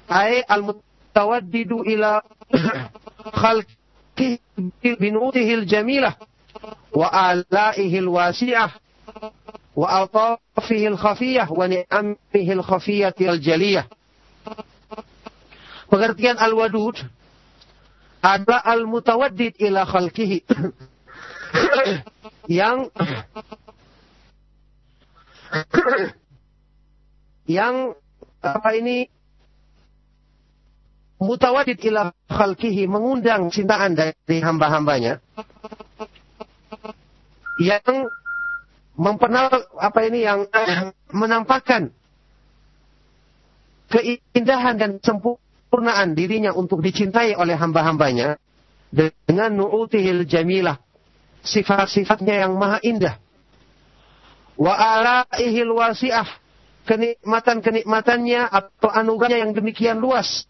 ay 0.09 0.45
al-mutawaddidu 0.45 1.85
ila 1.97 2.21
khalq 3.34 3.68
بنوته 4.84 5.54
الجميلة 5.54 6.16
وآلائه 6.92 8.00
الواسعة 8.00 8.72
وألطافه 9.76 10.88
الخفية 10.88 11.48
ونعمه 11.52 12.18
الخفية 12.36 13.16
الجلية 13.22 13.88
Pengertian 15.90 16.38
al-wadud 16.38 17.02
adalah 18.22 18.62
al-mutawaddid 18.62 19.58
ila 19.58 19.90
khalqihi. 19.90 20.46
yang 22.46 22.94
yang 27.50 27.98
apa 28.46 28.70
ini 28.78 29.10
mutawadid 31.23 31.79
ila 31.89 32.11
khalqihi 32.27 32.91
mengundang 32.91 33.51
cintaan 33.51 33.95
dari 33.95 34.39
hamba-hambanya 34.43 35.23
yang 37.63 38.11
mempenal 38.95 39.51
apa 39.79 40.01
ini 40.07 40.27
yang 40.27 40.47
menampakkan 41.11 41.91
keindahan 43.91 44.75
dan 44.75 44.91
sempurnaan 44.99 46.19
dirinya 46.19 46.51
untuk 46.55 46.83
dicintai 46.83 47.39
oleh 47.39 47.55
hamba-hambanya 47.55 48.39
dengan 49.27 49.51
nu'utihil 49.55 50.27
jamilah 50.27 50.79
sifat-sifatnya 51.43 52.47
yang 52.47 52.55
maha 52.55 52.79
indah. 52.83 53.15
Wa 54.55 54.75
alaihil 54.75 55.75
wasi'ah 55.75 56.27
kenikmatan-kenikmatannya 56.87 58.43
atau 58.47 58.91
anugerahnya 58.93 59.43
yang 59.43 59.53
demikian 59.57 59.99
luas 59.99 60.47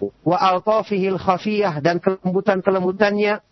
wa 0.00 0.36
altafihil 0.40 1.20
khafiyah 1.20 1.84
dan 1.84 2.00
kelembutan-kelembutannya 2.00 3.44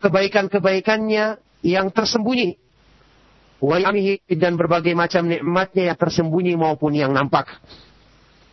kebaikan-kebaikannya 0.00 1.42
yang 1.66 1.90
tersembunyi. 1.92 2.56
Wayamihi 3.58 4.22
dan 4.38 4.54
berbagai 4.54 4.94
macam 4.94 5.26
nikmatnya 5.26 5.92
yang 5.92 5.98
tersembunyi 5.98 6.54
maupun 6.54 6.94
yang 6.94 7.10
nampak. 7.10 7.50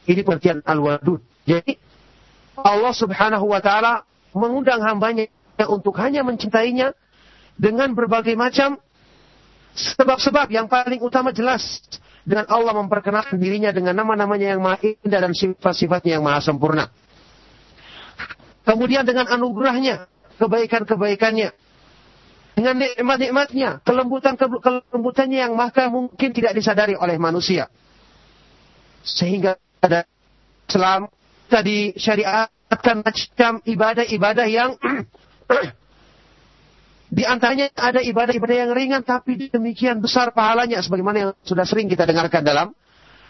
Ini 0.10 0.26
pengertian 0.26 0.66
al-wadud. 0.66 1.22
Jadi 1.46 1.78
Allah 2.58 2.94
subhanahu 2.94 3.46
wa 3.46 3.62
ta'ala 3.62 4.02
mengundang 4.34 4.82
hambanya 4.82 5.30
untuk 5.70 5.96
hanya 6.02 6.26
mencintainya 6.26 6.98
dengan 7.56 7.94
berbagai 7.94 8.34
macam 8.34 8.82
sebab-sebab 9.76 10.50
yang 10.52 10.66
paling 10.66 11.00
utama 11.00 11.30
jelas 11.32 11.80
dengan 12.26 12.50
Allah 12.50 12.74
memperkenalkan 12.74 13.38
dirinya 13.38 13.70
dengan 13.70 13.94
nama-namanya 13.94 14.58
yang 14.58 14.62
maha 14.66 14.98
indah 15.06 15.22
dan 15.22 15.34
sifat-sifatnya 15.38 16.18
yang 16.18 16.26
maha 16.26 16.42
sempurna. 16.42 16.90
Kemudian 18.66 19.06
dengan 19.06 19.30
anugerahnya, 19.30 20.10
kebaikan-kebaikannya, 20.42 21.54
dengan 22.58 22.76
nikmat-nikmatnya, 22.82 23.86
kelembutan-kelembutannya 23.86 25.40
yang 25.46 25.54
maka 25.54 25.86
mungkin 25.94 26.34
tidak 26.34 26.58
disadari 26.58 26.98
oleh 26.98 27.22
manusia. 27.22 27.70
Sehingga 29.06 29.62
ada 29.86 30.10
Islam 30.66 31.14
tadi 31.46 31.94
syariatkan 31.94 33.06
macam 33.06 33.62
ibadah-ibadah 33.62 34.48
yang 34.50 34.74
di 37.16 37.24
antaranya 37.24 37.72
ada 37.80 38.04
ibadah-ibadah 38.04 38.68
yang 38.68 38.72
ringan 38.76 39.00
tapi 39.00 39.48
demikian 39.48 40.04
besar 40.04 40.36
pahalanya 40.36 40.84
sebagaimana 40.84 41.18
yang 41.18 41.32
sudah 41.48 41.64
sering 41.64 41.88
kita 41.88 42.04
dengarkan 42.04 42.44
dalam 42.44 42.76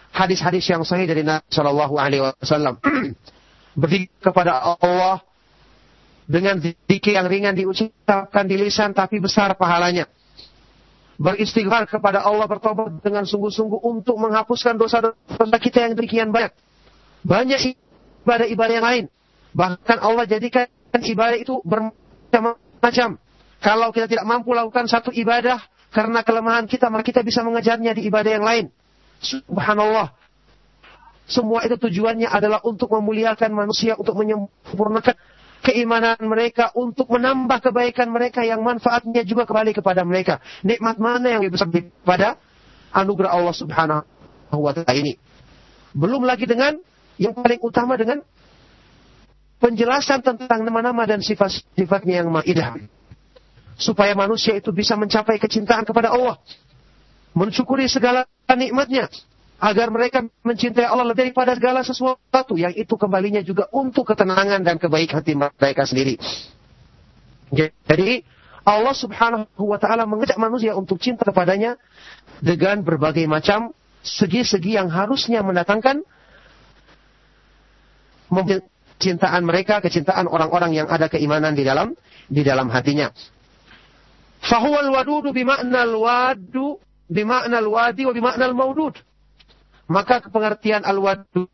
hadis-hadis 0.10 0.66
yang 0.66 0.82
sahih 0.82 1.06
dari 1.06 1.22
Nabi 1.22 1.46
Shallallahu 1.54 1.94
alaihi 2.02 2.26
wasallam. 2.26 2.82
Kepada 4.26 4.74
Allah 4.80 5.22
dengan 6.26 6.58
zikir 6.58 7.14
yang 7.14 7.30
ringan 7.30 7.54
diucapkan 7.54 8.50
di 8.50 8.58
lisan 8.58 8.98
tapi 8.98 9.22
besar 9.22 9.54
pahalanya. 9.54 10.10
Beristighfar 11.22 11.88
kepada 11.88 12.26
Allah 12.26 12.50
bertobat 12.50 13.00
dengan 13.06 13.24
sungguh-sungguh 13.24 13.86
untuk 13.86 14.18
menghapuskan 14.20 14.76
dosa-dosa 14.76 15.60
kita 15.62 15.86
yang 15.86 15.94
demikian 15.94 16.34
banyak. 16.34 16.52
Banyak 17.22 17.60
ibadah-ibadah 18.26 18.74
yang 18.74 18.88
lain. 18.88 19.06
Bahkan 19.56 19.98
Allah 20.02 20.26
jadikan 20.28 20.68
ibadah 20.92 21.38
itu 21.40 21.62
bermacam-macam. 21.64 23.22
Kalau 23.66 23.90
kita 23.90 24.06
tidak 24.06 24.30
mampu 24.30 24.54
lakukan 24.54 24.86
satu 24.86 25.10
ibadah 25.10 25.58
karena 25.90 26.22
kelemahan 26.22 26.70
kita, 26.70 26.94
maka 26.94 27.02
kita 27.02 27.26
bisa 27.26 27.42
mengejarnya 27.42 27.98
di 27.98 28.06
ibadah 28.06 28.32
yang 28.38 28.46
lain. 28.46 28.66
Subhanallah. 29.26 30.14
Semua 31.26 31.66
itu 31.66 31.74
tujuannya 31.74 32.30
adalah 32.30 32.62
untuk 32.62 32.94
memuliakan 32.94 33.50
manusia, 33.50 33.98
untuk 33.98 34.14
menyempurnakan 34.22 35.18
keimanan 35.66 36.22
mereka 36.22 36.70
untuk 36.78 37.10
menambah 37.10 37.58
kebaikan 37.58 38.14
mereka 38.14 38.46
yang 38.46 38.62
manfaatnya 38.62 39.26
juga 39.26 39.50
kembali 39.50 39.74
kepada 39.74 40.06
mereka. 40.06 40.38
Nikmat 40.62 41.02
mana 41.02 41.26
yang 41.26 41.42
lebih 41.42 41.58
besar 41.58 41.74
daripada 41.74 42.38
anugerah 42.94 43.34
Allah 43.34 43.56
Subhanahu 43.58 44.06
wa 44.62 44.72
taala 44.78 44.94
ini. 44.94 45.18
Belum 45.98 46.22
lagi 46.22 46.46
dengan 46.46 46.78
yang 47.18 47.34
paling 47.34 47.58
utama 47.66 47.98
dengan 47.98 48.22
penjelasan 49.58 50.22
tentang 50.22 50.62
nama-nama 50.62 51.10
dan 51.10 51.26
sifat-sifatnya 51.26 52.22
yang 52.22 52.30
ma'idah. 52.30 52.78
Supaya 53.76 54.16
manusia 54.16 54.56
itu 54.56 54.72
bisa 54.72 54.96
mencapai 54.96 55.36
kecintaan 55.36 55.84
kepada 55.84 56.16
Allah. 56.16 56.40
Mensyukuri 57.36 57.92
segala 57.92 58.24
nikmatnya 58.48 59.12
agar 59.60 59.88
mereka 59.92 60.24
mencintai 60.44 60.88
Allah 60.88 61.08
lebih 61.08 61.32
daripada 61.32 61.56
segala 61.56 61.80
sesuatu 61.84 62.60
yang 62.60 62.76
itu 62.76 62.96
kembalinya 63.00 63.40
juga 63.44 63.68
untuk 63.72 64.08
ketenangan 64.08 64.64
dan 64.64 64.76
kebaikan 64.80 65.24
hati 65.24 65.36
mereka 65.36 65.84
sendiri. 65.88 66.20
Jadi 67.88 68.24
Allah 68.66 68.96
Subhanahu 68.98 69.62
wa 69.62 69.78
taala 69.80 70.04
mengajak 70.10 70.36
manusia 70.42 70.74
untuk 70.76 71.00
cinta 71.00 71.24
kepadanya 71.24 71.78
dengan 72.44 72.82
berbagai 72.82 73.24
macam 73.30 73.72
segi-segi 74.02 74.76
yang 74.76 74.90
harusnya 74.92 75.46
mendatangkan 75.46 76.02
kecintaan 78.98 79.46
mereka, 79.46 79.80
kecintaan 79.80 80.26
orang-orang 80.26 80.74
yang 80.74 80.88
ada 80.90 81.08
keimanan 81.08 81.54
di 81.54 81.62
dalam 81.62 81.94
di 82.26 82.42
dalam 82.42 82.68
hatinya. 82.74 83.14
Fahuwal 84.46 84.94
wadudu 84.94 85.34
bima'nal 85.34 85.94
wadu 85.98 86.78
bima'nal 87.10 87.66
wadi 87.66 88.06
wa 88.06 88.14
bima'nal 88.14 88.54
maudud. 88.54 88.94
Maka 89.86 90.22
pengertian 90.30 90.82
al-wadud 90.82 91.50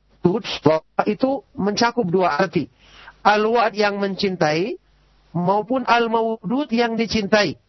itu 1.08 1.32
mencakup 1.56 2.08
dua 2.08 2.40
arti. 2.40 2.72
Al-wad 3.22 3.76
yang 3.76 4.00
mencintai 4.00 4.80
maupun 5.36 5.84
al-maudud 5.84 6.68
yang 6.72 6.96
dicintai. 6.96 7.60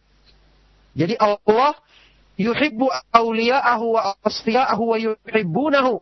Jadi 0.95 1.15
Allah 1.19 1.75
yuhibbu 2.39 2.87
awliya'ahu 3.11 3.85
wa 3.91 4.15
asfiya'ahu 4.23 4.83
wa 4.83 4.97
yuhibbunahu. 4.99 5.99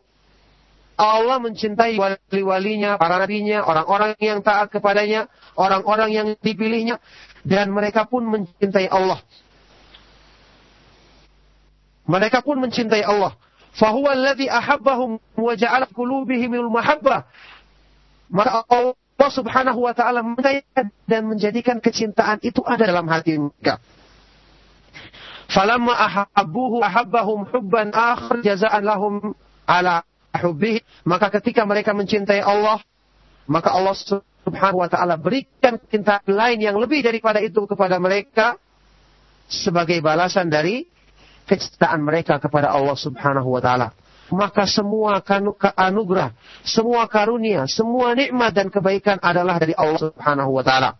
Allah 1.01 1.41
mencintai 1.41 1.97
wali-walinya, 1.97 3.01
para 3.01 3.17
nabinya, 3.17 3.65
orang-orang 3.65 4.13
yang 4.21 4.45
taat 4.45 4.69
kepadanya, 4.69 5.25
orang-orang 5.57 6.13
yang 6.13 6.27
dipilihnya, 6.37 7.01
dan 7.47 7.73
mereka 7.73 8.05
pun 8.05 8.25
mencintai 8.25 8.87
Allah. 8.89 9.21
Mereka 12.05 12.41
pun 12.43 12.59
mencintai 12.59 13.05
Allah. 13.05 13.37
Fahuwa 13.71 14.11
alladhi 14.11 14.51
ahabbahum 14.51 15.15
wa 15.39 15.53
ja'ala 15.55 15.87
qulubihimul 15.95 16.67
mahabbah. 16.67 17.23
Maka 18.27 18.67
Allah 18.67 19.29
Subhanahu 19.31 19.79
wa 19.85 19.93
taala 19.93 20.25
dan 21.05 21.21
menjadikan 21.29 21.77
kecintaan 21.77 22.41
itu 22.41 22.59
ada 22.65 22.89
dalam 22.89 23.05
hati 23.07 23.37
mereka. 23.37 23.79
Falamma 25.51 25.93
ahabbuhu 25.93 26.79
ahabbahum 26.79 27.43
hubban 27.51 27.91
akhar 27.91 28.39
jazaan 28.39 28.87
lahum 28.87 29.35
ala 29.67 30.03
hubbihi. 30.31 30.79
Maka 31.03 31.27
ketika 31.39 31.67
mereka 31.67 31.91
mencintai 31.91 32.39
Allah, 32.39 32.79
maka 33.51 33.75
Allah 33.75 33.93
Subhanahu 34.51 34.83
wa 34.83 34.89
taala 34.91 35.15
berikan 35.15 35.79
cinta 35.87 36.19
lain 36.27 36.59
yang 36.59 36.75
lebih 36.75 36.99
daripada 36.99 37.39
itu 37.39 37.63
kepada 37.63 37.95
mereka 38.03 38.59
sebagai 39.47 40.03
balasan 40.03 40.51
dari 40.51 40.83
kecintaan 41.47 42.03
mereka 42.03 42.35
kepada 42.35 42.67
Allah 42.75 42.99
Subhanahu 42.99 43.47
wa 43.47 43.63
taala. 43.63 43.95
Maka 44.31 44.67
semua 44.67 45.23
anugerah, 45.75 46.35
semua 46.67 47.07
karunia, 47.07 47.63
semua 47.67 48.11
nikmat 48.11 48.51
dan 48.51 48.67
kebaikan 48.67 49.19
adalah 49.23 49.55
dari 49.55 49.71
Allah 49.75 50.11
Subhanahu 50.11 50.51
wa 50.51 50.63
taala. 50.63 50.99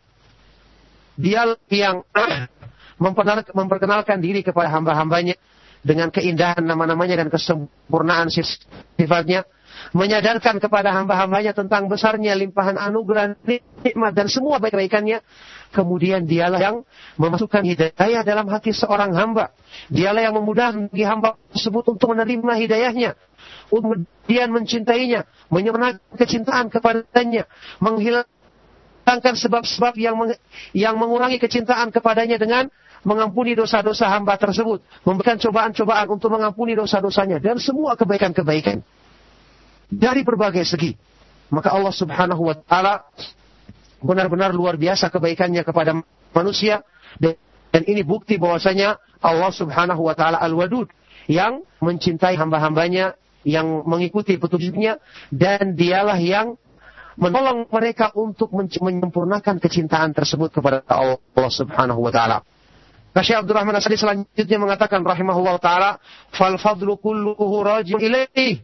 Dia 1.19 1.51
yang 1.67 2.07
memperkenalkan 3.55 4.23
diri 4.23 4.43
kepada 4.47 4.71
hamba-hambanya 4.71 5.35
dengan 5.83 6.07
keindahan 6.13 6.63
nama-namanya 6.63 7.25
dan 7.25 7.27
kesempurnaan 7.27 8.31
sifatnya, 8.31 9.43
menyadarkan 9.91 10.61
kepada 10.61 10.93
hamba-hambanya 10.93 11.51
tentang 11.57 11.89
besarnya 11.89 12.38
limpahan 12.38 12.77
anugerah, 12.77 13.36
nikmat 13.82 14.13
dan 14.13 14.29
semua 14.29 14.61
baik-baikannya, 14.61 15.19
kemudian 15.73 16.23
dialah 16.27 16.59
yang 16.61 16.77
memasukkan 17.17 17.63
hidayah 17.65 18.21
dalam 18.21 18.45
hati 18.47 18.71
seorang 18.71 19.15
hamba. 19.17 19.51
Dialah 19.89 20.29
yang 20.29 20.36
memudahkan 20.38 20.91
bagi 20.91 21.05
hamba 21.07 21.39
tersebut 21.55 21.84
untuk 21.89 22.13
menerima 22.13 22.53
hidayahnya. 22.61 23.11
Kemudian 23.71 24.47
mencintainya, 24.53 25.25
menyempurnakan 25.49 25.97
kecintaan 26.13 26.69
kepadanya, 26.69 27.49
menghilangkan 27.82 29.34
sebab-sebab 29.34 29.97
yang 29.97 30.15
meng, 30.19 30.38
yang 30.75 30.99
mengurangi 30.99 31.41
kecintaan 31.41 31.89
kepadanya 31.89 32.38
dengan 32.38 32.69
mengampuni 33.01 33.57
dosa-dosa 33.57 34.13
hamba 34.13 34.38
tersebut, 34.38 34.86
memberikan 35.01 35.41
cobaan-cobaan 35.41 36.05
untuk 36.05 36.29
mengampuni 36.29 36.77
dosa-dosanya 36.77 37.41
dan 37.41 37.57
semua 37.57 37.97
kebaikan-kebaikan 37.97 38.86
dari 39.91 40.23
berbagai 40.23 40.63
segi. 40.63 40.95
Maka 41.51 41.75
Allah 41.75 41.91
Subhanahu 41.91 42.47
wa 42.47 42.55
taala 42.55 43.03
benar-benar 43.99 44.55
luar 44.55 44.79
biasa 44.79 45.11
kebaikannya 45.11 45.61
kepada 45.67 45.99
manusia 46.31 46.81
dan 47.19 47.83
ini 47.85 48.01
bukti 48.01 48.39
bahwasanya 48.39 48.97
Allah 49.19 49.51
Subhanahu 49.51 50.01
wa 50.07 50.15
taala 50.15 50.39
Al-Wadud 50.39 50.87
yang 51.27 51.61
mencintai 51.83 52.39
hamba-hambanya 52.39 53.19
yang 53.43 53.83
mengikuti 53.83 54.39
petunjuknya 54.39 54.97
dan 55.29 55.75
dialah 55.75 56.17
yang 56.17 56.55
menolong 57.19 57.67
mereka 57.67 58.15
untuk 58.15 58.49
menyempurnakan 58.55 59.59
kecintaan 59.59 60.15
tersebut 60.15 60.55
kepada 60.55 60.87
Allah 60.87 61.51
Subhanahu 61.51 61.99
wa 61.99 62.11
taala. 62.15 62.41
Syekh 63.11 63.43
Abdul 63.43 63.59
Rahman 63.59 63.75
Asadi 63.75 63.99
selanjutnya 63.99 64.55
mengatakan 64.55 65.03
rahimahullah 65.03 65.59
taala 65.59 65.99
fal 66.31 66.55
fadlu 66.55 66.95
kulluhu 66.95 67.59
raji'un 67.59 67.99
ilaihi 67.99 68.63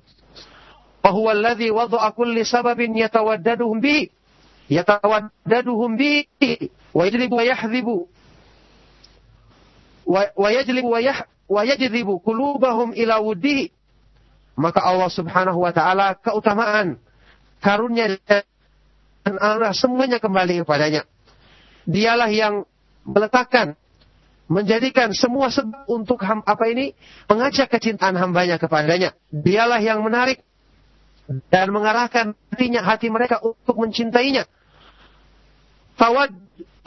yatawaddaduhum 2.95 3.79
bi. 3.79 4.11
Yatawaddaduhum 4.69 5.97
bi. 5.97 6.27
Wa 6.93 7.05
yajlibu 7.05 7.35
wa 7.37 7.45
yahdhibu 7.45 7.97
wa 10.07 10.49
yajlibu 10.49 10.87
wa 10.87 11.03
yah 11.03 11.27
wa 11.51 11.67
yajlibu 11.67 12.23
qulubahum 12.23 12.95
ila 12.95 13.19
wuddihi 13.19 13.75
maka 14.57 14.81
Allah 14.81 15.11
Subhanahu 15.11 15.59
wa 15.61 15.75
taala 15.75 16.15
keutamaan 16.17 16.97
karunia 17.61 18.17
dan 18.25 19.35
Allah 19.43 19.75
semuanya 19.75 20.23
kembali 20.23 20.63
kepadanya. 20.63 21.03
Dialah 21.83 22.31
yang 22.31 22.63
meletakkan 23.03 23.75
menjadikan 24.47 25.11
semua 25.11 25.51
sebab 25.51 25.83
untuk 25.91 26.23
ham, 26.23 26.39
apa 26.47 26.63
ini? 26.71 26.95
Mengajak 27.27 27.67
kecintaan 27.67 28.15
hambanya 28.15 28.55
kepadanya. 28.55 29.11
Dialah 29.27 29.83
yang 29.83 29.99
menarik 29.99 30.46
dan 31.51 31.75
mengarahkan 31.75 32.31
hatinya 32.51 32.81
hati 32.83 33.11
mereka 33.11 33.43
untuk 33.43 33.75
mencintainya. 33.75 34.47
Tawad 35.99 36.31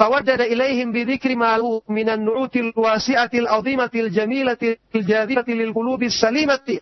tawaddada 0.00 0.48
ilaihim 0.48 0.96
bidzikri 0.96 1.36
ma 1.36 1.60
minan 1.92 2.24
nu'util 2.24 2.72
wasi'atil 2.72 3.44
azimatil 3.44 4.08
jamilatil 4.08 4.80
jadhibatil 4.96 5.60
lil 5.60 5.76
qulubis 5.76 6.16
salimati 6.16 6.80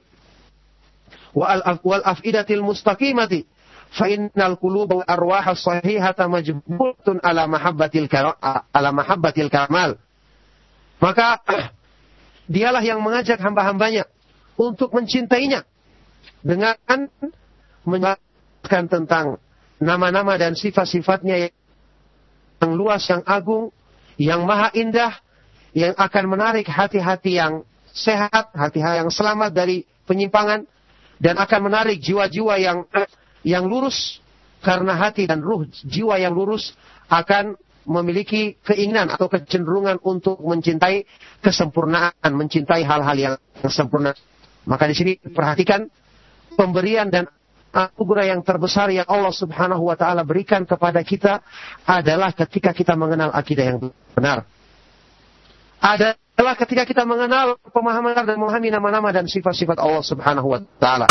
wal 1.34 2.04
afidatil 2.06 2.62
mustaqimati 2.62 3.42
fa 3.90 4.06
innal 4.06 4.54
quluba 4.54 5.02
wal 5.02 5.08
arwaha 5.10 5.58
sahihata 5.58 6.30
majbulatun 6.30 7.18
ala 7.18 7.50
mahabbatil 7.50 8.06
ala 8.70 8.90
mahabbatil 8.94 9.50
kamal 9.50 9.98
maka 11.02 11.42
dialah 12.54 12.86
yang 12.86 13.02
mengajak 13.02 13.42
hamba-hambanya 13.42 14.06
untuk 14.54 14.94
mencintainya 14.94 15.66
dengan 16.46 16.78
menjelaskan 17.86 18.84
tentang 18.90 19.26
nama-nama 19.78 20.34
dan 20.34 20.58
sifat-sifatnya 20.58 21.50
yang 22.58 22.72
luas, 22.74 23.06
yang 23.06 23.22
agung, 23.22 23.70
yang 24.18 24.42
maha 24.42 24.74
indah, 24.74 25.14
yang 25.74 25.94
akan 25.94 26.24
menarik 26.26 26.66
hati-hati 26.66 27.38
yang 27.38 27.62
sehat, 27.94 28.50
hati-hati 28.50 29.06
yang 29.06 29.10
selamat 29.10 29.54
dari 29.54 29.86
penyimpangan, 30.06 30.66
dan 31.22 31.34
akan 31.38 31.60
menarik 31.70 31.98
jiwa-jiwa 32.02 32.54
yang 32.58 32.86
yang 33.42 33.66
lurus 33.66 34.22
karena 34.62 34.98
hati 34.98 35.26
dan 35.26 35.38
ruh 35.38 35.66
jiwa 35.86 36.18
yang 36.18 36.34
lurus 36.34 36.74
akan 37.06 37.54
memiliki 37.88 38.58
keinginan 38.60 39.08
atau 39.08 39.32
kecenderungan 39.32 39.96
untuk 40.04 40.36
mencintai 40.44 41.08
kesempurnaan, 41.40 42.30
mencintai 42.36 42.84
hal-hal 42.84 43.16
yang 43.16 43.34
sempurna. 43.64 44.12
Maka 44.68 44.84
di 44.92 44.94
sini 44.94 45.12
perhatikan 45.16 45.88
pemberian 46.52 47.08
dan 47.08 47.24
anugerah 47.70 48.34
yang 48.34 48.40
terbesar 48.42 48.90
yang 48.90 49.06
Allah 49.06 49.30
Subhanahu 49.30 49.86
wa 49.86 49.94
taala 49.94 50.26
berikan 50.26 50.66
kepada 50.66 51.00
kita 51.06 51.44
adalah 51.86 52.34
ketika 52.34 52.74
kita 52.74 52.98
mengenal 52.98 53.30
akidah 53.30 53.64
yang 53.64 53.78
benar. 54.16 54.42
Adalah 55.78 56.54
ketika 56.58 56.82
kita 56.82 57.06
mengenal 57.06 57.54
pemahaman 57.70 58.18
dan 58.18 58.34
memahami 58.34 58.68
nama-nama 58.74 59.08
dan 59.14 59.30
sifat-sifat 59.30 59.78
Allah 59.78 60.02
Subhanahu 60.02 60.48
wa 60.50 60.58
taala. 60.82 61.06